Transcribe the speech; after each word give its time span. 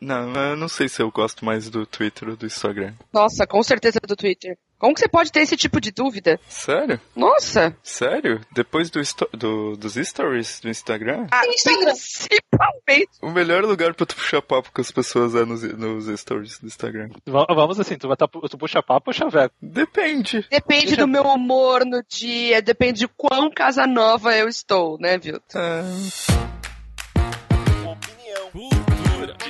Não, 0.00 0.34
eu 0.34 0.56
não 0.56 0.68
sei 0.68 0.88
se 0.88 1.02
eu 1.02 1.10
gosto 1.10 1.44
mais 1.44 1.68
do 1.68 1.84
Twitter 1.84 2.30
ou 2.30 2.36
do 2.36 2.46
Instagram. 2.46 2.94
Nossa, 3.12 3.46
com 3.46 3.62
certeza 3.62 4.00
do 4.06 4.16
Twitter. 4.16 4.56
Como 4.80 4.94
que 4.94 5.00
você 5.00 5.08
pode 5.08 5.30
ter 5.30 5.40
esse 5.40 5.58
tipo 5.58 5.78
de 5.78 5.90
dúvida? 5.90 6.40
Sério? 6.48 6.98
Nossa! 7.14 7.76
Sério? 7.82 8.40
Depois 8.50 8.88
do, 8.88 8.98
do 9.36 9.76
dos 9.76 9.94
stories 9.94 10.58
do 10.60 10.70
Instagram? 10.70 11.26
Ah, 11.30 11.46
Instagram. 11.46 11.92
Principalmente. 11.92 13.10
O 13.20 13.30
melhor 13.30 13.62
lugar 13.62 13.92
pra 13.92 14.06
tu 14.06 14.16
puxar 14.16 14.40
papo 14.40 14.72
com 14.72 14.80
as 14.80 14.90
pessoas 14.90 15.34
é 15.34 15.44
nos, 15.44 15.62
nos 15.62 16.18
stories 16.18 16.58
do 16.58 16.66
Instagram. 16.66 17.10
Vamos 17.26 17.78
assim, 17.78 17.98
tu, 17.98 18.08
vai 18.08 18.16
tá, 18.16 18.26
tu 18.26 18.56
puxa 18.56 18.82
papo 18.82 19.10
ou 19.10 19.14
chaveco? 19.14 19.54
Depende. 19.60 20.46
Depende 20.50 20.86
Deixa 20.86 21.02
do 21.02 21.06
meu 21.06 21.24
humor 21.24 21.84
no 21.84 22.02
dia, 22.08 22.62
depende 22.62 23.00
de 23.00 23.08
quão 23.08 23.50
casa 23.50 23.86
nova 23.86 24.34
eu 24.34 24.48
estou, 24.48 24.98
né, 24.98 25.18
Vilton? 25.18 25.58
É... 25.58 26.49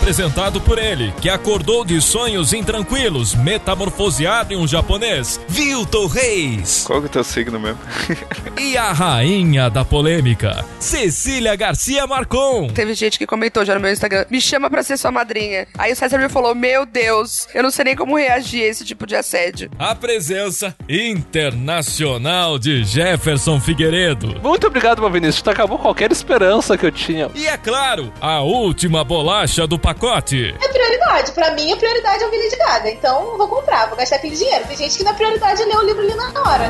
Apresentado 0.00 0.60
por 0.60 0.78
ele, 0.78 1.12
que 1.20 1.28
acordou 1.28 1.84
de 1.84 2.00
sonhos 2.00 2.52
intranquilos, 2.52 3.34
metamorfoseado 3.34 4.52
em 4.52 4.56
um 4.56 4.66
japonês, 4.66 5.40
Vilton 5.48 6.06
Reis. 6.06 6.84
Qual 6.86 7.00
que 7.00 7.06
é 7.06 7.08
o 7.08 7.12
teu 7.12 7.24
signo 7.24 7.58
mesmo? 7.58 7.80
e 8.60 8.76
a 8.76 8.92
rainha 8.92 9.68
da 9.68 9.84
polêmica, 9.84 10.64
Cecília 10.78 11.56
Garcia 11.56 12.06
Marcon. 12.06 12.68
Teve 12.68 12.94
gente 12.94 13.18
que 13.18 13.26
comentou 13.26 13.64
já 13.64 13.74
no 13.74 13.80
meu 13.80 13.90
Instagram, 13.90 14.26
me 14.30 14.40
chama 14.40 14.70
pra 14.70 14.82
ser 14.82 14.96
sua 14.96 15.10
madrinha. 15.10 15.66
Aí 15.76 15.92
o 15.92 15.96
César 15.96 16.18
me 16.18 16.28
falou, 16.28 16.54
meu 16.54 16.86
Deus, 16.86 17.48
eu 17.52 17.62
não 17.62 17.70
sei 17.70 17.86
nem 17.86 17.96
como 17.96 18.16
reagir 18.16 18.62
a 18.62 18.66
esse 18.66 18.84
tipo 18.84 19.06
de 19.06 19.16
assédio. 19.16 19.70
A 19.78 19.94
presença 19.94 20.76
internacional 20.88 22.58
de 22.60 22.84
Jefferson 22.84 23.58
Figueiredo. 23.58 24.40
Muito 24.40 24.68
obrigado, 24.68 25.00
meu 25.00 25.10
Vinícius, 25.10 25.48
acabou 25.48 25.78
qualquer 25.78 26.12
esperança 26.12 26.78
que 26.78 26.86
eu 26.86 26.92
tinha. 26.92 27.28
E 27.34 27.46
é 27.48 27.56
claro, 27.56 28.12
a 28.20 28.40
última 28.42 29.02
bolacha 29.02 29.66
do 29.66 29.78
pacote. 29.86 30.52
É 30.60 30.68
prioridade. 30.68 31.30
Pra 31.30 31.52
mim, 31.52 31.72
a 31.72 31.76
prioridade 31.76 32.24
é 32.24 32.26
o 32.26 32.30
Lady 32.30 32.56
Gaga. 32.56 32.90
Então, 32.90 33.38
vou 33.38 33.46
comprar, 33.46 33.86
vou 33.86 33.96
gastar 33.96 34.16
aquele 34.16 34.34
dinheiro. 34.34 34.64
Tem 34.66 34.76
gente 34.76 34.98
que 34.98 35.04
na 35.04 35.14
prioridade 35.14 35.62
é 35.62 35.64
ler 35.64 35.76
o 35.76 35.82
livro 35.82 36.02
ali 36.02 36.14
na 36.14 36.40
hora. 36.40 36.68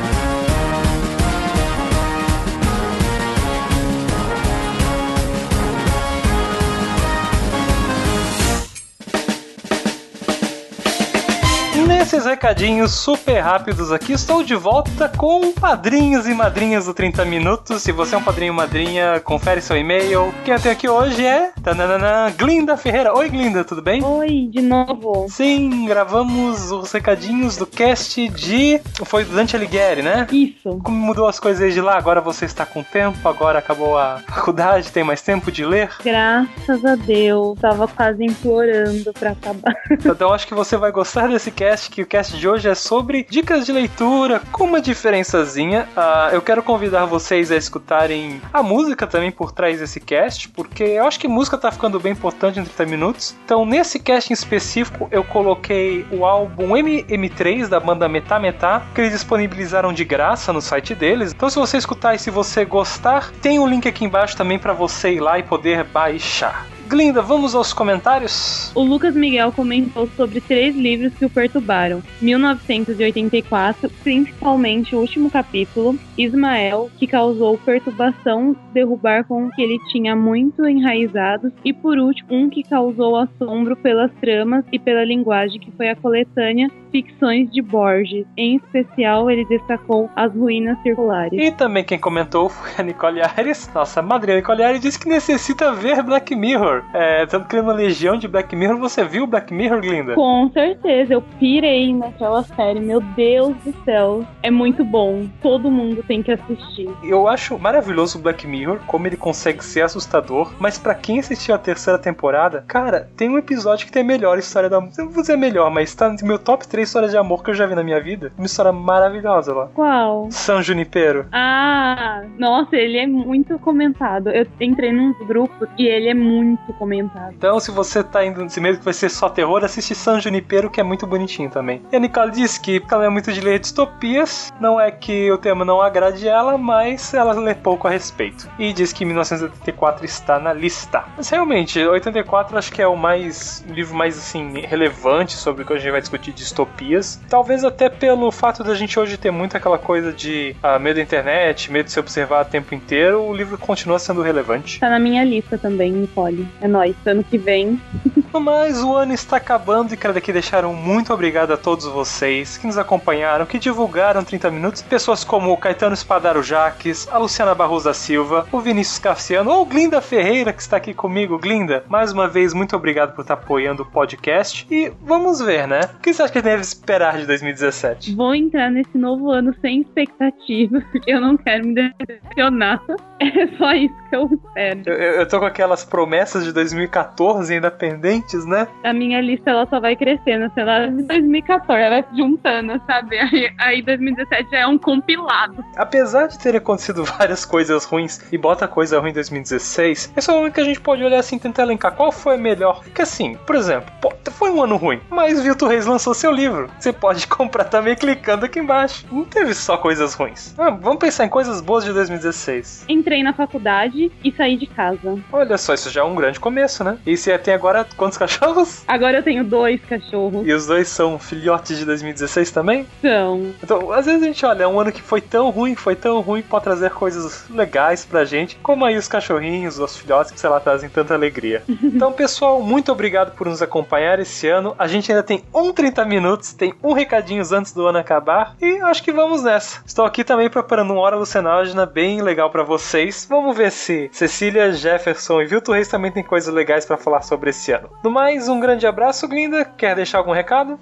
Nesses 11.87 12.25
recadinhos 12.25 12.91
super 12.91 13.39
rápidos 13.39 13.93
aqui, 13.93 14.11
estou 14.11 14.43
de 14.43 14.55
volta 14.55 15.07
com 15.07 15.53
padrinhos 15.53 16.27
e 16.27 16.33
madrinhas 16.33 16.85
do 16.85 16.93
30 16.93 17.23
Minutos. 17.23 17.81
Se 17.81 17.93
você 17.93 18.13
é 18.13 18.17
um 18.17 18.23
padrinho 18.23 18.51
ou 18.51 18.57
madrinha, 18.57 19.21
confere 19.21 19.61
seu 19.61 19.77
e-mail. 19.77 20.33
Quem 20.43 20.53
eu 20.53 20.59
tenho 20.59 20.73
aqui 20.73 20.89
hoje 20.89 21.25
é 21.25 21.53
tananana, 21.63 22.29
Glinda 22.37 22.75
Ferreira. 22.75 23.17
Oi, 23.17 23.29
Glinda, 23.29 23.63
tudo 23.63 23.81
bem? 23.81 24.03
Oi, 24.03 24.49
de 24.51 24.61
novo. 24.61 25.27
Sim, 25.29 25.85
gravamos 25.85 26.71
os 26.71 26.91
recadinhos 26.91 27.55
do 27.55 27.65
cast 27.65 28.27
de. 28.27 28.81
Foi 29.05 29.23
do 29.23 29.33
Dante 29.33 29.55
Alighieri, 29.55 30.01
né? 30.01 30.27
Isso. 30.29 30.81
Como 30.83 30.97
mudou 30.97 31.25
as 31.25 31.39
coisas 31.39 31.73
de 31.73 31.79
lá? 31.79 31.97
Agora 31.97 32.19
você 32.19 32.43
está 32.43 32.65
com 32.65 32.83
tempo, 32.83 33.29
agora 33.29 33.59
acabou 33.59 33.97
a 33.97 34.19
faculdade, 34.27 34.91
tem 34.91 35.05
mais 35.05 35.21
tempo 35.21 35.49
de 35.49 35.63
ler? 35.63 35.89
Graças 36.03 36.83
a 36.83 36.95
Deus, 36.95 37.57
tava 37.59 37.87
quase 37.87 38.25
implorando 38.25 39.13
para 39.13 39.31
acabar. 39.31 39.73
Então 39.89 40.33
acho 40.33 40.47
que 40.47 40.53
você 40.53 40.75
vai 40.75 40.91
gostar 40.91 41.27
desse 41.27 41.49
cast 41.49 41.76
cast, 41.77 41.91
que 41.91 42.01
o 42.01 42.05
cast 42.05 42.37
de 42.37 42.47
hoje 42.47 42.67
é 42.67 42.73
sobre 42.75 43.25
dicas 43.29 43.65
de 43.65 43.71
leitura, 43.71 44.41
com 44.51 44.63
uma 44.63 44.81
diferençazinha. 44.81 45.87
Uh, 45.95 46.33
eu 46.33 46.41
quero 46.41 46.63
convidar 46.63 47.05
vocês 47.05 47.51
a 47.51 47.55
escutarem 47.55 48.41
a 48.51 48.63
música 48.63 49.05
também 49.05 49.31
por 49.31 49.51
trás 49.51 49.79
desse 49.79 49.99
cast, 49.99 50.49
porque 50.49 50.83
eu 50.83 51.05
acho 51.05 51.19
que 51.19 51.27
música 51.27 51.57
tá 51.57 51.71
ficando 51.71 51.99
bem 51.99 52.13
importante 52.13 52.59
em 52.59 52.63
30 52.63 52.85
minutos. 52.85 53.35
Então, 53.45 53.65
nesse 53.65 53.99
cast 53.99 54.31
em 54.31 54.33
específico, 54.33 55.07
eu 55.11 55.23
coloquei 55.23 56.05
o 56.11 56.25
álbum 56.25 56.69
MM3 56.69 57.67
da 57.67 57.79
banda 57.79 58.09
Metá 58.09 58.39
Metá, 58.39 58.81
que 58.93 59.01
eles 59.01 59.13
disponibilizaram 59.13 59.93
de 59.93 60.03
graça 60.03 60.51
no 60.51 60.61
site 60.61 60.95
deles. 60.95 61.31
Então, 61.31 61.49
se 61.49 61.57
você 61.57 61.77
escutar 61.77 62.15
e 62.15 62.19
se 62.19 62.31
você 62.31 62.65
gostar, 62.65 63.31
tem 63.41 63.59
um 63.59 63.67
link 63.67 63.87
aqui 63.87 64.03
embaixo 64.03 64.35
também 64.35 64.57
para 64.57 64.73
você 64.73 65.13
ir 65.13 65.19
lá 65.19 65.37
e 65.37 65.43
poder 65.43 65.83
baixar. 65.83 66.76
Glinda, 66.87 67.21
vamos 67.21 67.53
aos 67.53 67.73
comentários? 67.73 68.71
O 68.73 68.81
Lucas 68.81 69.13
Miguel 69.13 69.51
comentou 69.51 70.07
sobre 70.15 70.39
três 70.39 70.75
livros 70.75 71.13
que 71.13 71.25
o 71.25 71.29
perturbaram: 71.29 72.01
1984, 72.21 73.89
principalmente 74.03 74.95
o 74.95 74.99
último 74.99 75.29
capítulo, 75.29 75.99
Ismael, 76.17 76.89
que 76.97 77.05
causou 77.05 77.57
perturbação, 77.57 78.55
derrubar 78.73 79.25
com 79.25 79.45
o 79.45 79.51
que 79.51 79.61
ele 79.61 79.77
tinha 79.91 80.15
muito 80.15 80.65
enraizado, 80.65 81.51
e 81.63 81.73
por 81.73 81.97
último, 81.97 82.27
um 82.31 82.49
que 82.49 82.63
causou 82.63 83.17
assombro 83.17 83.75
pelas 83.75 84.11
tramas 84.21 84.63
e 84.71 84.79
pela 84.79 85.03
linguagem, 85.03 85.59
que 85.59 85.71
foi 85.71 85.89
a 85.89 85.95
coletânea 85.95 86.71
Ficções 86.91 87.51
de 87.51 87.61
Borges. 87.61 88.25
Em 88.37 88.55
especial, 88.55 89.29
ele 89.29 89.45
destacou 89.45 90.09
As 90.15 90.33
Ruínas 90.33 90.81
Circulares. 90.81 91.37
E 91.39 91.51
também 91.51 91.83
quem 91.83 91.99
comentou 91.99 92.49
foi 92.49 92.71
a 92.77 92.83
Nicole 92.83 93.21
Ares, 93.21 93.69
nossa 93.73 94.01
madrinha 94.01 94.37
Nicole 94.37 94.63
Ares, 94.63 94.81
disse 94.81 94.99
que 94.99 95.09
necessita 95.09 95.73
ver 95.73 96.01
Black 96.01 96.33
Mirror. 96.35 96.76
É, 96.93 97.25
tanto 97.25 97.47
que 97.47 97.59
uma 97.59 97.73
legião 97.73 98.17
de 98.17 98.27
Black 98.27 98.55
Mirror, 98.55 98.77
você 98.77 99.03
viu 99.03 99.27
Black 99.27 99.53
Mirror, 99.53 99.81
Glinda? 99.81 100.15
Com 100.15 100.49
certeza, 100.53 101.13
eu 101.13 101.21
pirei 101.39 101.93
naquela 101.93 102.43
série, 102.43 102.79
meu 102.79 103.01
Deus 103.01 103.55
do 103.57 103.73
céu. 103.83 104.25
É 104.43 104.51
muito 104.51 104.83
bom, 104.83 105.27
todo 105.41 105.71
mundo 105.71 106.03
tem 106.07 106.21
que 106.21 106.31
assistir. 106.31 106.89
Eu 107.03 107.27
acho 107.27 107.57
maravilhoso 107.57 108.19
o 108.19 108.21
Black 108.21 108.47
Mirror, 108.47 108.79
como 108.87 109.07
ele 109.07 109.17
consegue 109.17 109.63
ser 109.63 109.81
assustador, 109.81 110.53
mas 110.59 110.77
para 110.77 110.95
quem 110.95 111.19
assistiu 111.19 111.55
a 111.55 111.57
terceira 111.57 111.99
temporada, 111.99 112.63
cara, 112.67 113.09
tem 113.15 113.29
um 113.29 113.37
episódio 113.37 113.85
que 113.85 113.91
tem 113.91 114.01
a 114.01 114.05
melhor 114.05 114.37
história 114.37 114.69
da... 114.69 114.79
Não 114.79 115.09
vou 115.09 115.21
dizer 115.21 115.37
melhor, 115.37 115.69
mas 115.71 115.93
tá 115.93 116.09
no 116.09 116.27
meu 116.27 116.39
top 116.39 116.67
3 116.67 116.87
histórias 116.87 117.11
de 117.11 117.17
amor 117.17 117.43
que 117.43 117.49
eu 117.49 117.53
já 117.53 117.65
vi 117.65 117.75
na 117.75 117.83
minha 117.83 118.01
vida. 118.01 118.31
Uma 118.37 118.45
história 118.45 118.71
maravilhosa 118.71 119.53
lá. 119.53 119.67
Qual? 119.73 120.29
San 120.31 120.61
Junipero. 120.61 121.25
Ah, 121.31 122.23
nossa, 122.37 122.75
ele 122.75 122.97
é 122.97 123.07
muito 123.07 123.57
comentado. 123.59 124.29
Eu 124.29 124.45
entrei 124.59 124.91
num 124.91 125.13
grupos 125.25 125.67
e 125.77 125.87
ele 125.87 126.09
é 126.09 126.13
muito 126.13 126.66
comentado. 126.73 127.33
Então, 127.33 127.59
se 127.59 127.71
você 127.71 128.03
tá 128.03 128.25
indo 128.25 128.43
nesse 128.43 128.59
medo 128.59 128.79
que 128.79 128.85
vai 128.85 128.93
ser 128.93 129.09
só 129.09 129.29
terror, 129.29 129.63
assiste 129.63 129.95
San 129.95 130.19
Junipero, 130.19 130.69
que 130.69 130.79
é 130.79 130.83
muito 130.83 131.05
bonitinho 131.05 131.49
também. 131.49 131.81
E 131.91 131.95
a 131.95 131.99
Nicole 131.99 132.31
disse 132.31 132.59
que 132.59 132.81
ela 132.91 133.05
é 133.05 133.09
muito 133.09 133.31
de 133.31 133.41
ler 133.41 133.59
distopias, 133.59 134.51
não 134.59 134.79
é 134.79 134.91
que 134.91 135.31
o 135.31 135.37
tema 135.37 135.63
não 135.63 135.81
agrade 135.81 136.27
ela, 136.27 136.57
mas 136.57 137.13
ela 137.13 137.33
lê 137.33 137.55
pouco 137.55 137.87
a 137.87 137.91
respeito. 137.91 138.49
E 138.57 138.73
diz 138.73 138.93
que 138.93 139.05
1984 139.05 140.05
está 140.05 140.39
na 140.39 140.53
lista. 140.53 141.03
Mas 141.15 141.29
realmente, 141.29 141.79
84 141.79 142.57
acho 142.57 142.71
que 142.71 142.81
é 142.81 142.87
o 142.87 142.95
mais 142.95 143.65
o 143.67 143.73
livro 143.73 143.95
mais 143.95 144.17
assim 144.17 144.61
relevante 144.61 145.33
sobre 145.33 145.63
o 145.63 145.65
que 145.65 145.73
a 145.73 145.77
gente 145.77 145.91
vai 145.91 146.01
discutir 146.01 146.31
distopias. 146.31 147.19
Talvez 147.29 147.63
até 147.63 147.89
pelo 147.89 148.31
fato 148.31 148.63
da 148.63 148.75
gente 148.75 148.99
hoje 148.99 149.17
ter 149.17 149.31
muito 149.31 149.55
aquela 149.55 149.77
coisa 149.77 150.11
de 150.11 150.55
ah, 150.61 150.79
medo 150.79 150.97
da 150.97 151.01
internet, 151.01 151.71
medo 151.71 151.85
de 151.85 151.91
se 151.91 151.99
observar 151.99 152.45
o 152.45 152.49
tempo 152.49 152.73
inteiro, 152.73 153.21
o 153.21 153.33
livro 153.33 153.57
continua 153.57 153.99
sendo 153.99 154.21
relevante. 154.21 154.79
Tá 154.79 154.89
na 154.89 154.99
minha 154.99 155.23
lista 155.23 155.57
também, 155.57 155.91
Nicole. 155.91 156.47
É 156.61 156.67
nóis, 156.67 156.95
ano 157.05 157.23
que 157.23 157.37
vem. 157.37 157.79
Mas 158.39 158.81
o 158.83 158.95
ano 158.95 159.13
está 159.13 159.37
acabando 159.37 159.93
e 159.93 159.97
quero 159.97 160.13
daqui 160.13 160.31
deixar 160.31 160.63
um 160.63 160.73
muito 160.73 161.13
obrigado 161.13 161.51
a 161.51 161.57
todos 161.57 161.85
vocês 161.85 162.57
que 162.57 162.67
nos 162.67 162.77
acompanharam, 162.77 163.45
que 163.45 163.59
divulgaram 163.59 164.23
30 164.23 164.51
minutos. 164.51 164.81
Pessoas 164.81 165.23
como 165.23 165.51
o 165.51 165.57
Caetano 165.57 165.93
Espadaro 165.93 166.43
Jaques, 166.43 167.07
a 167.11 167.17
Luciana 167.17 167.55
Barros 167.55 167.83
da 167.83 167.93
Silva, 167.93 168.47
o 168.51 168.59
Vinícius 168.59 168.99
Cassiano 168.99 169.51
ou 169.51 169.65
Glinda 169.65 170.01
Ferreira 170.01 170.53
que 170.53 170.61
está 170.61 170.77
aqui 170.77 170.93
comigo. 170.93 171.37
Glinda, 171.37 171.83
mais 171.87 172.11
uma 172.11 172.27
vez, 172.27 172.53
muito 172.53 172.75
obrigado 172.75 173.13
por 173.13 173.21
estar 173.21 173.33
apoiando 173.35 173.83
o 173.83 173.85
podcast. 173.85 174.67
E 174.69 174.91
vamos 175.01 175.39
ver, 175.39 175.67
né? 175.67 175.81
O 175.97 176.01
que 176.01 176.13
você 176.13 176.23
acha 176.23 176.33
que 176.33 176.41
deve 176.41 176.61
esperar 176.61 177.17
de 177.17 177.25
2017? 177.25 178.15
Vou 178.15 178.35
entrar 178.35 178.69
nesse 178.69 178.97
novo 178.97 179.31
ano 179.31 179.53
sem 179.61 179.81
expectativa, 179.81 180.81
porque 180.91 181.11
eu 181.11 181.21
não 181.21 181.37
quero 181.37 181.65
me 181.67 181.73
decepcionar. 181.73 182.81
É 183.19 183.47
só 183.57 183.73
isso 183.73 183.95
que 184.11 184.15
eu 184.15 184.29
espero. 184.31 184.81
Eu, 184.85 185.21
eu 185.21 185.27
tô 185.27 185.39
com 185.39 185.45
aquelas 185.45 185.83
promessas 185.83 186.43
de 186.43 186.51
2014 186.51 187.51
ainda 187.51 187.71
pendentes 187.71 188.26
né? 188.33 188.67
A 188.83 188.93
minha 188.93 189.21
lista 189.21 189.49
ela 189.49 189.67
só 189.67 189.79
vai 189.79 189.95
crescendo, 189.95 190.51
sei 190.53 190.63
lá, 190.63 190.85
em 190.85 191.03
2014, 191.03 191.81
ela 191.81 192.01
vai 192.01 192.03
se 192.09 192.17
juntando, 192.17 192.81
sabe? 192.85 193.17
Aí, 193.27 193.51
aí 193.57 193.81
2017 193.81 194.51
já 194.51 194.59
é 194.59 194.67
um 194.67 194.77
compilado. 194.77 195.63
Apesar 195.75 196.27
de 196.27 196.39
terem 196.39 196.57
acontecido 196.59 197.03
várias 197.17 197.43
coisas 197.45 197.83
ruins 197.83 198.21
e 198.31 198.37
bota 198.37 198.67
coisa 198.67 198.99
ruim 198.99 199.11
em 199.11 199.13
2016, 199.13 200.13
esse 200.15 200.29
é 200.29 200.33
o 200.33 200.37
momento 200.37 200.53
que 200.53 200.61
a 200.61 200.63
gente 200.63 200.79
pode 200.79 201.03
olhar 201.03 201.19
assim 201.19 201.35
e 201.35 201.39
tentar 201.39 201.63
elencar 201.63 201.93
qual 201.93 202.11
foi 202.11 202.35
a 202.35 202.37
melhor. 202.37 202.81
Porque 202.83 203.01
assim, 203.01 203.35
por 203.45 203.55
exemplo, 203.55 203.91
pô, 204.01 204.13
foi 204.31 204.51
um 204.51 204.61
ano 204.61 204.77
ruim, 204.77 205.01
mas 205.09 205.41
Vilto 205.41 205.67
Reis 205.67 205.85
lançou 205.85 206.13
seu 206.13 206.31
livro. 206.31 206.69
Você 206.79 206.93
pode 206.93 207.25
comprar 207.27 207.65
também 207.65 207.95
clicando 207.95 208.45
aqui 208.45 208.59
embaixo. 208.59 209.05
Não 209.11 209.25
teve 209.25 209.53
só 209.53 209.77
coisas 209.77 210.13
ruins. 210.13 210.53
Ah, 210.57 210.69
vamos 210.69 210.99
pensar 210.99 211.25
em 211.25 211.29
coisas 211.29 211.61
boas 211.61 211.83
de 211.83 211.93
2016. 211.93 212.85
Entrei 212.87 213.23
na 213.23 213.33
faculdade 213.33 214.11
e 214.23 214.31
saí 214.31 214.57
de 214.57 214.67
casa. 214.67 215.17
Olha 215.31 215.57
só, 215.57 215.73
isso 215.73 215.89
já 215.89 216.01
é 216.01 216.03
um 216.03 216.15
grande 216.15 216.39
começo, 216.39 216.83
né? 216.83 216.97
E 217.05 217.17
você 217.17 217.37
tem 217.37 217.53
agora 217.53 217.85
quantos 218.07 218.17
cachorros? 218.17 218.83
Agora 218.87 219.17
eu 219.17 219.23
tenho 219.23 219.43
dois 219.43 219.81
cachorros. 219.83 220.47
E 220.47 220.53
os 220.53 220.65
dois 220.65 220.87
são 220.87 221.19
filhotes 221.19 221.77
de 221.77 221.85
2016 221.85 222.51
também? 222.51 222.87
São. 223.01 223.53
Então, 223.61 223.91
às 223.91 224.05
vezes 224.05 224.23
a 224.23 224.25
gente 224.25 224.45
olha, 224.45 224.63
é 224.63 224.67
um 224.67 224.79
ano 224.79 224.91
que 224.91 225.01
foi 225.01 225.19
tão 225.19 225.49
ruim, 225.49 225.75
foi 225.75 225.95
tão 225.95 226.21
ruim, 226.21 226.41
pode 226.41 226.63
trazer 226.63 226.91
coisas 226.91 227.45
legais 227.49 228.05
pra 228.05 228.23
gente, 228.23 228.55
como 228.63 228.85
aí 228.85 228.97
os 228.97 229.07
cachorrinhos, 229.07 229.77
os 229.77 229.97
filhotes 229.97 230.31
que, 230.31 230.39
sei 230.39 230.49
lá, 230.49 230.59
trazem 230.59 230.89
tanta 230.89 231.13
alegria. 231.13 231.63
então, 231.83 232.11
pessoal, 232.13 232.61
muito 232.61 232.91
obrigado 232.91 233.35
por 233.35 233.47
nos 233.47 233.61
acompanhar 233.61 234.19
esse 234.19 234.47
ano. 234.47 234.73
A 234.79 234.87
gente 234.87 235.11
ainda 235.11 235.23
tem 235.23 235.43
um 235.53 235.73
30 235.73 236.05
minutos, 236.05 236.53
tem 236.53 236.73
um 236.81 236.93
recadinhos 236.93 237.51
antes 237.51 237.73
do 237.73 237.85
ano 237.85 237.97
acabar 237.97 238.55
e 238.61 238.79
acho 238.83 239.03
que 239.03 239.11
vamos 239.11 239.43
nessa. 239.43 239.81
Estou 239.85 240.05
aqui 240.05 240.23
também 240.23 240.49
preparando 240.49 240.93
uma 240.93 241.01
hora 241.01 241.15
lucenógena 241.15 241.85
bem 241.85 242.21
legal 242.21 242.49
para 242.49 242.63
vocês. 242.63 243.27
Vamos 243.29 243.57
ver 243.57 243.71
se 243.71 244.09
Cecília, 244.13 244.71
Jefferson 244.71 245.41
e 245.41 245.45
Vilto 245.45 245.73
Reis 245.73 245.89
também 245.89 246.11
tem 246.11 246.23
coisas 246.23 246.53
legais 246.53 246.85
para 246.85 246.97
falar 246.97 247.21
sobre 247.21 247.49
esse 247.49 247.71
ano. 247.71 247.89
No 248.03 248.11
mais, 248.11 248.47
um 248.47 248.59
grande 248.59 248.85
abraço, 248.85 249.27
Glinda. 249.27 249.65
Quer 249.65 249.95
deixar 249.95 250.19
algum 250.19 250.31
recado? 250.31 250.79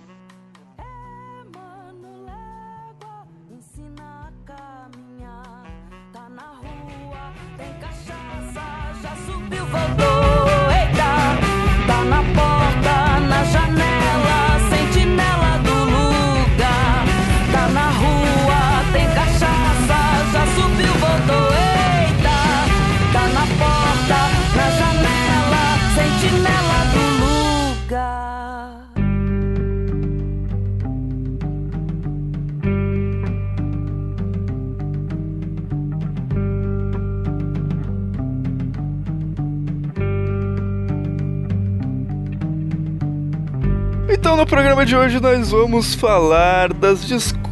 Então, 44.26 44.36
no 44.36 44.44
programa 44.48 44.84
de 44.84 44.96
hoje, 44.96 45.20
nós 45.20 45.52
vamos 45.52 45.94
falar 45.94 46.74
das 46.74 47.06
desculpas 47.06 47.45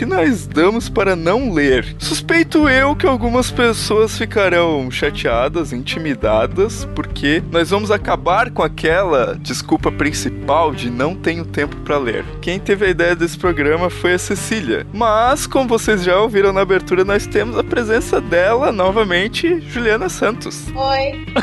que 0.00 0.06
nós 0.06 0.46
damos 0.46 0.88
para 0.88 1.14
não 1.14 1.52
ler. 1.52 1.94
Suspeito 1.98 2.66
eu 2.68 2.96
que 2.96 3.06
algumas 3.06 3.50
pessoas 3.50 4.16
ficarão 4.16 4.90
chateadas, 4.90 5.72
intimidadas, 5.72 6.88
porque 6.94 7.42
nós 7.52 7.70
vamos 7.70 7.90
acabar 7.90 8.50
com 8.50 8.62
aquela 8.62 9.38
desculpa 9.40 9.92
principal 9.92 10.72
de 10.72 10.90
não 10.90 11.14
tenho 11.14 11.44
tempo 11.44 11.76
para 11.76 11.98
ler. 11.98 12.24
Quem 12.40 12.58
teve 12.58 12.86
a 12.86 12.88
ideia 12.88 13.14
desse 13.14 13.38
programa 13.38 13.90
foi 13.90 14.14
a 14.14 14.18
Cecília. 14.18 14.86
Mas, 14.92 15.46
como 15.46 15.68
vocês 15.68 16.02
já 16.02 16.18
ouviram 16.18 16.52
na 16.52 16.62
abertura, 16.62 17.04
nós 17.04 17.26
temos 17.26 17.58
a 17.58 17.62
presença 17.62 18.20
dela 18.20 18.72
novamente, 18.72 19.60
Juliana 19.68 20.08
Santos. 20.08 20.66
Oi. 20.74 21.26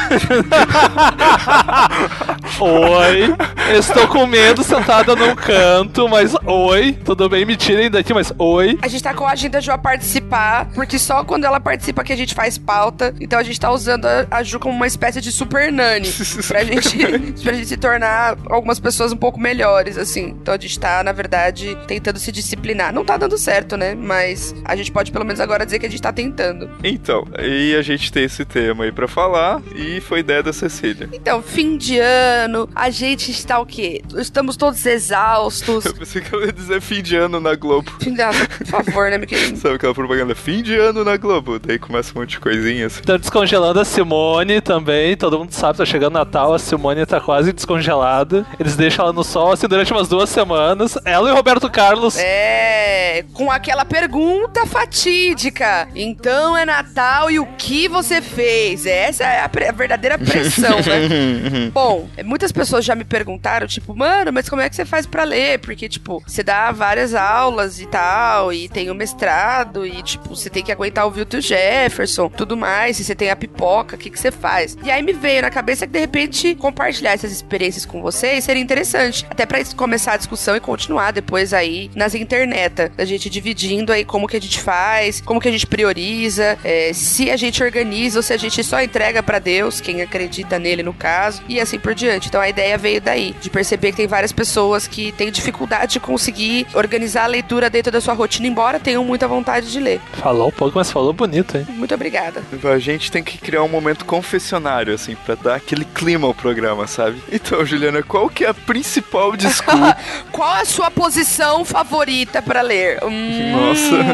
Oi, 2.59 3.35
estou 3.77 4.07
com 4.07 4.25
medo 4.25 4.63
sentada 4.63 5.15
num 5.15 5.35
canto, 5.35 6.09
mas 6.09 6.35
oi, 6.43 6.97
tudo 7.05 7.29
bem? 7.29 7.45
Me 7.45 7.55
tirem 7.77 7.91
daqui, 7.91 8.13
mas 8.13 8.33
oi. 8.37 8.77
A 8.81 8.87
gente 8.87 9.03
tá 9.03 9.13
coagindo 9.13 9.57
a 9.57 9.59
Ju 9.59 9.71
a 9.71 9.77
participar, 9.77 10.69
porque 10.73 10.97
só 10.97 11.23
quando 11.23 11.45
ela 11.45 11.59
participa 11.59 12.03
que 12.03 12.11
a 12.11 12.15
gente 12.15 12.33
faz 12.33 12.57
pauta. 12.57 13.13
Então 13.19 13.37
a 13.37 13.43
gente 13.43 13.59
tá 13.59 13.71
usando 13.71 14.05
a, 14.05 14.25
a 14.31 14.43
Ju 14.43 14.59
como 14.59 14.75
uma 14.75 14.87
espécie 14.87 15.21
de 15.21 15.31
super 15.31 15.71
nani. 15.71 16.09
pra, 16.47 16.63
gente, 16.63 16.97
pra 17.43 17.53
gente 17.53 17.67
se 17.67 17.77
tornar 17.77 18.37
algumas 18.49 18.79
pessoas 18.79 19.11
um 19.11 19.17
pouco 19.17 19.39
melhores, 19.39 19.97
assim. 19.97 20.35
Então 20.41 20.53
a 20.53 20.57
gente 20.57 20.79
tá, 20.79 21.03
na 21.03 21.11
verdade, 21.11 21.77
tentando 21.87 22.19
se 22.19 22.31
disciplinar. 22.31 22.93
Não 22.93 23.05
tá 23.05 23.15
dando 23.17 23.37
certo, 23.37 23.77
né? 23.77 23.95
Mas 23.95 24.55
a 24.65 24.75
gente 24.75 24.91
pode 24.91 25.11
pelo 25.11 25.25
menos 25.25 25.39
agora 25.39 25.65
dizer 25.65 25.79
que 25.79 25.85
a 25.85 25.89
gente 25.89 26.01
tá 26.01 26.11
tentando. 26.11 26.69
Então, 26.83 27.25
e 27.39 27.75
a 27.75 27.81
gente 27.81 28.11
tem 28.11 28.23
esse 28.23 28.43
tema 28.43 28.85
aí 28.85 28.91
pra 28.91 29.07
falar, 29.07 29.61
e 29.75 30.01
foi 30.01 30.19
ideia 30.19 30.41
da 30.41 30.51
Cecília. 30.51 31.09
Então, 31.13 31.41
fim 31.41 31.77
de 31.77 31.99
ano, 31.99 32.67
a 32.75 32.89
gente 32.89 33.31
está 33.31 33.59
o 33.59 33.65
quê? 33.65 34.01
Estamos 34.15 34.57
todos 34.57 34.85
exaustos. 34.85 35.85
Eu 35.85 35.93
pensei 35.93 36.21
que 36.21 36.33
ela 36.33 36.45
ia 36.45 36.53
dizer 36.53 36.81
fim 36.81 37.01
de 37.01 37.15
ano 37.15 37.39
na 37.39 37.55
Globo. 37.55 37.66
Fim 38.01 38.13
de 38.13 38.21
ano, 38.21 38.37
por 38.57 38.67
favor, 38.67 39.09
né, 39.09 39.17
meu 39.17 39.27
querido? 39.27 39.57
Sabe 39.59 39.75
aquela 39.75 39.93
propaganda 39.93 40.33
fim 40.35 40.61
de 40.61 40.75
ano 40.77 41.03
na 41.03 41.17
Globo? 41.17 41.59
Daí 41.59 41.77
começa 41.79 42.11
um 42.15 42.19
monte 42.21 42.31
de 42.31 42.39
coisinhas. 42.39 42.95
Estão 42.95 43.17
descongelando 43.17 43.79
a 43.79 43.85
Simone 43.85 44.61
também, 44.61 45.15
todo 45.17 45.37
mundo 45.39 45.51
sabe, 45.51 45.77
tá 45.77 45.85
chegando 45.85 46.13
Natal, 46.13 46.53
a 46.53 46.59
Simone 46.59 47.05
tá 47.05 47.19
quase 47.19 47.51
descongelada. 47.53 48.45
Eles 48.59 48.75
deixam 48.75 49.05
ela 49.05 49.13
no 49.13 49.23
sol 49.23 49.51
assim 49.51 49.67
durante 49.67 49.91
umas 49.91 50.07
duas 50.07 50.29
semanas. 50.29 50.97
Ela 51.05 51.29
e 51.29 51.31
o 51.31 51.35
Roberto 51.35 51.69
Carlos. 51.69 52.17
É, 52.17 53.23
com 53.33 53.51
aquela 53.51 53.85
pergunta 53.85 54.65
fatídica. 54.65 55.87
Então 55.95 56.55
é 56.57 56.65
Natal 56.65 57.29
e 57.31 57.39
o 57.39 57.45
que 57.57 57.87
você 57.87 58.21
fez? 58.21 58.85
Essa 58.85 59.23
é 59.23 59.41
a, 59.43 59.49
pre- 59.49 59.67
a 59.67 59.71
verdadeira 59.71 60.17
pressão, 60.17 60.77
né? 60.77 61.69
Bom, 61.73 62.07
muitas 62.25 62.51
pessoas 62.51 62.83
já 62.85 62.95
me 62.95 63.03
perguntaram, 63.03 63.67
tipo, 63.67 63.95
mano, 63.95 64.31
mas 64.33 64.49
como 64.49 64.61
é 64.61 64.69
que 64.69 64.75
você 64.75 64.85
faz 64.85 65.05
pra 65.05 65.23
ler? 65.23 65.59
Porque, 65.59 65.87
tipo, 65.89 66.21
você 66.25 66.43
dá 66.43 66.71
várias 66.71 67.13
aulas 67.13 67.56
e 67.57 67.85
tal, 67.85 68.53
e 68.53 68.69
tem 68.69 68.89
o 68.89 68.95
mestrado, 68.95 69.85
e, 69.85 70.01
tipo, 70.03 70.35
você 70.35 70.49
tem 70.49 70.63
que 70.63 70.71
aguentar 70.71 71.05
ouvir 71.05 71.21
o 71.21 71.25
teu 71.25 71.41
Jefferson, 71.41 72.29
tudo 72.29 72.55
mais, 72.55 72.97
se 72.97 73.03
você 73.03 73.15
tem 73.15 73.29
a 73.29 73.35
pipoca, 73.35 73.95
o 73.95 73.99
que, 73.99 74.09
que 74.09 74.19
você 74.19 74.31
faz? 74.31 74.77
E 74.83 74.91
aí 74.91 75.01
me 75.01 75.13
veio 75.13 75.41
na 75.41 75.49
cabeça 75.49 75.87
que, 75.87 75.93
de 75.93 75.99
repente, 75.99 76.55
compartilhar 76.55 77.13
essas 77.13 77.31
experiências 77.31 77.85
com 77.85 78.01
vocês 78.01 78.43
seria 78.43 78.61
interessante. 78.61 79.25
Até 79.29 79.47
isso 79.59 79.75
começar 79.75 80.13
a 80.13 80.17
discussão 80.17 80.55
e 80.55 80.59
continuar 80.59 81.11
depois 81.11 81.53
aí 81.53 81.89
nas 81.95 82.13
internet, 82.13 82.91
a 82.97 83.05
gente 83.05 83.29
dividindo 83.29 83.91
aí 83.91 84.03
como 84.05 84.27
que 84.27 84.37
a 84.37 84.41
gente 84.41 84.59
faz, 84.59 85.21
como 85.21 85.39
que 85.39 85.47
a 85.47 85.51
gente 85.51 85.65
prioriza, 85.65 86.57
é, 86.63 86.91
se 86.93 87.31
a 87.31 87.37
gente 87.37 87.63
organiza 87.63 88.19
ou 88.19 88.23
se 88.23 88.33
a 88.33 88.37
gente 88.37 88.63
só 88.63 88.81
entrega 88.81 89.23
pra 89.23 89.39
Deus, 89.39 89.81
quem 89.81 90.01
acredita 90.01 90.59
nele 90.59 90.83
no 90.83 90.93
caso, 90.93 91.41
e 91.47 91.59
assim 91.59 91.79
por 91.79 91.95
diante. 91.95 92.27
Então 92.27 92.41
a 92.41 92.49
ideia 92.49 92.77
veio 92.77 93.01
daí, 93.01 93.35
de 93.41 93.49
perceber 93.49 93.91
que 93.91 93.97
tem 93.97 94.07
várias 94.07 94.31
pessoas 94.31 94.87
que 94.87 95.11
têm 95.13 95.31
dificuldade 95.31 95.93
de 95.93 95.99
conseguir 95.99 96.67
organizar 96.73 97.23
a 97.23 97.27
leitura 97.27 97.46
dentro 97.69 97.91
da 97.91 98.01
sua 98.01 98.13
rotina, 98.13 98.47
embora 98.47 98.79
tenham 98.79 99.03
muita 99.03 99.27
vontade 99.27 99.71
de 99.71 99.79
ler. 99.79 100.01
Falou 100.13 100.49
um 100.49 100.51
pouco, 100.51 100.77
mas 100.77 100.91
falou 100.91 101.13
bonito, 101.13 101.57
hein? 101.57 101.65
Muito 101.69 101.93
obrigada. 101.93 102.43
A 102.63 102.79
gente 102.79 103.11
tem 103.11 103.23
que 103.23 103.37
criar 103.37 103.63
um 103.63 103.67
momento 103.67 104.05
confessionário, 104.05 104.93
assim, 104.93 105.15
pra 105.15 105.35
dar 105.35 105.55
aquele 105.55 105.85
clima 105.85 106.27
ao 106.27 106.33
programa, 106.33 106.87
sabe? 106.87 107.21
Então, 107.31 107.65
Juliana, 107.65 108.03
qual 108.03 108.29
que 108.29 108.45
é 108.45 108.49
a 108.49 108.53
principal 108.53 109.35
desculpa? 109.35 109.97
Qual 110.31 110.53
a 110.53 110.65
sua 110.65 110.91
posição 110.91 111.65
favorita 111.65 112.41
pra 112.41 112.61
ler? 112.61 113.03
Hum. 113.03 113.51
Nossa. 113.51 113.97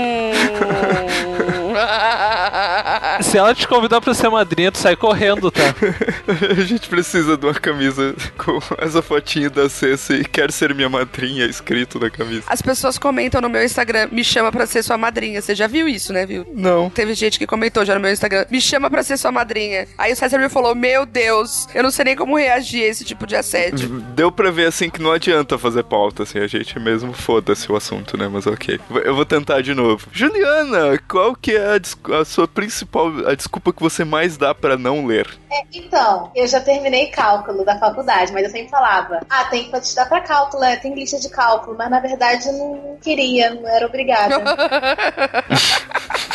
Se 3.33 3.39
ela 3.39 3.55
te 3.55 3.67
convidar 3.67 3.99
pra 3.99 4.13
ser 4.13 4.29
madrinha, 4.29 4.71
tu 4.71 4.77
sai 4.77 4.95
correndo, 4.95 5.49
tá? 5.49 5.63
a 6.55 6.61
gente 6.61 6.87
precisa 6.87 7.35
de 7.35 7.43
uma 7.43 7.55
camisa 7.55 8.13
com 8.37 8.59
essa 8.77 9.01
fotinha 9.01 9.49
da 9.49 9.67
Cessa 9.67 10.13
e 10.13 10.23
quer 10.23 10.51
ser 10.51 10.75
minha 10.75 10.87
madrinha 10.87 11.43
escrito 11.47 11.99
na 11.99 12.11
camisa. 12.11 12.43
As 12.45 12.61
pessoas 12.61 12.99
comentam 12.99 13.41
no 13.41 13.49
meu 13.49 13.63
Instagram, 13.63 14.07
me 14.11 14.23
chama 14.23 14.51
pra 14.51 14.67
ser 14.67 14.83
sua 14.83 14.99
madrinha. 14.99 15.41
Você 15.41 15.55
já 15.55 15.65
viu 15.65 15.87
isso, 15.87 16.13
né, 16.13 16.27
viu? 16.27 16.45
Não. 16.53 16.91
Teve 16.91 17.15
gente 17.15 17.39
que 17.39 17.47
comentou 17.47 17.83
já 17.83 17.95
no 17.95 18.01
meu 18.01 18.11
Instagram, 18.11 18.45
me 18.51 18.61
chama 18.61 18.87
pra 18.87 19.01
ser 19.01 19.17
sua 19.17 19.31
madrinha. 19.31 19.87
Aí 19.97 20.13
o 20.13 20.15
César 20.15 20.37
me 20.37 20.47
falou, 20.47 20.75
meu 20.75 21.03
Deus, 21.03 21.67
eu 21.73 21.81
não 21.81 21.89
sei 21.89 22.05
nem 22.05 22.15
como 22.15 22.37
reagir 22.37 22.83
a 22.83 22.87
esse 22.87 23.03
tipo 23.03 23.25
de 23.25 23.35
assédio. 23.35 23.89
Deu 24.15 24.31
pra 24.31 24.51
ver, 24.51 24.67
assim, 24.67 24.91
que 24.91 25.01
não 25.01 25.11
adianta 25.11 25.57
fazer 25.57 25.85
pauta, 25.85 26.21
assim, 26.21 26.37
a 26.37 26.45
gente 26.45 26.79
mesmo 26.79 27.13
foda-se 27.13 27.71
o 27.71 27.75
assunto, 27.75 28.15
né? 28.15 28.29
Mas 28.31 28.45
ok. 28.45 28.79
Eu 29.03 29.15
vou 29.15 29.25
tentar 29.25 29.61
de 29.61 29.73
novo. 29.73 30.05
Juliana, 30.11 30.99
qual 31.07 31.35
que 31.35 31.53
é 31.53 31.77
a, 31.77 32.19
a 32.19 32.25
sua 32.25 32.47
principal, 32.47 33.22
a 33.25 33.35
desculpa 33.35 33.73
que 33.73 33.81
você 33.81 34.03
mais 34.03 34.37
dá 34.37 34.53
pra 34.53 34.77
não 34.77 35.05
ler? 35.05 35.27
É, 35.51 35.63
então, 35.73 36.31
eu 36.35 36.47
já 36.47 36.59
terminei 36.59 37.07
cálculo 37.07 37.63
da 37.63 37.77
faculdade, 37.77 38.31
mas 38.33 38.43
eu 38.43 38.49
sempre 38.49 38.69
falava: 38.69 39.19
ah, 39.29 39.45
tem 39.45 39.69
que 39.69 39.77
estudar 39.77 40.07
pra 40.07 40.21
cálculo, 40.21 40.63
é, 40.63 40.75
tem 40.75 40.93
lista 40.93 41.19
de 41.19 41.29
cálculo, 41.29 41.75
mas 41.77 41.89
na 41.89 41.99
verdade 41.99 42.47
eu 42.47 42.53
não 42.53 42.97
queria, 43.01 43.53
não 43.53 43.67
era 43.67 43.85
obrigada. 43.85 44.35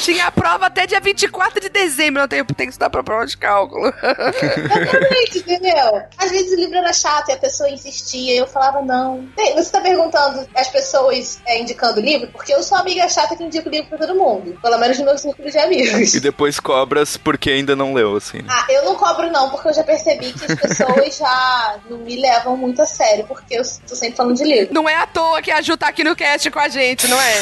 Tinha 0.00 0.26
a 0.26 0.30
prova 0.30 0.66
até 0.66 0.86
dia 0.86 1.00
24 1.00 1.60
de 1.60 1.68
dezembro, 1.68 2.22
eu 2.22 2.28
tenho, 2.28 2.44
tenho 2.44 2.68
que 2.68 2.72
estudar 2.72 2.90
pra 2.90 3.02
prova 3.02 3.26
de 3.26 3.36
cálculo. 3.36 3.86
Exatamente, 4.42 5.38
entendeu? 5.38 6.02
Às 6.18 6.30
vezes 6.30 6.52
o 6.52 6.56
livro 6.56 6.76
era 6.76 6.92
chato 6.92 7.28
e 7.28 7.32
a 7.32 7.36
pessoa 7.36 7.68
insistia 7.70 8.34
e 8.34 8.38
eu 8.38 8.46
falava 8.46 8.82
não. 8.82 9.28
Você 9.54 9.70
tá 9.70 9.80
perguntando 9.80 10.46
as 10.54 10.68
pessoas 10.68 11.40
é, 11.46 11.60
indicando 11.60 12.00
livro? 12.00 12.28
Porque 12.28 12.52
eu 12.52 12.62
sou 12.62 12.78
a 12.78 12.80
amiga 12.80 13.08
chata 13.08 13.36
que 13.36 13.44
indica 13.44 13.68
o 13.68 13.72
livro 13.72 13.88
pra 13.90 13.98
todo 13.98 14.14
mundo. 14.14 14.58
Pelo 14.62 14.78
menos 14.78 14.98
no 14.98 15.04
meu 15.04 15.18
círculo 15.18 15.50
de 15.50 15.58
amigos. 15.58 16.14
E 16.14 16.20
depois 16.20 16.58
cobras 16.58 17.16
porque 17.16 17.50
ainda 17.50 17.76
não 17.76 17.92
leu, 17.92 18.16
assim. 18.16 18.38
né? 18.38 18.48
Ah, 18.48 18.66
eu 18.70 18.84
não 18.84 18.94
cobro 18.96 19.30
não, 19.30 19.50
porque 19.50 19.68
eu 19.68 19.74
já 19.74 19.84
percebi 19.84 20.32
que 20.32 20.52
as 20.52 20.58
pessoas 20.58 21.16
já 21.16 21.76
não 21.88 21.98
me 21.98 22.20
levam 22.20 22.56
muito 22.56 22.80
a 22.82 22.86
sério, 22.86 23.26
porque 23.26 23.54
eu 23.54 23.62
tô 23.86 23.94
sempre 23.94 24.16
falando 24.16 24.36
de 24.36 24.44
livro. 24.44 24.72
Não 24.74 24.88
é 24.88 24.96
à 24.96 25.06
toa 25.06 25.42
que 25.42 25.50
a 25.50 25.60
Ju 25.60 25.76
tá 25.76 25.88
aqui 25.88 26.02
no 26.04 26.16
cast 26.16 26.50
com 26.50 26.58
a 26.58 26.68
gente, 26.68 27.06
não 27.08 27.20
é? 27.20 27.34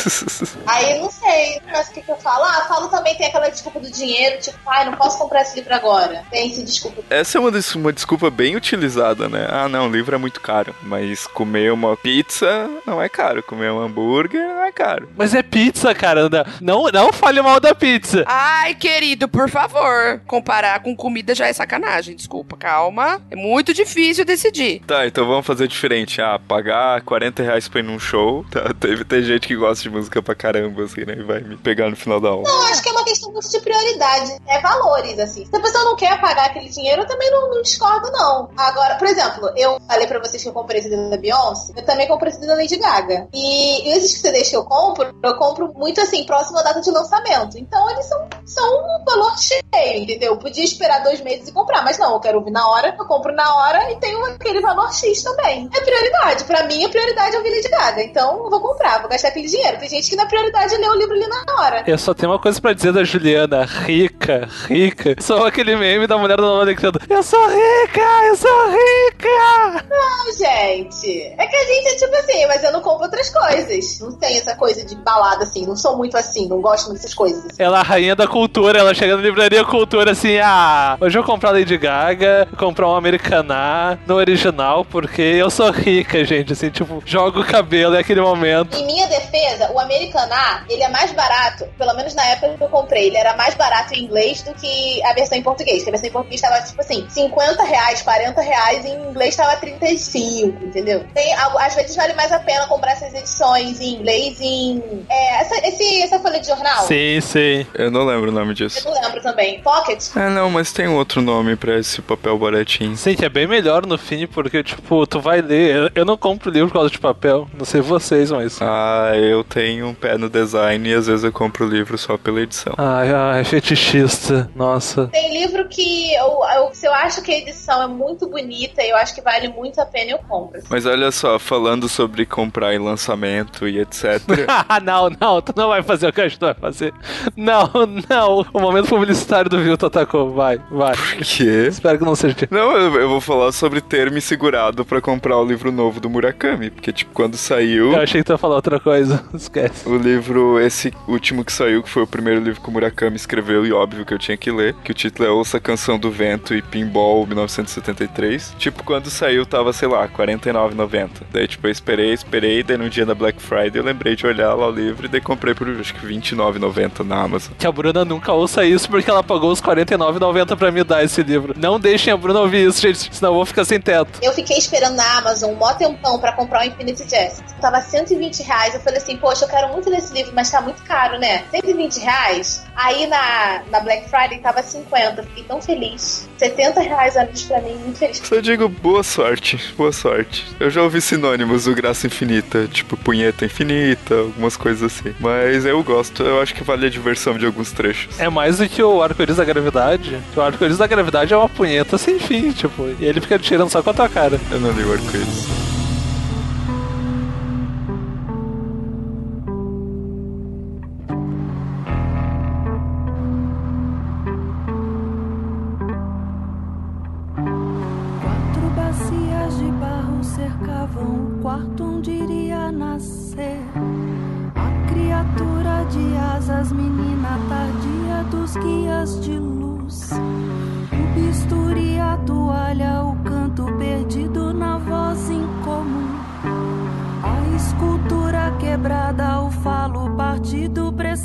Aí 0.67 0.99
não 0.99 1.11
sei, 1.11 1.61
mas 1.71 1.89
o 1.89 1.93
que, 1.93 2.03
que 2.03 2.11
eu 2.11 2.17
falo? 2.17 2.45
Ah, 2.49 2.65
falo 2.69 2.89
também 2.89 3.15
tem 3.17 3.27
aquela 3.27 3.49
desculpa 3.49 3.79
do 3.81 3.91
dinheiro, 3.91 4.41
tipo, 4.41 4.59
ai, 4.67 4.85
não 4.87 4.95
posso 4.95 5.19
comprar 5.19 5.43
esse 5.43 5.55
livro 5.57 5.75
agora. 5.75 6.23
Tem 6.31 6.51
esse 6.51 6.63
desculpa. 6.63 7.03
Essa 7.11 7.39
é 7.39 7.41
uma, 7.41 7.51
des- 7.51 7.75
uma 7.75 7.93
desculpa 7.93 8.31
bem 8.31 8.57
utilizada, 8.57 9.29
né? 9.29 9.47
Ah, 9.51 9.69
não, 9.69 9.89
o 9.89 9.93
livro 9.93 10.15
é 10.15 10.19
muito 10.19 10.41
caro. 10.41 10.75
Mas 10.83 11.27
comer 11.27 11.73
uma 11.73 11.97
pizza 11.97 12.69
não 12.87 13.01
é 13.03 13.09
caro. 13.09 13.43
Comer 13.43 13.71
um 13.71 13.81
hambúrguer 13.81 14.41
não 14.41 14.65
é 14.65 14.73
caro. 14.73 15.09
Mas 15.17 15.35
é 15.35 15.43
pizza, 15.43 15.95
cara. 15.95 16.29
Não, 16.61 16.85
não 16.93 17.13
fale 17.13 17.41
mal 17.43 17.61
da 17.61 17.75
pizza. 17.75 18.25
Ai, 18.27 18.75
querido, 18.75 19.29
por 19.29 19.49
favor. 19.51 20.21
Comparar 20.27 20.81
com 20.83 20.95
comida 20.97 21.35
já 21.35 21.47
é 21.47 21.53
sacanagem. 21.53 22.17
Desculpa, 22.17 22.57
calma. 22.57 23.21
É 23.31 23.37
muito 23.37 23.73
difícil 23.75 24.25
decidir. 24.25 24.81
Tá, 24.87 25.07
então 25.07 25.27
vamos 25.27 25.47
fazer 25.47 25.69
diferente. 25.69 26.21
Ah, 26.21 26.39
pagar 26.39 27.01
40 27.03 27.43
reais 27.43 27.69
pra 27.69 27.81
ir 27.81 27.85
num 27.85 27.99
show. 27.99 28.45
Tá, 28.51 28.73
teve, 28.73 29.05
tem 29.05 29.23
gente 29.23 29.47
que 29.47 29.55
gosta 29.55 29.83
de 29.83 29.91
música 29.91 30.23
pra 30.23 30.35
caramba, 30.35 30.83
assim, 30.85 31.05
né? 31.05 31.15
E 31.19 31.23
vai 31.23 31.41
me 31.41 31.57
pegar 31.57 31.91
no 31.91 31.97
final 31.97 32.19
da 32.21 32.31
aula. 32.31 32.38
Não, 32.43 32.63
acho 32.67 32.83
que 32.83 32.89
é 32.89 32.93
uma 32.93 33.05
questão 33.05 33.33
muito 33.33 33.49
de 33.49 33.61
prioridade. 33.61 34.37
É 34.47 34.61
valores, 34.61 35.19
assim. 35.19 35.45
Se 35.45 35.57
a 35.57 35.61
pessoa 35.61 35.85
não 35.85 35.97
quer 35.97 36.21
pagar 36.21 36.47
aquele 36.47 36.69
dinheiro, 36.69 37.03
eu 37.03 37.07
também 37.07 37.31
não, 37.31 37.51
não 37.51 37.63
discordo, 37.63 38.11
não. 38.13 38.51
Agora, 38.57 38.97
por 38.97 39.07
exemplo, 39.07 39.51
eu 39.57 39.79
falei 39.87 40.07
pra 40.07 40.19
vocês 40.19 40.43
que 40.43 40.49
eu 40.49 40.53
comprei 40.53 40.81
esse 40.81 40.91
da 40.91 41.17
Beyoncé, 41.17 41.73
eu 41.77 41.85
também 41.85 42.09
comprei 42.09 42.33
esse 42.33 42.47
da 42.47 42.55
Lady 42.55 42.77
Gaga. 42.77 43.29
E 43.33 43.91
esses 43.91 44.15
que 44.15 44.21
você 44.21 44.33
deixa 44.33 44.51
que 44.51 44.57
eu 44.57 44.65
compro, 44.65 45.15
eu 45.23 45.37
compro 45.37 45.73
muito 45.75 46.01
assim, 46.01 46.25
próximo 46.25 46.59
à 46.59 46.63
data 46.63 46.81
de 46.81 46.91
lançamento. 46.91 47.59
Então 47.59 47.91
eles 47.91 48.07
são, 48.07 48.29
são 48.45 49.01
um 49.01 49.05
valor 49.05 49.39
cheio, 49.39 50.03
entendeu? 50.03 50.33
Eu 50.33 50.39
podia 50.39 50.65
esperar 50.65 51.03
dois 51.03 51.21
meses 51.21 51.49
e 51.49 51.53
comprar, 51.53 51.83
mas 51.83 51.99
não, 51.99 52.13
eu 52.13 52.21
quero 52.21 52.39
ouvir 52.39 52.51
na 52.51 52.69
hora, 52.69 52.95
eu 52.99 53.07
compro 53.07 53.33
na 53.35 53.57
hora 53.57 53.93
e 53.93 53.97
tenho 53.97 54.25
aquele 54.25 54.61
valor 54.61 54.93
X 54.93 55.23
também. 55.23 55.69
É 55.75 55.81
prioridade. 55.81 56.45
Pra 56.45 56.65
mim, 56.65 56.85
a 56.85 56.89
prioridade 56.89 57.35
é 57.35 57.39
ouvir 57.39 57.51
Lady 57.51 57.69
Gaga. 57.69 58.03
Então 58.03 58.45
eu 58.45 58.51
vou 58.51 58.61
comprar, 58.61 59.01
vou 59.01 59.09
gastar 59.09 59.29
aquele 59.29 59.49
dinheiro. 59.49 59.79
Tem 59.79 59.89
gente 59.89 60.11
que 60.11 60.17
na 60.17 60.27
prioridade 60.27 60.75
é 60.75 60.79
ler 60.79 60.91
o 60.91 60.95
livro 60.95 61.15
ali 61.15 61.27
na 61.27 61.45
hora. 61.59 61.85
Eu 61.87 61.99
só 61.99 62.15
tenho 62.15 62.28
uma 62.29 62.39
coisa 62.39 62.61
pra 62.61 62.73
dizer 62.73 62.93
da 62.93 63.05
Juliana. 63.05 63.65
Rica, 63.65 64.49
rica. 64.67 65.17
Só 65.21 65.47
aquele 65.47 65.77
meme 65.77 66.07
da 66.07 66.19
mulher 66.19 66.37
da 66.37 66.43
novela 66.43 66.73
gritando: 66.73 67.01
Eu 67.09 67.23
sou 67.23 67.47
rica, 67.49 68.01
eu 68.27 68.37
sou 68.37 68.71
rica. 68.71 69.85
Não, 69.89 70.33
gente. 70.37 71.35
É 71.39 71.47
que 71.47 71.57
a 71.57 71.65
gente 71.65 71.89
é 71.89 71.97
tipo 71.97 72.17
assim, 72.17 72.47
mas 72.47 72.63
eu 72.65 72.73
não 72.73 72.81
compro 72.81 73.05
outras 73.05 73.31
coisas. 73.31 74.01
Não 74.01 74.13
tem 74.13 74.37
essa 74.37 74.55
coisa 74.57 74.85
de 74.85 74.95
balada 74.97 75.45
assim. 75.45 75.67
Não 75.67 75.77
sou 75.77 75.97
muito 75.97 76.17
assim, 76.17 76.49
não 76.49 76.61
gosto 76.61 76.93
dessas 76.93 77.15
coisas. 77.15 77.45
assim. 77.47 77.63
Ela 77.63 77.79
é 77.79 77.81
a 77.81 77.85
rainha 77.85 78.17
da 78.17 78.27
cultura, 78.27 78.79
ela 78.79 78.95
chega 78.95 79.17
na 79.17 79.23
livraria 79.23 79.65
cultura 79.65 80.13
assim, 80.13 80.39
ah, 80.39 80.97
hoje 81.01 81.19
eu 81.19 81.23
vou 81.23 81.33
comprar 81.33 81.51
Lady 81.51 81.77
Gaga, 81.77 82.49
comprar 82.57 82.89
um 82.89 82.97
Americaná 82.97 83.99
no 84.07 84.15
original, 84.15 84.85
porque 84.85 85.23
eu 85.23 85.51
sou 85.51 85.71
rica, 85.71 86.25
gente, 86.25 86.53
assim, 86.53 86.71
tipo, 86.71 87.03
joga 87.05 87.41
o 87.41 87.45
cabelo 87.45 87.95
é 87.95 88.01
aquele 88.01 88.21
momento. 88.21 88.77
Em 88.77 88.87
minha 88.87 89.07
defesa, 89.07 89.71
o 89.73 89.79
Americaná, 89.79 90.65
ele 90.69 90.83
é 90.83 90.89
mais 90.89 91.13
barato, 91.13 91.67
pelo 91.77 91.95
menos 91.95 92.15
na 92.19 92.27
época 92.27 92.57
que 92.59 92.65
eu 92.65 92.69
comprei, 92.69 93.07
ele 93.07 93.17
era 93.17 93.37
mais 93.37 93.55
barato 93.55 93.95
em 93.95 94.03
inglês 94.05 94.43
do 94.43 94.53
que 94.55 95.03
a 95.05 95.13
versão 95.15 95.39
em 95.39 95.43
português. 95.43 95.83
Que 95.85 95.89
a 95.89 95.93
versão 95.93 96.09
em 96.09 96.13
português 96.13 96.41
tava, 96.41 96.61
tipo 96.63 96.81
assim, 96.81 97.07
50 97.09 97.63
reais, 97.63 98.03
40 98.03 98.41
reais, 98.43 98.85
e 98.85 98.89
em 98.89 99.11
inglês 99.11 99.37
tava 99.37 99.57
35, 99.57 100.65
entendeu? 100.65 101.05
Tem, 101.15 101.33
algo- 101.35 101.59
às 101.59 101.75
vezes 101.75 101.95
vale 101.97 102.13
mais 102.15 102.33
a 102.33 102.39
pena 102.41 102.67
comprar 102.67 102.93
essas 102.93 103.15
edições 103.15 103.81
em 103.81 103.95
inglês 103.95 104.41
em. 104.41 104.83
É, 105.09 105.41
essa, 105.41 105.67
esse, 105.67 106.03
essa 106.03 106.19
folha 106.19 106.41
de 106.41 106.47
jornal? 106.47 106.85
Sim, 106.87 107.21
sim. 107.21 107.67
Eu 107.75 107.91
não 107.91 108.05
lembro 108.05 108.31
o 108.31 108.33
nome 108.35 108.51
Eu 108.51 108.55
disso. 108.55 108.85
não 108.89 109.01
lembro 109.01 109.21
também. 109.23 109.61
Pocket? 109.63 110.03
É, 110.17 110.29
não, 110.29 110.51
mas 110.51 110.73
tem 110.73 110.89
outro 110.89 111.23
nome 111.23 111.57
pra 111.57 111.79
esse 111.79 112.03
papel 112.03 112.37
baratinho. 112.39 112.97
Sim, 112.97 113.15
que 113.15 113.25
é 113.25 113.29
bem 113.29 113.47
melhor 113.47 113.87
no 113.87 113.97
fim, 113.97 114.27
porque, 114.27 114.63
tipo, 114.63 115.07
tu 115.07 115.21
vai 115.21 115.41
ler. 115.41 115.77
Eu, 115.77 115.91
eu 115.95 116.05
não 116.05 116.17
compro 116.17 116.51
livro 116.51 116.69
por 116.69 116.75
causa 116.75 116.91
de 116.91 116.99
papel. 116.99 117.49
Não 117.57 117.65
sei 117.65 117.81
vocês, 117.81 118.31
mas. 118.31 118.59
Ah, 118.61 119.13
eu 119.15 119.45
tenho 119.45 119.87
um 119.89 119.95
pé 119.95 120.17
no 120.19 120.29
design 120.29 120.89
e 120.89 120.95
às 120.95 121.07
vezes 121.07 121.25
eu 121.25 121.33
compro 121.33 121.65
o 121.67 121.69
livro 121.69 121.97
só 122.09 122.17
pela 122.17 122.41
edição. 122.41 122.73
Ai, 122.79 123.13
ai, 123.13 123.45
fetichista. 123.45 124.51
Nossa. 124.57 125.09
Tem 125.09 125.31
livro 125.39 125.69
que 125.69 126.15
eu, 126.15 126.41
eu- 126.57 126.71
se 126.75 126.87
eu 126.87 126.95
acho 126.95 127.21
que 127.21 127.31
a 127.31 127.37
edição 127.39 127.83
é 127.83 127.87
muito 127.87 128.27
bonita 128.27 128.83
e 128.83 128.89
eu 128.89 128.97
acho 128.97 129.15
que 129.15 129.21
vale 129.21 129.49
muito 129.49 129.79
a 129.79 129.85
pena, 129.85 130.13
eu 130.13 130.19
compro. 130.19 130.59
Mas 130.71 130.87
olha 130.87 131.11
só, 131.11 131.39
falando 131.39 131.87
sobre 131.87 132.25
comprar 132.25 132.75
em 132.75 132.79
lançamento 132.79 133.69
e 133.69 133.79
etc. 133.79 134.23
Ah, 134.49 134.81
não, 134.83 135.11
não, 135.21 135.43
tu 135.43 135.53
não 135.55 135.69
vai 135.69 135.83
fazer 135.83 136.09
o 136.09 136.13
que 136.13 136.21
a 136.23 136.29
gente 136.29 136.41
vai 136.41 136.55
fazer. 136.55 136.95
Não, 137.37 137.71
não. 138.09 138.47
O 138.55 138.61
momento 138.61 138.89
publicitário 138.89 139.51
do 139.51 139.61
Vilto 139.61 139.85
atacou. 139.85 140.33
Vai, 140.33 140.59
vai. 140.71 140.95
que? 141.23 141.45
Espero 141.45 141.99
que 141.99 142.05
não 142.07 142.15
seja. 142.17 142.37
Não, 142.51 142.73
eu, 142.73 142.95
eu 143.01 143.09
vou 143.09 143.21
falar 143.21 143.53
sobre 143.53 143.83
ter 143.83 144.11
me 144.11 144.21
segurado 144.23 144.83
pra 144.85 145.01
comprar 145.01 145.37
o 145.39 145.45
livro 145.45 145.71
novo 145.71 146.01
do 146.01 146.09
Murakami. 146.09 146.71
Porque, 146.71 146.91
tipo, 146.91 147.13
quando 147.13 147.37
saiu. 147.37 147.93
Eu 147.93 148.01
achei 148.01 148.23
que 148.23 148.27
tu 148.27 148.33
ia 148.33 148.39
falar 148.39 148.55
outra 148.57 148.81
coisa. 148.81 149.23
Esquece. 149.35 149.87
O 149.89 149.97
livro, 149.97 150.59
esse 150.59 150.93
último 151.07 151.45
que 151.45 151.53
saiu, 151.53 151.83
que 151.83 151.89
foi 151.91 151.98
o 152.03 152.07
primeiro 152.07 152.41
livro 152.41 152.61
que 152.61 152.69
o 152.69 152.73
Murakami 152.73 153.17
escreveu 153.17 153.67
e 153.67 153.73
óbvio 153.73 154.05
que 154.05 154.15
eu 154.15 154.19
tinha 154.19 154.37
que 154.37 154.51
ler, 154.51 154.75
que 154.85 154.91
o 154.91 154.95
título 154.95 155.29
é 155.29 155.31
Ouça 155.31 155.57
a 155.57 155.61
Canção 155.61 155.99
do 155.99 156.11
Vento 156.11 156.55
e 156.55 156.63
Pinball 156.63 157.27
1973. 157.27 158.55
Tipo, 158.59 158.85
quando 158.85 159.11
saiu 159.11 159.45
tava, 159.47 159.73
sei 159.73 159.89
lá, 159.89 160.03
R$ 160.03 160.11
49,90. 160.17 161.11
Daí, 161.33 161.49
tipo, 161.49 161.67
eu 161.67 161.71
esperei, 161.71 162.13
esperei, 162.13 162.63
daí 162.63 162.77
no 162.77 162.89
dia 162.91 163.07
da 163.07 163.15
Black 163.15 163.41
Friday 163.41 163.81
eu 163.81 163.85
lembrei 163.85 164.17
de 164.17 164.27
olhar 164.27 164.55
lá 164.55 164.69
o 164.69 164.71
livro 164.71 165.07
e 165.07 165.09
daí 165.09 165.21
comprei 165.21 165.55
por, 165.55 165.69
acho 165.69 165.95
que, 165.95 166.07
R$ 166.07 166.15
29,90 166.15 167.05
na 167.05 167.23
Amazon. 167.23 167.53
Que 167.59 167.67
a 167.67 167.73
Bruna 167.73 168.05
nunca 168.05 168.33
ouça 168.33 168.65
isso 168.65 168.89
porque 168.89 169.11
ela 169.11 169.23
pagou 169.23 169.51
os 169.51 169.61
R$ 169.61 169.75
49,90 169.75 170.57
pra 170.57 170.71
me 170.71 170.85
dar 170.85 171.05
esse 171.05 171.23
livro. 171.23 171.55
Não 171.57 171.79
deixem 171.79 172.13
a 172.13 172.17
Bruna 172.17 172.41
ouvir 172.41 172.67
isso, 172.69 172.81
gente, 172.81 173.15
senão 173.15 173.33
eu 173.33 173.37
vou 173.37 173.47
ficar 173.47 173.65
sem 173.65 173.81
teto. 173.81 174.19
Eu 174.23 174.33
fiquei 174.33 174.57
esperando 174.57 174.97
na 174.97 175.19
Amazon 175.19 175.53
um 175.53 175.55
mó 175.55 175.73
tempão 175.75 176.19
pra 176.19 176.33
comprar 176.33 176.63
o 176.63 176.65
Infinity 176.65 177.09
Jest. 177.09 177.43
Tava 177.61 177.81
120 177.81 178.43
reais. 178.43 178.75
Eu 178.75 178.81
falei 178.81 178.99
assim, 178.99 179.17
poxa, 179.17 179.45
eu 179.45 179.49
quero 179.49 179.69
muito 179.69 179.91
desse 179.91 180.13
livro, 180.13 180.33
mas 180.35 180.51
tá 180.51 180.61
muito 180.61 180.83
caro, 180.83 181.19
né? 181.19 181.45
120 181.51 181.88
reais. 181.97 182.63
Aí 182.77 183.07
na, 183.07 183.63
na 183.71 183.81
Black 183.81 184.09
Friday 184.09 184.39
tava 184.39 184.63
50. 184.63 185.21
Eu 185.21 185.25
Fiquei 185.25 185.45
tão 185.45 185.61
feliz. 185.61 186.29
70 186.39 186.81
reais 186.81 187.17
a 187.17 187.25
luz 187.25 187.43
pra 187.43 187.61
mim, 187.61 187.75
muito 187.75 187.99
feliz. 187.99 188.19
Só 188.19 188.41
digo 188.41 188.69
boa 188.69 189.03
sorte, 189.03 189.59
boa 189.77 189.93
sorte. 189.93 190.47
Eu 190.61 190.71
já 190.71 190.83
ouvi 190.83 191.01
sinônimos 191.01 191.65
do 191.65 191.75
Graça 191.75 192.07
Infinita, 192.07 192.69
tipo 192.69 192.97
punheta 192.97 193.45
infinita, 193.45 194.15
algumas 194.15 194.57
coisas 194.57 194.83
assim. 194.93 195.15
Mas 195.19 195.65
eu 195.65 195.83
gosto, 195.83 196.23
eu 196.23 196.41
acho 196.41 196.55
que 196.55 196.63
vale 196.63 196.87
a 196.87 196.91
diversão 196.91 197.37
de 197.37 197.47
alguns 197.47 197.73
trechos. 197.73 198.19
É 198.21 198.29
mais 198.29 198.59
do 198.59 198.69
que 198.69 198.83
o 198.83 199.03
arco-íris 199.03 199.37
da 199.37 199.45
gravidade. 199.45 200.19
O 200.37 200.41
arco-íris 200.41 200.79
da 200.79 200.87
gravidade 200.87 201.33
é 201.33 201.37
uma 201.37 201.49
punheta 201.49 201.99
sem 201.99 202.19
fim, 202.19 202.53
tipo, 202.53 202.89
e 202.99 203.05
ele 203.05 203.21
fica 203.21 203.39
tirando 203.39 203.71
só 203.71 203.83
com 203.83 203.91
a 203.91 203.95
tua 203.95 204.09
cara. 204.09 204.41
Eu 204.51 204.61
não 204.61 204.71
li 204.73 204.85
o 204.85 204.93
arco-íris. 204.93 205.68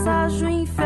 Presságio 0.03 0.49
infeliz. 0.49 0.82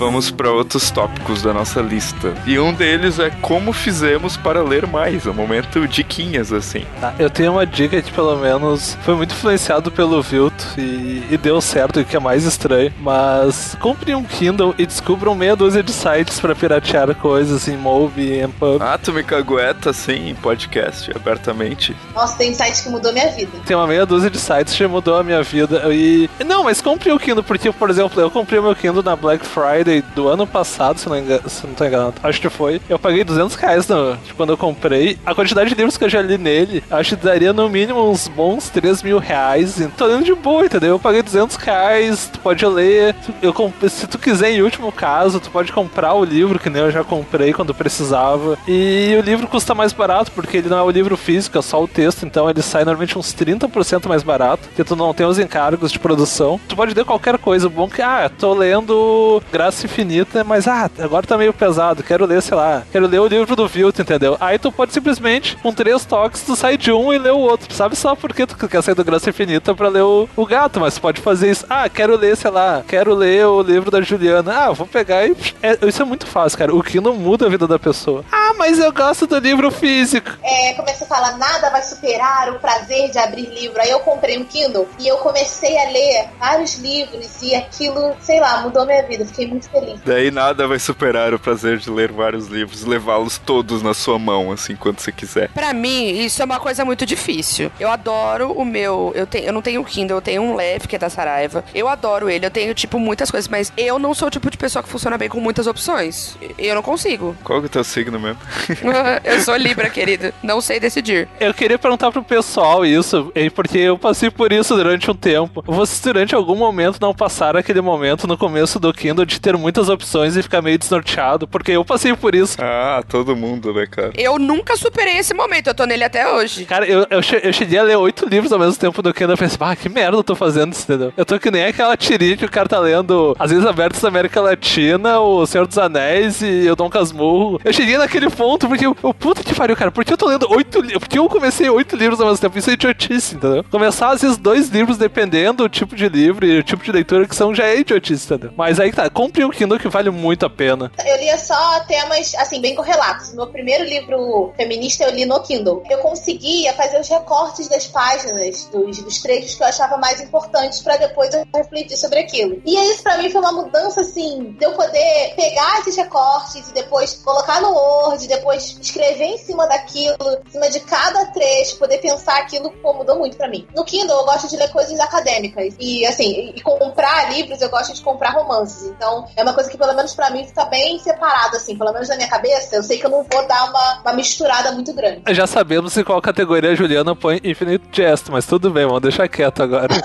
Vamos 0.00 0.30
para 0.30 0.50
outros 0.50 0.90
tópicos 0.90 1.42
da 1.42 1.52
nossa 1.52 1.82
lista. 1.82 2.32
E 2.46 2.58
um 2.58 2.72
deles 2.72 3.18
é 3.18 3.28
como 3.28 3.70
fizemos 3.70 4.34
para 4.34 4.62
ler 4.62 4.86
mais. 4.86 5.26
É 5.26 5.30
um 5.30 5.34
momento 5.34 5.86
diquinhas, 5.86 6.54
assim. 6.54 6.86
Tá, 6.98 7.12
eu 7.18 7.28
tenho 7.28 7.52
uma 7.52 7.66
dica 7.66 8.00
que 8.00 8.10
pelo 8.10 8.34
menos 8.36 8.96
foi 9.02 9.14
muito 9.14 9.34
influenciado 9.34 9.90
pelo 9.90 10.22
Vilto 10.22 10.68
e, 10.78 11.22
e 11.30 11.36
deu 11.36 11.60
certo, 11.60 12.00
o 12.00 12.04
que 12.04 12.16
é 12.16 12.18
mais 12.18 12.44
estranho. 12.44 12.90
Mas 12.98 13.76
compre 13.78 14.14
um 14.14 14.24
Kindle 14.24 14.74
e 14.78 14.86
descubram 14.86 15.34
meia 15.34 15.54
dúzia 15.54 15.82
de 15.82 15.92
sites 15.92 16.40
pra 16.40 16.54
piratear 16.54 17.14
coisas 17.16 17.68
em 17.68 17.76
Mobi 17.76 18.22
e 18.22 18.40
EMPUB. 18.40 18.82
Ah, 18.82 18.96
tu 18.96 19.12
me 19.12 19.22
cagueta 19.22 19.90
assim 19.90 20.30
em 20.30 20.34
podcast, 20.34 21.14
abertamente. 21.14 21.94
Nossa, 22.14 22.38
tem 22.38 22.54
site 22.54 22.84
que 22.84 22.88
mudou 22.88 23.12
minha 23.12 23.30
vida. 23.32 23.52
Tem 23.66 23.76
uma 23.76 23.86
meia 23.86 24.06
dúzia 24.06 24.30
de 24.30 24.38
sites 24.38 24.74
que 24.74 24.86
mudou 24.86 25.18
a 25.18 25.22
minha 25.22 25.42
vida. 25.42 25.82
E. 25.92 26.30
Não, 26.46 26.64
mas 26.64 26.80
compre 26.80 27.12
o 27.12 27.18
Kindle, 27.18 27.44
porque, 27.44 27.70
por 27.70 27.90
exemplo, 27.90 28.18
eu 28.18 28.30
comprei 28.30 28.58
o 28.58 28.62
meu 28.62 28.74
Kindle 28.74 29.02
na 29.02 29.14
Black 29.14 29.44
Friday 29.44 29.89
Do 30.14 30.28
ano 30.28 30.46
passado, 30.46 30.98
se 30.98 31.08
não, 31.08 31.18
engan- 31.18 31.40
se 31.46 31.66
não 31.66 31.74
tô 31.74 31.84
enganado. 31.84 32.14
Acho 32.22 32.40
que 32.40 32.48
foi. 32.48 32.80
Eu 32.88 32.98
paguei 32.98 33.24
200 33.24 33.54
reais 33.56 33.88
no, 33.88 34.16
tipo, 34.18 34.36
quando 34.36 34.50
eu 34.50 34.56
comprei. 34.56 35.18
A 35.26 35.34
quantidade 35.34 35.68
de 35.70 35.74
livros 35.74 35.96
que 35.96 36.04
eu 36.04 36.08
já 36.08 36.22
li 36.22 36.38
nele, 36.38 36.82
acho 36.90 37.16
que 37.16 37.24
daria 37.24 37.52
no 37.52 37.68
mínimo 37.68 38.08
uns 38.10 38.28
bons 38.28 38.68
3 38.68 39.02
mil 39.02 39.18
reais. 39.18 39.80
Então, 39.80 40.06
lendo 40.06 40.24
de 40.24 40.34
boa, 40.34 40.64
entendeu? 40.64 40.90
Eu 40.90 40.98
paguei 40.98 41.22
200 41.22 41.56
reais, 41.56 42.28
tu 42.32 42.38
pode 42.40 42.64
ler. 42.66 43.14
Eu, 43.42 43.54
se 43.88 44.06
tu 44.06 44.18
quiser, 44.18 44.50
em 44.52 44.62
último 44.62 44.90
caso, 44.92 45.40
tu 45.40 45.50
pode 45.50 45.72
comprar 45.72 46.14
o 46.14 46.24
livro, 46.24 46.58
que 46.58 46.70
nem 46.70 46.82
eu 46.82 46.90
já 46.90 47.02
comprei 47.04 47.52
quando 47.52 47.74
precisava. 47.74 48.56
E 48.68 49.16
o 49.18 49.22
livro 49.22 49.46
custa 49.46 49.74
mais 49.74 49.92
barato, 49.92 50.30
porque 50.32 50.56
ele 50.58 50.68
não 50.68 50.78
é 50.78 50.82
o 50.82 50.90
livro 50.90 51.16
físico, 51.16 51.58
é 51.58 51.62
só 51.62 51.82
o 51.82 51.88
texto. 51.88 52.24
Então, 52.24 52.48
ele 52.48 52.62
sai 52.62 52.84
normalmente 52.84 53.18
uns 53.18 53.32
30% 53.34 54.06
mais 54.08 54.22
barato, 54.22 54.68
porque 54.68 54.84
tu 54.84 54.94
não 54.96 55.12
tem 55.14 55.26
os 55.26 55.38
encargos 55.38 55.90
de 55.92 55.98
produção. 55.98 56.60
Tu 56.68 56.76
pode 56.76 56.94
ler 56.94 57.04
qualquer 57.04 57.38
coisa. 57.38 57.66
O 57.66 57.70
bom 57.70 57.86
é 57.86 57.96
que, 57.96 58.02
ah, 58.02 58.30
tô 58.38 58.52
lendo 58.54 59.42
Graça 59.52 59.79
Infinita, 59.86 60.44
mas 60.44 60.66
ah, 60.68 60.90
agora 60.98 61.26
tá 61.26 61.36
meio 61.36 61.52
pesado, 61.52 62.02
quero 62.02 62.26
ler, 62.26 62.42
sei 62.42 62.56
lá, 62.56 62.82
quero 62.90 63.06
ler 63.06 63.20
o 63.20 63.26
livro 63.26 63.54
do 63.56 63.68
Vilto, 63.68 64.02
entendeu? 64.02 64.36
Aí 64.40 64.58
tu 64.58 64.72
pode 64.72 64.92
simplesmente, 64.92 65.56
com 65.56 65.72
três 65.72 66.04
toques, 66.04 66.42
tu 66.42 66.56
sai 66.56 66.76
de 66.76 66.92
um 66.92 67.12
e 67.12 67.18
lê 67.18 67.30
o 67.30 67.38
outro. 67.38 67.72
Sabe 67.74 67.96
só 67.96 68.14
por 68.14 68.34
que 68.34 68.46
tu 68.46 68.56
quer 68.68 68.82
sair 68.82 68.94
do 68.94 69.04
Graça 69.04 69.30
Infinita 69.30 69.74
pra 69.74 69.88
ler 69.88 70.02
o, 70.02 70.28
o 70.36 70.46
gato, 70.46 70.80
mas 70.80 70.98
pode 70.98 71.20
fazer 71.20 71.50
isso. 71.50 71.66
Ah, 71.68 71.88
quero 71.88 72.16
ler, 72.16 72.36
sei 72.36 72.50
lá, 72.50 72.82
quero 72.86 73.14
ler 73.14 73.46
o 73.46 73.62
livro 73.62 73.90
da 73.90 74.00
Juliana. 74.00 74.66
Ah, 74.66 74.72
vou 74.72 74.86
pegar 74.86 75.26
e. 75.26 75.36
É, 75.62 75.78
isso 75.86 76.02
é 76.02 76.04
muito 76.04 76.26
fácil, 76.26 76.58
cara. 76.58 76.74
O 76.74 76.82
Kindle 76.82 77.14
muda 77.14 77.46
a 77.46 77.48
vida 77.48 77.66
da 77.66 77.78
pessoa. 77.78 78.24
Ah, 78.30 78.54
mas 78.56 78.78
eu 78.78 78.92
gosto 78.92 79.26
do 79.26 79.38
livro 79.38 79.70
físico. 79.70 80.30
É, 80.42 80.74
como 80.74 80.88
é 80.88 80.92
que 80.92 80.98
você 80.98 81.06
fala, 81.06 81.36
nada 81.36 81.70
vai 81.70 81.82
superar 81.82 82.50
o 82.50 82.58
prazer 82.58 83.10
de 83.10 83.18
abrir 83.18 83.48
livro. 83.48 83.80
Aí 83.80 83.90
eu 83.90 84.00
comprei 84.00 84.38
um 84.38 84.44
Kindle 84.44 84.88
e 84.98 85.08
eu 85.08 85.18
comecei 85.18 85.78
a 85.78 85.90
ler 85.90 86.28
vários 86.38 86.74
livros 86.76 87.42
e 87.42 87.54
aquilo, 87.54 88.14
sei 88.20 88.40
lá, 88.40 88.60
mudou 88.60 88.84
minha 88.84 89.02
vida. 89.04 89.24
Fiquei 89.24 89.46
muito 89.46 89.69
feliz. 89.70 90.00
Daí 90.04 90.30
nada 90.30 90.66
vai 90.66 90.78
superar 90.78 91.34
o 91.34 91.38
prazer 91.38 91.78
de 91.78 91.90
ler 91.90 92.12
vários 92.12 92.48
livros, 92.48 92.84
levá-los 92.84 93.38
todos 93.38 93.82
na 93.82 93.94
sua 93.94 94.18
mão, 94.18 94.52
assim, 94.52 94.76
quando 94.76 95.00
você 95.00 95.12
quiser. 95.12 95.48
Pra 95.50 95.72
mim, 95.72 96.10
isso 96.24 96.42
é 96.42 96.44
uma 96.44 96.60
coisa 96.60 96.84
muito 96.84 97.06
difícil. 97.06 97.70
Eu 97.78 97.90
adoro 97.90 98.52
o 98.52 98.64
meu. 98.64 99.12
Eu, 99.14 99.26
tenho, 99.26 99.46
eu 99.46 99.52
não 99.52 99.62
tenho 99.62 99.80
o 99.80 99.84
Kindle, 99.84 100.18
eu 100.18 100.22
tenho 100.22 100.42
um 100.42 100.56
Leve, 100.56 100.88
que 100.88 100.96
é 100.96 100.98
da 100.98 101.10
Saraiva. 101.10 101.64
Eu 101.74 101.88
adoro 101.88 102.28
ele, 102.28 102.46
eu 102.46 102.50
tenho, 102.50 102.74
tipo, 102.74 102.98
muitas 102.98 103.30
coisas, 103.30 103.48
mas 103.48 103.72
eu 103.76 103.98
não 103.98 104.14
sou 104.14 104.28
o 104.28 104.30
tipo 104.30 104.50
de 104.50 104.58
pessoa 104.58 104.82
que 104.82 104.88
funciona 104.88 105.16
bem 105.16 105.28
com 105.28 105.40
muitas 105.40 105.66
opções. 105.66 106.36
Eu 106.58 106.74
não 106.74 106.82
consigo. 106.82 107.36
Qual 107.44 107.60
que 107.60 107.66
é 107.66 107.68
o 107.68 107.70
teu 107.70 107.84
signo 107.84 108.18
mesmo? 108.18 108.40
eu 109.24 109.40
sou 109.40 109.56
Libra, 109.56 109.88
querido. 109.90 110.32
Não 110.42 110.60
sei 110.60 110.80
decidir. 110.80 111.28
Eu 111.38 111.54
queria 111.54 111.78
perguntar 111.78 112.10
pro 112.10 112.22
pessoal 112.22 112.84
isso, 112.84 113.32
porque 113.54 113.78
eu 113.78 113.98
passei 113.98 114.30
por 114.30 114.52
isso 114.52 114.74
durante 114.74 115.10
um 115.10 115.14
tempo. 115.14 115.62
Vocês, 115.66 116.00
durante 116.00 116.34
algum 116.34 116.56
momento, 116.56 116.98
não 117.00 117.14
passaram 117.14 117.60
aquele 117.60 117.80
momento 117.80 118.26
no 118.26 118.36
começo 118.36 118.78
do 118.78 118.92
Kindle 118.92 119.24
de 119.24 119.40
ter 119.40 119.54
muitas 119.60 119.88
opções 119.88 120.36
e 120.36 120.42
ficar 120.42 120.62
meio 120.62 120.78
desnorteado? 120.78 121.46
Porque 121.46 121.72
eu 121.72 121.84
passei 121.84 122.14
por 122.14 122.34
isso. 122.34 122.56
Ah, 122.60 123.02
todo 123.08 123.36
mundo, 123.36 123.72
né, 123.72 123.86
cara? 123.86 124.10
Eu 124.16 124.38
nunca 124.38 124.76
superei 124.76 125.18
esse 125.18 125.34
momento, 125.34 125.68
eu 125.68 125.74
tô 125.74 125.84
nele 125.84 126.04
até 126.04 126.30
hoje. 126.32 126.64
Cara, 126.64 126.86
eu, 126.86 127.06
eu, 127.10 127.22
che- 127.22 127.40
eu 127.42 127.52
cheguei 127.52 127.78
a 127.78 127.82
ler 127.82 127.96
oito 127.96 128.26
livros 128.28 128.52
ao 128.52 128.58
mesmo 128.58 128.76
tempo 128.78 129.00
do 129.02 129.12
Kindle. 129.12 129.34
Eu 129.34 129.38
pensei, 129.38 129.58
ah, 129.60 129.76
que 129.76 129.88
merda 129.88 130.16
eu 130.16 130.24
tô 130.24 130.34
fazendo 130.34 130.72
isso, 130.72 130.82
entendeu? 130.84 131.12
Eu 131.16 131.24
tô 131.24 131.38
que 131.38 131.50
nem 131.50 131.64
aquela 131.64 131.96
tirinha 131.96 132.36
que 132.36 132.44
o 132.44 132.50
cara 132.50 132.68
tá 132.68 132.78
lendo 132.80 133.36
As 133.38 133.50
Ilhas 133.50 133.66
Abertas 133.66 134.00
da 134.00 134.08
América 134.08 134.40
Latina, 134.40 135.20
O 135.20 135.46
Senhor 135.46 135.66
dos 135.66 135.78
Anéis 135.78 136.40
e 136.42 136.68
o 136.70 136.76
Dom 136.76 136.88
Casmurro. 136.88 137.60
Eu 137.64 137.72
cheguei 137.72 137.96
naquele 137.98 138.28
ponto 138.30 138.66
porque 138.68 138.86
eu, 138.86 138.96
eu 139.02 139.14
puta 139.14 139.42
que 139.42 139.54
pariu, 139.54 139.76
cara, 139.76 139.90
por 139.90 140.04
que 140.04 140.12
eu 140.12 140.16
tô 140.18 140.26
lendo 140.28 140.50
oito 140.52 140.80
livros? 140.80 140.98
Porque 141.00 141.18
eu 141.18 141.28
comecei 141.28 141.68
oito 141.68 141.96
livros 141.96 142.20
ao 142.20 142.26
mesmo 142.28 142.40
tempo. 142.40 142.58
Isso 142.58 142.70
é 142.70 142.74
idiotice, 142.74 143.36
entendeu? 143.36 143.64
Começar 143.70 144.10
às 144.10 144.22
vezes 144.22 144.36
dois 144.36 144.68
livros 144.68 144.96
dependendo 144.98 145.64
do 145.64 145.68
tipo 145.68 145.94
de 145.94 146.08
livro 146.08 146.46
e 146.46 146.58
o 146.58 146.62
tipo 146.62 146.82
de 146.84 146.92
leitura 146.92 147.26
que 147.26 147.34
são 147.34 147.54
já 147.54 147.64
é 147.66 147.78
idiotice, 147.80 148.26
entendeu? 148.26 148.52
Mas 148.56 148.78
aí 148.80 148.92
tá, 148.92 149.08
compre 149.10 149.39
um 149.44 149.50
Kindle 149.50 149.78
que 149.78 149.88
vale 149.88 150.10
muito 150.10 150.46
a 150.46 150.50
pena. 150.50 150.90
Eu 151.04 151.16
lia 151.16 151.38
só 151.38 151.80
temas, 151.80 152.34
assim, 152.36 152.60
bem 152.60 152.74
correlatos. 152.74 153.34
Meu 153.34 153.46
primeiro 153.46 153.84
livro 153.84 154.52
feminista 154.56 155.04
eu 155.04 155.10
li 155.10 155.24
no 155.24 155.40
Kindle. 155.42 155.82
Eu 155.88 155.98
conseguia 155.98 156.72
fazer 156.74 157.00
os 157.00 157.08
recortes 157.08 157.68
das 157.68 157.86
páginas, 157.86 158.64
dos, 158.66 159.02
dos 159.02 159.20
trechos 159.20 159.54
que 159.54 159.62
eu 159.62 159.66
achava 159.66 159.96
mais 159.96 160.20
importantes 160.20 160.80
pra 160.80 160.96
depois 160.96 161.32
eu 161.34 161.46
refletir 161.54 161.96
sobre 161.96 162.20
aquilo. 162.20 162.60
E 162.64 162.74
isso 162.90 163.02
pra 163.02 163.16
mim 163.18 163.30
foi 163.30 163.40
uma 163.40 163.52
mudança, 163.52 164.00
assim, 164.00 164.54
de 164.58 164.64
eu 164.64 164.72
poder 164.72 165.34
pegar 165.36 165.80
esses 165.80 165.96
recortes 165.96 166.68
e 166.68 166.72
depois 166.72 167.14
colocar 167.14 167.60
no 167.60 167.70
Word, 167.72 168.26
depois 168.26 168.78
escrever 168.80 169.24
em 169.24 169.38
cima 169.38 169.66
daquilo, 169.66 170.16
em 170.46 170.50
cima 170.50 170.68
de 170.70 170.80
cada 170.80 171.26
trecho, 171.26 171.78
poder 171.78 171.98
pensar 171.98 172.38
aquilo, 172.38 172.70
pô, 172.82 172.92
mudou 172.92 173.18
muito 173.18 173.36
pra 173.36 173.48
mim. 173.48 173.66
No 173.74 173.84
Kindle 173.84 174.18
eu 174.18 174.24
gosto 174.24 174.48
de 174.48 174.56
ler 174.56 174.70
coisas 174.70 174.98
acadêmicas. 174.98 175.74
E, 175.78 176.04
assim, 176.06 176.52
e 176.54 176.60
comprar 176.60 177.32
livros, 177.32 177.60
eu 177.60 177.70
gosto 177.70 177.94
de 177.94 178.00
comprar 178.02 178.30
romances. 178.30 178.84
Então, 178.84 179.26
é 179.36 179.42
uma 179.42 179.52
coisa 179.54 179.70
que, 179.70 179.78
pelo 179.78 179.94
menos 179.94 180.14
pra 180.14 180.30
mim, 180.30 180.46
fica 180.46 180.64
bem 180.66 180.98
separado, 180.98 181.56
assim. 181.56 181.76
Pelo 181.76 181.92
menos 181.92 182.08
na 182.08 182.16
minha 182.16 182.28
cabeça, 182.28 182.76
eu 182.76 182.82
sei 182.82 182.98
que 182.98 183.06
eu 183.06 183.10
não 183.10 183.24
vou 183.24 183.46
dar 183.46 183.64
uma, 183.70 184.00
uma 184.02 184.12
misturada 184.14 184.72
muito 184.72 184.92
grande. 184.92 185.22
Já 185.30 185.46
sabemos 185.46 185.96
em 185.96 186.04
qual 186.04 186.20
categoria 186.20 186.70
a 186.70 186.74
Juliana 186.74 187.14
põe 187.14 187.40
Infinite 187.44 187.84
Jest, 187.92 188.30
mas 188.30 188.46
tudo 188.46 188.70
bem, 188.70 188.86
vamos 188.86 189.02
deixar 189.02 189.28
quieto 189.28 189.62
agora. 189.62 189.88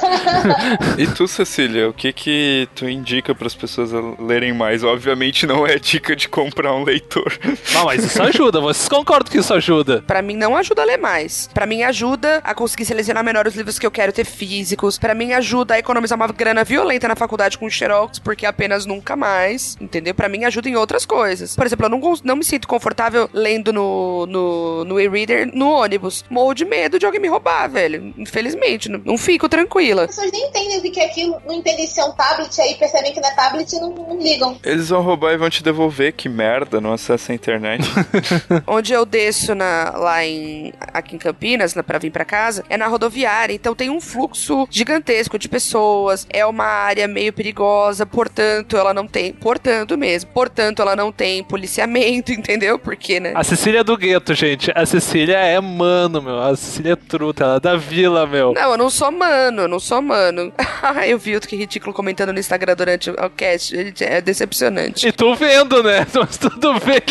E 0.97 1.07
tu, 1.07 1.27
Cecília, 1.27 1.89
o 1.89 1.93
que 1.93 2.13
que 2.13 2.69
tu 2.75 2.87
indica 2.87 3.33
para 3.35 3.47
as 3.47 3.55
pessoas 3.55 3.93
a 3.93 3.99
lerem 4.19 4.53
mais? 4.53 4.83
Obviamente 4.83 5.45
não 5.45 5.65
é 5.65 5.77
dica 5.77 6.15
de 6.15 6.27
comprar 6.29 6.73
um 6.73 6.83
leitor. 6.83 7.37
Não, 7.73 7.85
mas 7.85 8.03
isso 8.03 8.21
ajuda, 8.21 8.59
vocês 8.59 8.87
concordam 8.87 9.31
que 9.31 9.39
isso 9.39 9.53
ajuda? 9.53 10.03
Pra 10.05 10.21
mim 10.21 10.35
não 10.35 10.55
ajuda 10.55 10.81
a 10.81 10.85
ler 10.85 10.97
mais. 10.97 11.49
Pra 11.53 11.65
mim 11.65 11.83
ajuda 11.83 12.41
a 12.43 12.53
conseguir 12.53 12.85
selecionar 12.85 13.23
melhor 13.23 13.47
os 13.47 13.55
livros 13.55 13.77
que 13.77 13.85
eu 13.85 13.91
quero 13.91 14.11
ter 14.11 14.25
físicos. 14.25 14.97
Pra 14.97 15.13
mim 15.13 15.33
ajuda 15.33 15.75
a 15.75 15.79
economizar 15.79 16.15
uma 16.17 16.27
grana 16.27 16.63
violenta 16.63 17.07
na 17.07 17.15
faculdade 17.15 17.57
com 17.57 17.69
xerox, 17.69 18.19
porque 18.19 18.45
apenas 18.45 18.85
nunca 18.85 19.14
mais, 19.15 19.77
entendeu? 19.79 20.13
Pra 20.13 20.29
mim 20.29 20.43
ajuda 20.43 20.69
em 20.69 20.75
outras 20.75 21.05
coisas. 21.05 21.55
Por 21.55 21.65
exemplo, 21.65 21.85
eu 21.85 21.89
não, 21.89 22.13
não 22.23 22.35
me 22.35 22.43
sinto 22.43 22.67
confortável 22.67 23.29
lendo 23.33 23.71
no, 23.71 24.25
no, 24.25 24.85
no 24.85 24.99
e-reader 24.99 25.49
no 25.53 25.69
ônibus. 25.69 26.23
Morro 26.29 26.53
de 26.53 26.65
medo 26.65 26.99
de 26.99 27.05
alguém 27.05 27.21
me 27.21 27.27
roubar, 27.27 27.67
velho. 27.69 28.13
Infelizmente, 28.17 28.89
não, 28.89 28.99
não 29.03 29.17
fico 29.17 29.47
tranquila. 29.49 30.03
As 30.03 30.15
pessoas 30.15 30.31
nem 30.31 30.47
entendem 30.47 30.77
o 30.79 30.81
que 30.81 30.99
é 30.99 31.05
aquilo, 31.05 31.41
não 31.45 31.55
entendem 31.55 31.87
se 31.87 31.99
é 31.99 32.05
um 32.05 32.11
tablet, 32.11 32.59
aí 32.61 32.75
percebem 32.75 33.13
que 33.13 33.19
não 33.19 33.29
é 33.29 33.35
tablet 33.35 33.71
e 33.73 33.79
não, 33.79 33.89
não 33.91 34.17
ligam. 34.17 34.57
Eles 34.63 34.89
vão 34.89 35.01
roubar 35.01 35.33
e 35.33 35.37
vão 35.37 35.49
te 35.49 35.63
devolver, 35.63 36.13
que 36.13 36.29
merda, 36.29 36.79
não 36.79 36.93
acessa 36.93 37.31
a 37.31 37.35
internet. 37.35 37.83
Onde 38.67 38.93
eu 38.93 39.05
desço 39.05 39.55
na, 39.55 39.93
lá 39.95 40.23
em 40.25 40.73
aqui 40.93 41.15
em 41.15 41.19
Campinas, 41.19 41.73
na, 41.73 41.83
pra 41.83 41.99
vir 41.99 42.11
pra 42.11 42.25
casa, 42.25 42.63
é 42.69 42.77
na 42.77 42.87
rodoviária. 42.87 43.53
Então 43.53 43.75
tem 43.75 43.89
um 43.89 44.01
fluxo 44.01 44.67
gigantesco 44.69 45.37
de 45.37 45.47
pessoas. 45.47 46.27
É 46.29 46.45
uma 46.45 46.65
área 46.65 47.07
meio 47.07 47.33
perigosa, 47.33 48.05
portanto, 48.05 48.77
ela 48.77 48.93
não 48.93 49.04
tem. 49.07 49.33
Portanto 49.33 49.97
mesmo. 49.97 50.29
Portanto, 50.31 50.81
ela 50.81 50.95
não 50.95 51.11
tem 51.11 51.43
policiamento, 51.43 52.31
entendeu? 52.33 52.77
Porque, 52.79 53.19
né? 53.19 53.33
A 53.35 53.43
Cecília 53.43 53.79
é 53.79 53.83
do 53.83 53.97
gueto, 53.97 54.33
gente. 54.33 54.71
A 54.75 54.85
Cecília 54.85 55.37
é 55.37 55.59
mano, 55.59 56.21
meu. 56.21 56.41
A 56.41 56.55
Cecília 56.55 56.93
é 56.93 56.95
truta, 56.95 57.43
ela 57.43 57.55
é 57.57 57.59
da 57.59 57.75
vila, 57.75 58.25
meu. 58.25 58.53
Não, 58.53 58.71
eu 58.71 58.77
não 58.77 58.89
sou 58.89 59.11
mano, 59.11 59.63
eu 59.63 59.67
não 59.67 59.79
sou 59.79 60.01
mano. 60.01 60.53
Eu 61.07 61.17
vi 61.19 61.35
o 61.35 61.41
que 61.41 61.55
ridículo 61.55 61.93
comentando 61.93 62.31
no 62.31 62.39
Instagram 62.39 62.75
durante 62.75 63.09
o 63.09 63.29
cast. 63.29 63.75
É 64.01 64.21
decepcionante. 64.21 65.07
E 65.07 65.11
tu 65.11 65.35
vendo, 65.35 65.83
né? 65.83 66.05
Mas 66.13 66.37
tudo 66.37 66.73
bem. 66.79 67.01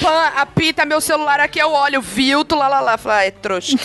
Pã, 0.00 0.32
apita 0.36 0.84
meu 0.84 1.00
celular 1.00 1.40
aqui, 1.40 1.58
eu 1.58 1.70
olho, 1.70 2.00
viu, 2.00 2.44
tu 2.44 2.54
lá 2.54 2.68
lá 2.68 2.80
lá. 2.80 2.98
Fala, 2.98 3.18
ah, 3.18 3.24
é 3.24 3.30
trouxa. 3.30 3.76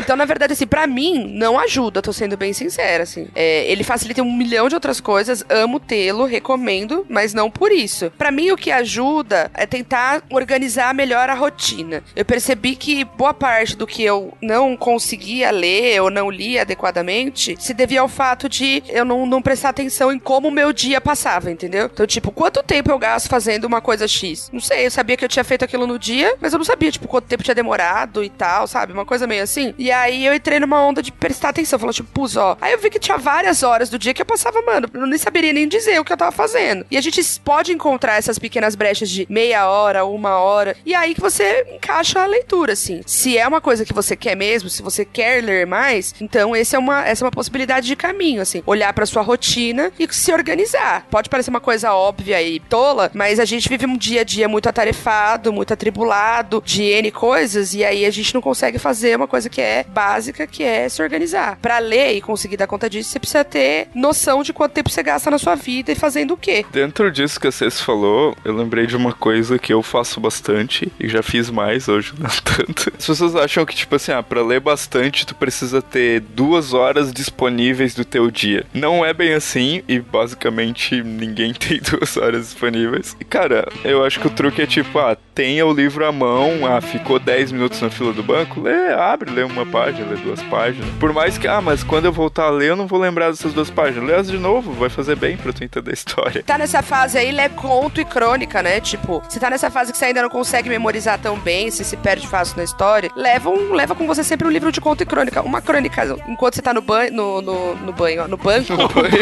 então, 0.00 0.16
na 0.16 0.24
verdade, 0.24 0.52
assim, 0.52 0.66
pra 0.66 0.86
mim, 0.86 1.26
não 1.34 1.58
ajuda, 1.58 2.02
tô 2.02 2.12
sendo 2.12 2.36
bem 2.36 2.52
sincera, 2.52 3.02
assim. 3.02 3.28
É, 3.34 3.70
ele 3.70 3.84
facilita 3.84 4.22
um 4.22 4.32
milhão 4.32 4.68
de 4.68 4.74
outras 4.74 5.00
coisas, 5.00 5.44
amo 5.48 5.78
tê-lo, 5.80 6.24
recomendo, 6.24 6.63
mas 7.08 7.34
não 7.34 7.50
por 7.50 7.70
isso. 7.70 8.10
Pra 8.16 8.30
mim, 8.30 8.50
o 8.50 8.56
que 8.56 8.70
ajuda 8.70 9.50
é 9.54 9.66
tentar 9.66 10.22
organizar 10.30 10.94
melhor 10.94 11.28
a 11.28 11.34
rotina. 11.34 12.02
Eu 12.14 12.24
percebi 12.24 12.76
que 12.76 13.04
boa 13.04 13.34
parte 13.34 13.76
do 13.76 13.86
que 13.86 14.02
eu 14.02 14.32
não 14.40 14.76
conseguia 14.76 15.50
ler 15.50 16.00
ou 16.00 16.10
não 16.10 16.30
li 16.30 16.58
adequadamente 16.58 17.56
se 17.58 17.74
devia 17.74 18.00
ao 18.00 18.08
fato 18.08 18.48
de 18.48 18.82
eu 18.88 19.04
não, 19.04 19.26
não 19.26 19.42
prestar 19.42 19.70
atenção 19.70 20.12
em 20.12 20.18
como 20.18 20.48
o 20.48 20.50
meu 20.50 20.72
dia 20.72 21.00
passava, 21.00 21.50
entendeu? 21.50 21.90
Então, 21.92 22.06
tipo, 22.06 22.30
quanto 22.30 22.62
tempo 22.62 22.90
eu 22.90 22.98
gasto 22.98 23.28
fazendo 23.28 23.64
uma 23.64 23.80
coisa 23.80 24.06
X? 24.08 24.50
Não 24.52 24.60
sei, 24.60 24.86
eu 24.86 24.90
sabia 24.90 25.16
que 25.16 25.24
eu 25.24 25.28
tinha 25.28 25.44
feito 25.44 25.64
aquilo 25.64 25.86
no 25.86 25.98
dia, 25.98 26.34
mas 26.40 26.52
eu 26.52 26.58
não 26.58 26.64
sabia, 26.64 26.90
tipo, 26.90 27.08
quanto 27.08 27.26
tempo 27.26 27.42
tinha 27.42 27.54
demorado 27.54 28.22
e 28.22 28.30
tal, 28.30 28.66
sabe? 28.66 28.92
Uma 28.92 29.04
coisa 29.04 29.26
meio 29.26 29.42
assim. 29.42 29.74
E 29.78 29.90
aí 29.90 30.24
eu 30.24 30.34
entrei 30.34 30.60
numa 30.60 30.80
onda 30.80 31.02
de 31.02 31.12
prestar 31.12 31.50
atenção, 31.50 31.78
falando, 31.78 31.94
tipo, 31.94 32.10
pus, 32.12 32.36
ó. 32.36 32.56
Aí 32.60 32.72
eu 32.72 32.78
vi 32.78 32.90
que 32.90 32.98
tinha 32.98 33.18
várias 33.18 33.62
horas 33.62 33.90
do 33.90 33.98
dia 33.98 34.14
que 34.14 34.22
eu 34.22 34.26
passava, 34.26 34.60
mano, 34.62 34.88
eu 34.92 35.06
nem 35.06 35.18
saberia 35.18 35.52
nem 35.52 35.68
dizer 35.68 36.00
o 36.00 36.04
que 36.04 36.12
eu 36.12 36.16
tava 36.16 36.32
fazendo. 36.32 36.53
E 36.90 36.96
a 36.96 37.00
gente 37.00 37.20
pode 37.44 37.72
encontrar 37.72 38.16
essas 38.16 38.38
pequenas 38.38 38.74
brechas 38.74 39.08
de 39.08 39.26
meia 39.28 39.68
hora, 39.68 40.04
uma 40.04 40.38
hora, 40.38 40.76
e 40.84 40.94
aí 40.94 41.14
que 41.14 41.20
você 41.20 41.66
encaixa 41.74 42.20
a 42.20 42.26
leitura, 42.26 42.72
assim. 42.72 43.02
Se 43.06 43.36
é 43.38 43.46
uma 43.46 43.60
coisa 43.60 43.84
que 43.84 43.92
você 43.92 44.16
quer 44.16 44.36
mesmo, 44.36 44.68
se 44.68 44.82
você 44.82 45.04
quer 45.04 45.42
ler 45.42 45.66
mais, 45.66 46.14
então 46.20 46.54
esse 46.54 46.76
é 46.76 46.78
uma, 46.78 47.06
essa 47.06 47.24
é 47.24 47.26
uma 47.26 47.32
possibilidade 47.32 47.86
de 47.86 47.96
caminho, 47.96 48.42
assim. 48.42 48.62
Olhar 48.66 48.92
pra 48.92 49.06
sua 49.06 49.22
rotina 49.22 49.92
e 49.98 50.06
se 50.12 50.32
organizar. 50.32 51.06
Pode 51.10 51.28
parecer 51.28 51.50
uma 51.50 51.60
coisa 51.60 51.92
óbvia 51.92 52.42
e 52.42 52.60
tola, 52.60 53.10
mas 53.14 53.40
a 53.40 53.44
gente 53.44 53.68
vive 53.68 53.86
um 53.86 53.96
dia 53.96 54.20
a 54.22 54.24
dia 54.24 54.48
muito 54.48 54.68
atarefado 54.68 55.52
muito 55.52 55.72
atribulado 55.72 56.62
de 56.64 56.82
N 56.82 57.10
coisas, 57.10 57.74
e 57.74 57.84
aí 57.84 58.04
a 58.04 58.10
gente 58.10 58.34
não 58.34 58.40
consegue 58.40 58.78
fazer 58.78 59.16
uma 59.16 59.28
coisa 59.28 59.48
que 59.48 59.60
é 59.60 59.84
básica, 59.84 60.46
que 60.46 60.62
é 60.62 60.88
se 60.88 61.02
organizar. 61.02 61.58
Pra 61.60 61.78
ler 61.78 62.12
e 62.12 62.20
conseguir 62.20 62.56
dar 62.56 62.66
conta 62.66 62.90
disso, 62.90 63.10
você 63.10 63.18
precisa 63.18 63.44
ter 63.44 63.88
noção 63.94 64.42
de 64.42 64.52
quanto 64.52 64.72
tempo 64.72 64.90
você 64.90 65.02
gasta 65.02 65.30
na 65.30 65.38
sua 65.38 65.54
vida 65.54 65.92
e 65.92 65.94
fazendo 65.94 66.34
o 66.34 66.36
quê. 66.44 66.64
Dentro 66.70 67.10
disso 67.10 67.40
que 67.40 67.50
você 67.50 67.70
falou, 67.70 68.36
eu 68.44 68.54
lembrei 68.54 68.86
de 68.86 68.96
uma 68.96 69.12
coisa 69.12 69.58
que 69.58 69.72
eu 69.72 69.82
faço 69.82 70.20
bastante 70.20 70.92
e 71.00 71.08
já 71.08 71.22
fiz 71.22 71.48
mais 71.48 71.88
hoje, 71.88 72.12
não 72.18 72.28
tanto. 72.28 72.92
As 72.98 73.06
pessoas 73.06 73.34
acham 73.34 73.64
que, 73.64 73.74
tipo 73.74 73.96
assim, 73.96 74.12
ah, 74.12 74.22
pra 74.22 74.42
ler 74.42 74.60
bastante, 74.60 75.26
tu 75.26 75.34
precisa 75.34 75.80
ter 75.80 76.20
duas 76.20 76.74
horas 76.74 77.12
disponíveis 77.12 77.94
do 77.94 78.04
teu 78.04 78.30
dia. 78.30 78.66
Não 78.74 79.04
é 79.04 79.14
bem 79.14 79.32
assim 79.32 79.82
e 79.88 79.98
basicamente 79.98 81.02
ninguém 81.02 81.54
tem 81.54 81.80
duas 81.80 82.16
horas 82.16 82.42
disponíveis. 82.42 83.16
E, 83.18 83.24
cara, 83.24 83.66
eu 83.82 84.04
acho 84.04 84.20
que 84.20 84.26
o 84.26 84.30
truque 84.30 84.62
é 84.62 84.66
tipo, 84.66 84.98
ah, 84.98 85.16
tenha 85.34 85.66
o 85.66 85.72
livro 85.72 86.06
à 86.06 86.12
mão, 86.12 86.66
ah, 86.66 86.80
ficou 86.80 87.18
10 87.18 87.52
minutos 87.52 87.80
na 87.80 87.88
fila 87.88 88.12
do 88.12 88.22
banco, 88.22 88.60
lê, 88.60 88.92
abre, 88.92 89.30
lê 89.30 89.42
uma 89.42 89.64
página, 89.64 90.10
lê 90.10 90.16
duas 90.16 90.42
páginas. 90.42 90.88
Por 91.00 91.12
mais 91.12 91.38
que, 91.38 91.48
ah, 91.48 91.60
mas 91.60 91.82
quando 91.82 92.04
eu 92.04 92.12
voltar 92.12 92.44
a 92.44 92.50
ler, 92.50 92.70
eu 92.70 92.76
não 92.76 92.86
vou 92.86 93.00
lembrar 93.00 93.30
dessas 93.30 93.54
duas 93.54 93.70
páginas. 93.70 94.08
Lê 94.08 94.14
as 94.14 94.30
de 94.30 94.38
novo, 94.38 94.72
vai 94.72 94.90
fazer 94.90 95.16
bem 95.16 95.36
pra 95.36 95.52
tu 95.52 95.64
entender 95.64 95.90
a 95.90 95.94
história. 95.94 96.33
Tá 96.42 96.58
nessa 96.58 96.82
fase 96.82 97.18
aí, 97.18 97.30
lê 97.30 97.48
conto 97.48 98.00
e 98.00 98.04
crônica, 98.04 98.62
né? 98.62 98.80
Tipo, 98.80 99.22
você 99.28 99.38
tá 99.38 99.50
nessa 99.50 99.70
fase 99.70 99.92
que 99.92 99.98
você 99.98 100.06
ainda 100.06 100.22
não 100.22 100.28
consegue 100.28 100.68
memorizar 100.68 101.18
tão 101.18 101.38
bem, 101.38 101.70
você 101.70 101.84
se 101.84 101.96
perde 101.96 102.26
fácil 102.26 102.56
na 102.56 102.64
história, 102.64 103.10
leva, 103.16 103.50
um, 103.50 103.72
leva 103.72 103.94
com 103.94 104.06
você 104.06 104.24
sempre 104.24 104.46
um 104.46 104.50
livro 104.50 104.72
de 104.72 104.80
conto 104.80 105.02
e 105.02 105.06
crônica. 105.06 105.42
Uma 105.42 105.60
crônica, 105.60 106.16
enquanto 106.28 106.54
você 106.54 106.62
tá 106.62 106.72
no 106.72 106.80
banho, 106.80 107.12
no, 107.12 107.42
no, 107.42 107.74
no 107.76 107.92
banho, 107.92 108.24
ó, 108.24 108.28
no 108.28 108.36
banco. 108.36 108.72
No 108.72 108.88
banho. 108.88 109.14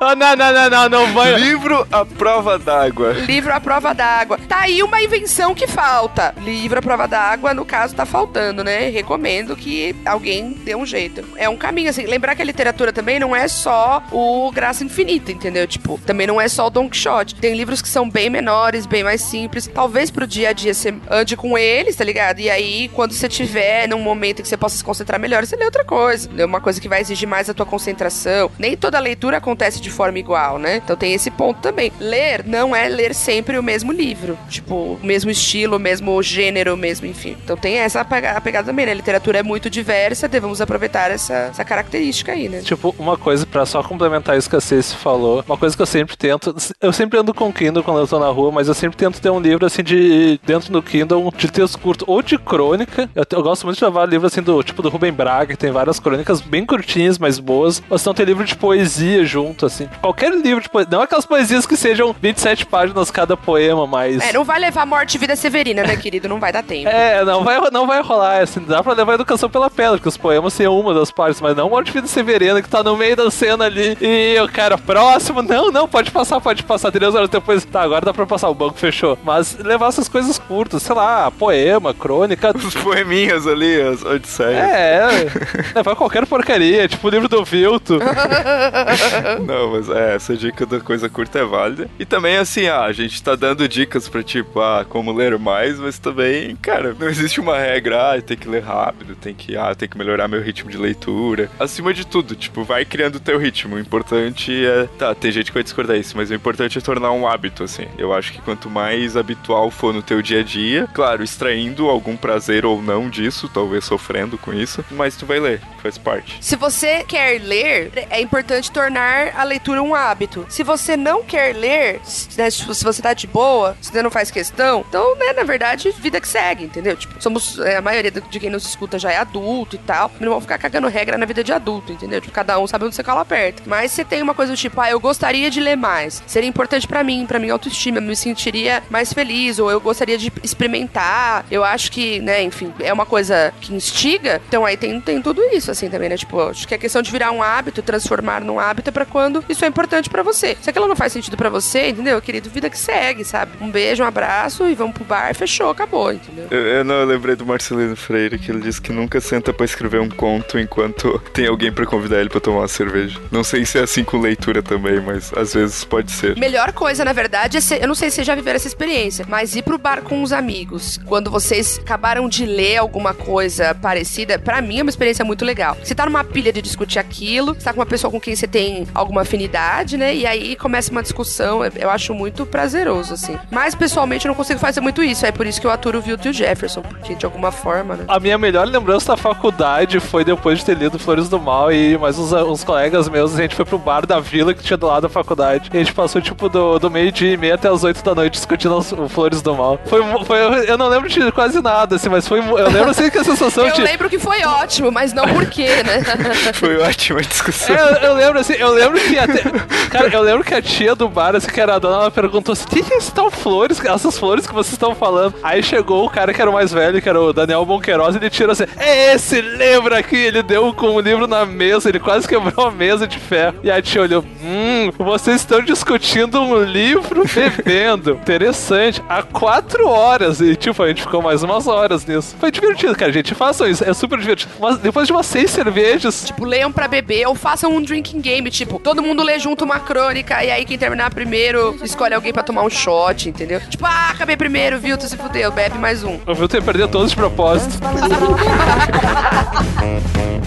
Ah, 0.00 0.14
não, 0.14 0.36
não, 0.36 0.52
não, 0.52 0.70
não, 0.70 0.88
não, 0.88 1.12
banho. 1.12 1.36
Livro 1.38 1.86
à 1.90 2.04
prova 2.04 2.58
d'água. 2.58 3.12
Livro 3.12 3.52
à 3.52 3.60
prova 3.60 3.92
d'água. 3.92 4.38
Tá 4.48 4.60
aí 4.60 4.82
uma 4.82 5.02
invenção 5.02 5.54
que 5.54 5.66
falta. 5.66 6.34
Livro 6.38 6.78
à 6.78 6.82
prova 6.82 7.06
d'água, 7.06 7.54
no 7.54 7.64
caso, 7.64 7.94
tá 7.94 8.04
faltando, 8.04 8.64
né? 8.64 8.88
Recomendo 8.88 9.56
que 9.56 9.94
alguém 10.04 10.52
dê 10.64 10.74
um 10.74 10.86
jeito. 10.86 11.24
É 11.36 11.48
um 11.48 11.56
caminho, 11.56 11.90
assim. 11.90 12.04
Lembrar 12.06 12.34
que 12.34 12.42
a 12.42 12.44
literatura 12.44 12.92
também 12.92 13.18
não 13.18 13.34
é 13.34 13.48
só 13.48 14.02
o 14.10 14.50
Graça 14.52 14.84
Infinita, 14.84 15.32
entendeu? 15.32 15.66
Tipo, 15.66 15.98
também 16.12 16.26
não 16.26 16.38
é 16.38 16.46
só 16.46 16.66
o 16.66 16.70
Don 16.70 16.90
Quixote. 16.90 17.34
Tem 17.34 17.54
livros 17.54 17.80
que 17.80 17.88
são 17.88 18.08
bem 18.08 18.28
menores, 18.28 18.84
bem 18.84 19.02
mais 19.02 19.22
simples. 19.22 19.66
Talvez 19.66 20.10
pro 20.10 20.26
dia 20.26 20.50
a 20.50 20.52
dia 20.52 20.74
você 20.74 20.94
ande 21.10 21.34
com 21.38 21.56
eles, 21.56 21.96
tá 21.96 22.04
ligado? 22.04 22.38
E 22.38 22.50
aí, 22.50 22.90
quando 22.92 23.12
você 23.12 23.30
tiver 23.30 23.88
num 23.88 23.98
momento 23.98 24.42
que 24.42 24.48
você 24.48 24.56
possa 24.58 24.76
se 24.76 24.84
concentrar 24.84 25.18
melhor, 25.18 25.46
você 25.46 25.56
lê 25.56 25.64
outra 25.64 25.84
coisa. 25.84 26.28
Lê 26.30 26.44
uma 26.44 26.60
coisa 26.60 26.78
que 26.78 26.88
vai 26.88 27.00
exigir 27.00 27.26
mais 27.26 27.48
a 27.48 27.54
tua 27.54 27.64
concentração. 27.64 28.50
Nem 28.58 28.76
toda 28.76 28.98
leitura 28.98 29.38
acontece 29.38 29.80
de 29.80 29.88
forma 29.88 30.18
igual, 30.18 30.58
né? 30.58 30.82
Então 30.84 30.94
tem 30.94 31.14
esse 31.14 31.30
ponto 31.30 31.60
também. 31.60 31.90
Ler 31.98 32.44
não 32.44 32.76
é 32.76 32.90
ler 32.90 33.14
sempre 33.14 33.58
o 33.58 33.62
mesmo 33.62 33.90
livro. 33.90 34.38
Tipo, 34.50 34.74
o 34.74 35.00
mesmo 35.02 35.30
estilo, 35.30 35.78
o 35.78 35.80
mesmo 35.80 36.22
gênero, 36.22 36.76
mesmo, 36.76 37.06
enfim. 37.06 37.38
Então 37.42 37.56
tem 37.56 37.78
essa 37.78 38.04
pegada, 38.04 38.64
também, 38.64 38.84
né? 38.84 38.92
A 38.92 38.96
literatura 38.96 39.38
é 39.38 39.42
muito 39.42 39.70
diversa, 39.70 40.28
devemos 40.28 40.60
aproveitar 40.60 41.10
essa, 41.10 41.48
essa 41.50 41.64
característica 41.64 42.32
aí, 42.32 42.50
né? 42.50 42.60
Tipo, 42.60 42.94
uma 42.98 43.16
coisa 43.16 43.46
pra 43.46 43.64
só 43.64 43.82
complementar 43.82 44.36
isso 44.36 44.50
que 44.50 44.56
a 44.56 44.60
Ceci 44.60 44.94
falou, 44.94 45.42
uma 45.48 45.56
coisa 45.56 45.74
que 45.74 45.80
eu 45.80 45.86
sempre 45.86 46.01
tento, 46.04 46.54
eu 46.80 46.92
sempre 46.92 47.18
ando 47.18 47.34
com 47.34 47.52
Kindle 47.52 47.82
quando 47.82 48.00
eu 48.00 48.08
tô 48.08 48.18
na 48.18 48.28
rua, 48.28 48.50
mas 48.52 48.68
eu 48.68 48.74
sempre 48.74 48.96
tento 48.96 49.20
ter 49.20 49.30
um 49.30 49.40
livro 49.40 49.66
assim 49.66 49.82
de 49.82 50.40
dentro 50.44 50.72
do 50.72 50.82
Kindle 50.82 51.32
de 51.36 51.50
texto 51.50 51.78
curto 51.78 52.04
ou 52.06 52.22
de 52.22 52.38
crônica. 52.38 53.08
Eu, 53.14 53.24
eu 53.30 53.42
gosto 53.42 53.64
muito 53.64 53.78
de 53.78 53.84
levar 53.84 54.06
livro 54.06 54.26
assim 54.26 54.42
do 54.42 54.62
tipo 54.62 54.82
do 54.82 54.88
Rubem 54.88 55.12
Braga, 55.12 55.54
que 55.54 55.56
tem 55.56 55.70
várias 55.70 55.98
crônicas 55.98 56.40
bem 56.40 56.64
curtinhas, 56.64 57.18
mas 57.18 57.38
boas. 57.38 57.82
Ou 57.88 57.98
senão 57.98 58.14
tem 58.14 58.26
livro 58.26 58.44
de 58.44 58.56
poesia 58.56 59.24
junto, 59.24 59.66
assim. 59.66 59.88
Qualquer 60.00 60.32
livro 60.32 60.62
de 60.62 60.68
poesia, 60.68 60.90
não 60.90 61.02
aquelas 61.02 61.26
poesias 61.26 61.66
que 61.66 61.76
sejam 61.76 62.14
27 62.20 62.66
páginas 62.66 63.10
cada 63.10 63.36
poema, 63.36 63.86
mas. 63.86 64.22
É, 64.22 64.32
não 64.32 64.44
vai 64.44 64.58
levar 64.58 64.86
morte 64.86 65.14
e 65.14 65.18
vida 65.18 65.36
severina, 65.36 65.82
né, 65.82 65.96
querido? 65.96 66.28
Não 66.28 66.40
vai 66.40 66.52
dar 66.52 66.62
tempo. 66.62 66.88
É, 66.88 67.24
não 67.24 67.44
vai, 67.44 67.58
não 67.70 67.86
vai 67.86 68.02
rolar, 68.02 68.42
assim, 68.42 68.60
dá 68.60 68.82
pra 68.82 68.92
levar 68.92 69.14
educação 69.14 69.48
pela 69.48 69.70
pedra, 69.70 69.92
porque 69.92 70.08
os 70.08 70.16
poemas 70.16 70.52
são 70.52 70.78
uma 70.78 70.94
das 70.94 71.10
partes, 71.10 71.40
mas 71.40 71.56
não 71.56 71.70
morte 71.70 71.88
e 71.88 71.92
vida 71.92 72.06
severina, 72.06 72.62
que 72.62 72.68
tá 72.68 72.82
no 72.82 72.96
meio 72.96 73.16
da 73.16 73.30
cena 73.30 73.64
ali. 73.64 73.96
E 74.00 74.40
o 74.40 74.48
cara, 74.48 74.76
próximo, 74.78 75.42
não, 75.42 75.70
não, 75.70 75.88
pode 75.92 76.10
passar, 76.10 76.40
pode 76.40 76.62
passar. 76.64 76.90
Três 76.90 77.14
horas 77.14 77.28
depois, 77.28 77.64
tá, 77.64 77.82
agora 77.82 78.06
dá 78.06 78.14
pra 78.14 78.24
passar, 78.24 78.48
o 78.48 78.54
banco 78.54 78.78
fechou. 78.78 79.18
Mas 79.22 79.58
levar 79.58 79.88
essas 79.88 80.08
coisas 80.08 80.38
curtas, 80.38 80.82
sei 80.82 80.96
lá, 80.96 81.30
poema, 81.30 81.92
crônica. 81.92 82.52
Os 82.56 82.74
poeminhas 82.74 83.46
ali, 83.46 83.80
as 83.80 84.02
odisseias. 84.02 84.56
É, 84.56 85.26
levar 85.74 85.94
qualquer 85.94 86.26
porcaria, 86.26 86.88
tipo 86.88 87.06
o 87.06 87.10
livro 87.10 87.28
do 87.28 87.44
Vilto. 87.44 87.98
Não, 89.46 89.72
mas 89.72 89.90
é, 89.90 90.14
essa 90.14 90.34
dica 90.34 90.64
da 90.64 90.80
coisa 90.80 91.08
curta 91.08 91.40
é 91.40 91.44
válida. 91.44 91.90
E 91.98 92.04
também, 92.04 92.36
assim, 92.38 92.66
ah, 92.68 92.84
a 92.84 92.92
gente 92.92 93.22
tá 93.22 93.34
dando 93.34 93.68
dicas 93.68 94.08
pra, 94.08 94.22
tipo, 94.22 94.60
ah, 94.60 94.86
como 94.88 95.12
ler 95.12 95.38
mais, 95.38 95.78
mas 95.78 95.98
também, 95.98 96.56
cara, 96.56 96.96
não 96.98 97.08
existe 97.08 97.40
uma 97.40 97.58
regra, 97.58 98.14
ah, 98.14 98.22
tem 98.22 98.36
que 98.36 98.48
ler 98.48 98.62
rápido, 98.62 99.14
tem 99.14 99.34
que, 99.34 99.56
ah, 99.56 99.74
tem 99.74 99.88
que 99.88 99.98
melhorar 99.98 100.28
meu 100.28 100.40
ritmo 100.40 100.70
de 100.70 100.78
leitura. 100.78 101.50
Acima 101.58 101.92
de 101.92 102.06
tudo, 102.06 102.34
tipo, 102.34 102.64
vai 102.64 102.84
criando 102.84 103.16
o 103.16 103.20
teu 103.20 103.38
ritmo. 103.38 103.76
O 103.76 103.80
importante 103.80 104.64
é. 104.64 104.88
Tá, 104.98 105.14
tem 105.14 105.30
gente 105.30 105.46
que 105.46 105.54
vai 105.54 105.62
discordar 105.62 105.81
isso, 105.96 106.16
mas 106.16 106.30
o 106.30 106.34
importante 106.34 106.78
é 106.78 106.80
tornar 106.80 107.12
um 107.12 107.26
hábito, 107.26 107.64
assim. 107.64 107.86
Eu 107.98 108.12
acho 108.12 108.32
que 108.32 108.40
quanto 108.40 108.70
mais 108.70 109.16
habitual 109.16 109.70
for 109.70 109.92
no 109.92 110.02
teu 110.02 110.22
dia 110.22 110.40
a 110.40 110.42
dia, 110.42 110.88
claro, 110.92 111.22
extraindo 111.22 111.88
algum 111.88 112.16
prazer 112.16 112.64
ou 112.64 112.80
não 112.80 113.08
disso, 113.08 113.48
talvez 113.48 113.84
sofrendo 113.84 114.38
com 114.38 114.52
isso, 114.52 114.84
mas 114.90 115.16
tu 115.16 115.26
vai 115.26 115.40
ler, 115.40 115.60
faz 115.82 115.98
parte. 115.98 116.38
Se 116.40 116.56
você 116.56 117.04
quer 117.04 117.40
ler, 117.40 117.92
é 118.10 118.20
importante 118.20 118.70
tornar 118.70 119.32
a 119.36 119.44
leitura 119.44 119.82
um 119.82 119.94
hábito. 119.94 120.46
Se 120.48 120.62
você 120.62 120.96
não 120.96 121.22
quer 121.22 121.54
ler, 121.54 122.00
né, 122.36 122.50
se 122.50 122.84
você 122.84 123.02
tá 123.02 123.12
de 123.14 123.26
boa, 123.26 123.76
se 123.80 123.90
você 123.90 124.02
não 124.02 124.10
faz 124.10 124.30
questão, 124.30 124.84
então, 124.88 125.16
né, 125.16 125.32
na 125.32 125.42
verdade, 125.42 125.90
vida 125.92 126.20
que 126.20 126.28
segue, 126.28 126.64
entendeu? 126.64 126.96
Tipo, 126.96 127.20
somos, 127.22 127.58
é, 127.58 127.76
a 127.76 127.82
maioria 127.82 128.10
de 128.10 128.40
quem 128.40 128.50
nos 128.50 128.66
escuta 128.66 128.98
já 128.98 129.12
é 129.12 129.16
adulto 129.16 129.76
e 129.76 129.78
tal, 129.78 130.10
não 130.20 130.32
vão 130.32 130.40
ficar 130.40 130.58
cagando 130.58 130.88
regra 130.88 131.18
na 131.18 131.26
vida 131.26 131.42
de 131.42 131.52
adulto, 131.52 131.92
entendeu? 131.92 132.20
Tipo, 132.20 132.32
cada 132.32 132.58
um 132.58 132.66
sabe 132.66 132.84
onde 132.84 132.94
você 132.94 133.02
cala 133.02 133.24
perto. 133.24 133.62
Mas 133.66 133.92
você 133.92 134.04
tem 134.04 134.22
uma 134.22 134.34
coisa 134.34 134.52
do 134.52 134.56
tipo, 134.56 134.80
ah, 134.80 134.90
eu 134.90 135.00
gostaria 135.00 135.50
de 135.50 135.60
ler 135.60 135.71
mais, 135.76 136.22
seria 136.26 136.48
importante 136.48 136.86
para 136.86 137.02
mim, 137.04 137.26
para 137.26 137.38
minha 137.38 137.52
autoestima, 137.52 137.98
eu 137.98 138.02
me 138.02 138.16
sentiria 138.16 138.82
mais 138.90 139.12
feliz, 139.12 139.58
ou 139.58 139.70
eu 139.70 139.80
gostaria 139.80 140.18
de 140.18 140.32
experimentar, 140.42 141.44
eu 141.50 141.64
acho 141.64 141.90
que, 141.92 142.20
né, 142.20 142.42
enfim, 142.42 142.72
é 142.80 142.92
uma 142.92 143.06
coisa 143.06 143.52
que 143.60 143.74
instiga, 143.74 144.40
então 144.48 144.64
aí 144.64 144.76
tem, 144.76 145.00
tem 145.00 145.20
tudo 145.20 145.42
isso, 145.52 145.70
assim, 145.70 145.88
também, 145.88 146.08
né? 146.08 146.16
Tipo, 146.16 146.40
acho 146.40 146.66
que 146.66 146.74
é 146.74 146.78
questão 146.78 147.02
de 147.02 147.10
virar 147.10 147.30
um 147.30 147.42
hábito, 147.42 147.82
transformar 147.82 148.40
num 148.40 148.58
hábito 148.58 148.90
pra 148.92 149.04
quando 149.04 149.44
isso 149.48 149.64
é 149.64 149.68
importante 149.68 150.08
para 150.08 150.22
você. 150.22 150.56
Se 150.60 150.70
aquilo 150.70 150.88
não 150.88 150.96
faz 150.96 151.12
sentido 151.12 151.36
para 151.36 151.50
você, 151.50 151.88
entendeu? 151.88 152.20
Querido, 152.20 152.50
vida 152.50 152.70
que 152.70 152.78
segue, 152.78 153.24
sabe? 153.24 153.52
Um 153.60 153.70
beijo, 153.70 154.02
um 154.02 154.06
abraço 154.06 154.66
e 154.66 154.74
vamos 154.74 154.94
pro 154.94 155.04
bar, 155.04 155.34
fechou, 155.34 155.70
acabou, 155.70 156.12
entendeu? 156.12 156.46
Eu, 156.50 156.60
eu 156.60 156.84
não 156.84 156.94
eu 156.96 157.06
lembrei 157.06 157.34
do 157.34 157.44
Marcelino 157.44 157.96
Freire, 157.96 158.38
que 158.38 158.50
ele 158.50 158.60
disse 158.60 158.80
que 158.80 158.92
nunca 158.92 159.20
senta 159.20 159.52
pra 159.52 159.64
escrever 159.64 160.00
um 160.00 160.08
conto 160.08 160.58
enquanto 160.58 161.18
tem 161.32 161.46
alguém 161.46 161.72
para 161.72 161.84
convidar 161.86 162.20
ele 162.20 162.28
para 162.28 162.40
tomar 162.40 162.60
uma 162.60 162.68
cerveja. 162.68 163.20
Não 163.30 163.42
sei 163.42 163.64
se 163.64 163.78
é 163.78 163.82
assim 163.82 164.04
com 164.04 164.20
leitura 164.20 164.62
também, 164.62 165.00
mas 165.00 165.32
às 165.34 165.54
vezes 165.54 165.61
pode 165.88 166.12
ser. 166.12 166.36
Melhor 166.36 166.72
coisa, 166.72 167.04
na 167.04 167.12
verdade, 167.12 167.56
é 167.56 167.60
ser, 167.60 167.82
eu 167.82 167.88
não 167.88 167.94
sei 167.94 168.10
se 168.10 168.16
vocês 168.16 168.26
já 168.26 168.34
viveram 168.34 168.56
essa 168.56 168.68
experiência, 168.68 169.24
mas 169.28 169.54
ir 169.56 169.62
pro 169.62 169.78
bar 169.78 170.02
com 170.02 170.22
os 170.22 170.32
amigos, 170.32 170.98
quando 171.06 171.30
vocês 171.30 171.78
acabaram 171.78 172.28
de 172.28 172.44
ler 172.44 172.78
alguma 172.78 173.14
coisa 173.14 173.74
parecida, 173.74 174.38
para 174.38 174.60
mim 174.60 174.78
é 174.78 174.82
uma 174.82 174.90
experiência 174.90 175.24
muito 175.24 175.44
legal. 175.44 175.76
Você 175.82 175.94
tá 175.94 176.06
numa 176.06 176.24
pilha 176.24 176.52
de 176.52 176.62
discutir 176.62 176.98
aquilo, 176.98 177.54
você 177.54 177.64
tá 177.64 177.72
com 177.72 177.80
uma 177.80 177.86
pessoa 177.86 178.10
com 178.10 178.20
quem 178.20 178.34
você 178.34 178.46
tem 178.46 178.86
alguma 178.94 179.22
afinidade, 179.22 179.96
né? 179.96 180.14
E 180.14 180.26
aí 180.26 180.56
começa 180.56 180.90
uma 180.90 181.02
discussão, 181.02 181.60
eu 181.64 181.90
acho 181.90 182.14
muito 182.14 182.44
prazeroso, 182.46 183.14
assim. 183.14 183.38
Mas 183.50 183.74
pessoalmente 183.74 184.26
eu 184.26 184.30
não 184.30 184.36
consigo 184.36 184.60
fazer 184.60 184.80
muito 184.80 185.02
isso, 185.02 185.26
é 185.26 185.32
por 185.32 185.46
isso 185.46 185.60
que 185.60 185.66
eu 185.66 185.70
aturo 185.70 185.98
o 185.98 186.02
Vilto 186.02 186.28
e 186.28 186.30
o 186.30 186.32
Jefferson, 186.32 186.82
porque 186.82 187.14
de 187.14 187.24
alguma 187.24 187.52
forma, 187.52 187.96
né? 187.96 188.04
A 188.08 188.20
minha 188.20 188.38
melhor 188.38 188.66
lembrança 188.66 189.12
da 189.12 189.16
faculdade 189.16 190.00
foi 190.00 190.24
depois 190.24 190.58
de 190.58 190.64
ter 190.64 190.76
lido 190.76 190.98
Flores 190.98 191.28
do 191.28 191.40
Mal 191.40 191.72
e 191.72 191.96
mais 191.98 192.18
uns, 192.18 192.32
uns 192.32 192.64
colegas 192.64 193.08
meus, 193.08 193.34
a 193.34 193.42
gente 193.42 193.54
foi 193.54 193.64
pro 193.64 193.78
bar 193.78 194.06
da 194.06 194.20
vila 194.20 194.54
que 194.54 194.62
tinha 194.62 194.76
do 194.76 194.86
lado 194.86 195.02
da 195.02 195.08
faculdade. 195.08 195.51
E 195.56 195.76
a 195.76 195.80
gente 195.80 195.92
passou, 195.92 196.20
tipo, 196.20 196.48
do, 196.48 196.78
do 196.78 196.90
meio-dia 196.90 197.32
e 197.32 197.36
meia 197.36 197.54
até 197.54 197.68
as 197.68 197.84
oito 197.84 198.02
da 198.02 198.14
noite 198.14 198.34
discutindo 198.34 198.76
os, 198.76 198.92
o 198.92 199.08
Flores 199.08 199.42
do 199.42 199.54
Mal. 199.54 199.78
Foi, 199.86 200.00
foi, 200.24 200.70
eu 200.70 200.78
não 200.78 200.88
lembro 200.88 201.08
de 201.08 201.32
quase 201.32 201.60
nada, 201.60 201.96
assim, 201.96 202.08
mas 202.08 202.26
foi. 202.26 202.38
Eu 202.38 202.70
lembro 202.70 202.90
assim 202.90 203.10
que 203.10 203.18
a 203.18 203.24
sensação 203.24 203.66
eu 203.66 203.72
de. 203.72 203.80
Eu 203.80 203.86
lembro 203.86 204.08
que 204.08 204.18
foi 204.18 204.44
ótimo, 204.44 204.90
mas 204.90 205.12
não 205.12 205.26
por 205.26 205.46
quê, 205.46 205.68
né? 205.82 206.02
foi 206.54 206.78
ótima 206.78 207.20
a 207.20 207.22
discussão. 207.22 207.74
É, 207.74 207.80
eu, 207.80 207.96
eu, 207.96 208.14
lembro 208.14 208.38
assim, 208.38 208.54
eu 208.54 208.70
lembro 208.70 209.00
que 209.00 209.18
até. 209.18 209.42
Cara, 209.90 210.08
eu 210.08 210.22
lembro 210.22 210.44
que 210.44 210.54
a 210.54 210.62
tia 210.62 210.94
do 210.94 211.08
bar, 211.08 211.34
assim, 211.34 211.48
que 211.48 211.60
era 211.60 211.74
a 211.74 211.78
dona, 211.78 211.96
ela 211.96 212.10
perguntou 212.10 212.52
assim: 212.52 212.64
o 212.64 212.68
que, 212.68 212.82
que 212.82 212.94
estão 212.94 213.30
flores? 213.30 213.82
Essas 213.84 214.18
flores 214.18 214.46
que 214.46 214.54
vocês 214.54 214.72
estão 214.72 214.94
falando. 214.94 215.34
Aí 215.42 215.62
chegou 215.62 216.04
o 216.04 216.10
cara 216.10 216.32
que 216.32 216.40
era 216.40 216.50
o 216.50 216.54
mais 216.54 216.72
velho, 216.72 217.00
que 217.00 217.08
era 217.08 217.20
o 217.20 217.32
Daniel 217.32 217.64
Bonqueiroz, 217.64 218.14
e 218.14 218.18
ele 218.18 218.30
tirou 218.30 218.52
assim: 218.52 218.64
é 218.76 219.14
esse 219.14 219.40
livro 219.40 219.94
aqui! 219.94 220.16
Ele 220.16 220.42
deu 220.42 220.72
com 220.72 220.94
o 220.94 221.00
livro 221.00 221.26
na 221.26 221.44
mesa, 221.44 221.88
ele 221.88 221.98
quase 221.98 222.26
quebrou 222.26 222.66
a 222.66 222.70
mesa 222.70 223.06
de 223.06 223.18
ferro. 223.18 223.56
E 223.62 223.70
a 223.70 223.80
tia 223.82 224.02
olhou: 224.02 224.24
hum, 224.42 224.90
vocês 224.98 225.41
estão 225.42 225.60
discutindo 225.62 226.40
um 226.40 226.62
livro 226.62 227.24
bebendo. 227.26 228.12
Interessante. 228.12 229.02
Há 229.08 229.22
quatro 229.22 229.88
horas. 229.88 230.40
E 230.40 230.56
tipo, 230.56 230.82
a 230.82 230.88
gente 230.88 231.02
ficou 231.02 231.20
mais 231.20 231.42
umas 231.42 231.66
horas 231.66 232.06
nisso. 232.06 232.34
Foi 232.38 232.50
divertido, 232.50 232.94
cara, 232.94 233.12
gente. 233.12 233.34
Façam 233.34 233.68
isso, 233.68 233.84
é 233.84 233.92
super 233.92 234.18
divertido. 234.18 234.52
Mas 234.60 234.78
depois 234.78 235.06
de 235.06 235.12
umas 235.12 235.26
seis 235.26 235.50
cervejas. 235.50 236.24
Tipo, 236.24 236.44
leiam 236.44 236.72
pra 236.72 236.88
beber 236.88 237.26
ou 237.26 237.34
façam 237.34 237.74
um 237.74 237.82
drinking 237.82 238.20
game. 238.20 238.50
Tipo, 238.50 238.78
todo 238.78 239.02
mundo 239.02 239.22
lê 239.22 239.38
junto 239.38 239.64
uma 239.64 239.80
crônica 239.80 240.42
e 240.44 240.50
aí 240.50 240.64
quem 240.64 240.78
terminar 240.78 241.12
primeiro 241.12 241.76
escolhe 241.82 242.14
alguém 242.14 242.32
pra 242.32 242.42
tomar 242.42 242.62
um 242.62 242.70
shot, 242.70 243.28
entendeu? 243.28 243.60
Tipo, 243.68 243.84
ah, 243.86 244.10
acabei 244.10 244.36
primeiro, 244.36 244.78
viu? 244.78 244.96
Tu 244.96 245.08
se 245.08 245.16
fudeu, 245.16 245.50
bebe 245.50 245.78
mais 245.78 246.04
um. 246.04 246.18
O 246.26 246.34
Vilton 246.34 246.56
ia 246.58 246.62
perder 246.62 246.88
todos 246.88 247.10
de 247.10 247.16
propósito. 247.16 247.78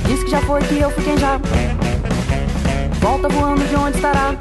Diz 0.07 0.23
que 0.23 0.29
já 0.31 0.41
foi 0.41 0.61
que 0.61 0.79
eu 0.79 0.89
fiquei 0.91 1.17
já. 1.17 1.39
Volta 2.99 3.27
voando 3.29 3.63
de 3.65 3.75
onde 3.75 3.97
estará. 3.97 4.35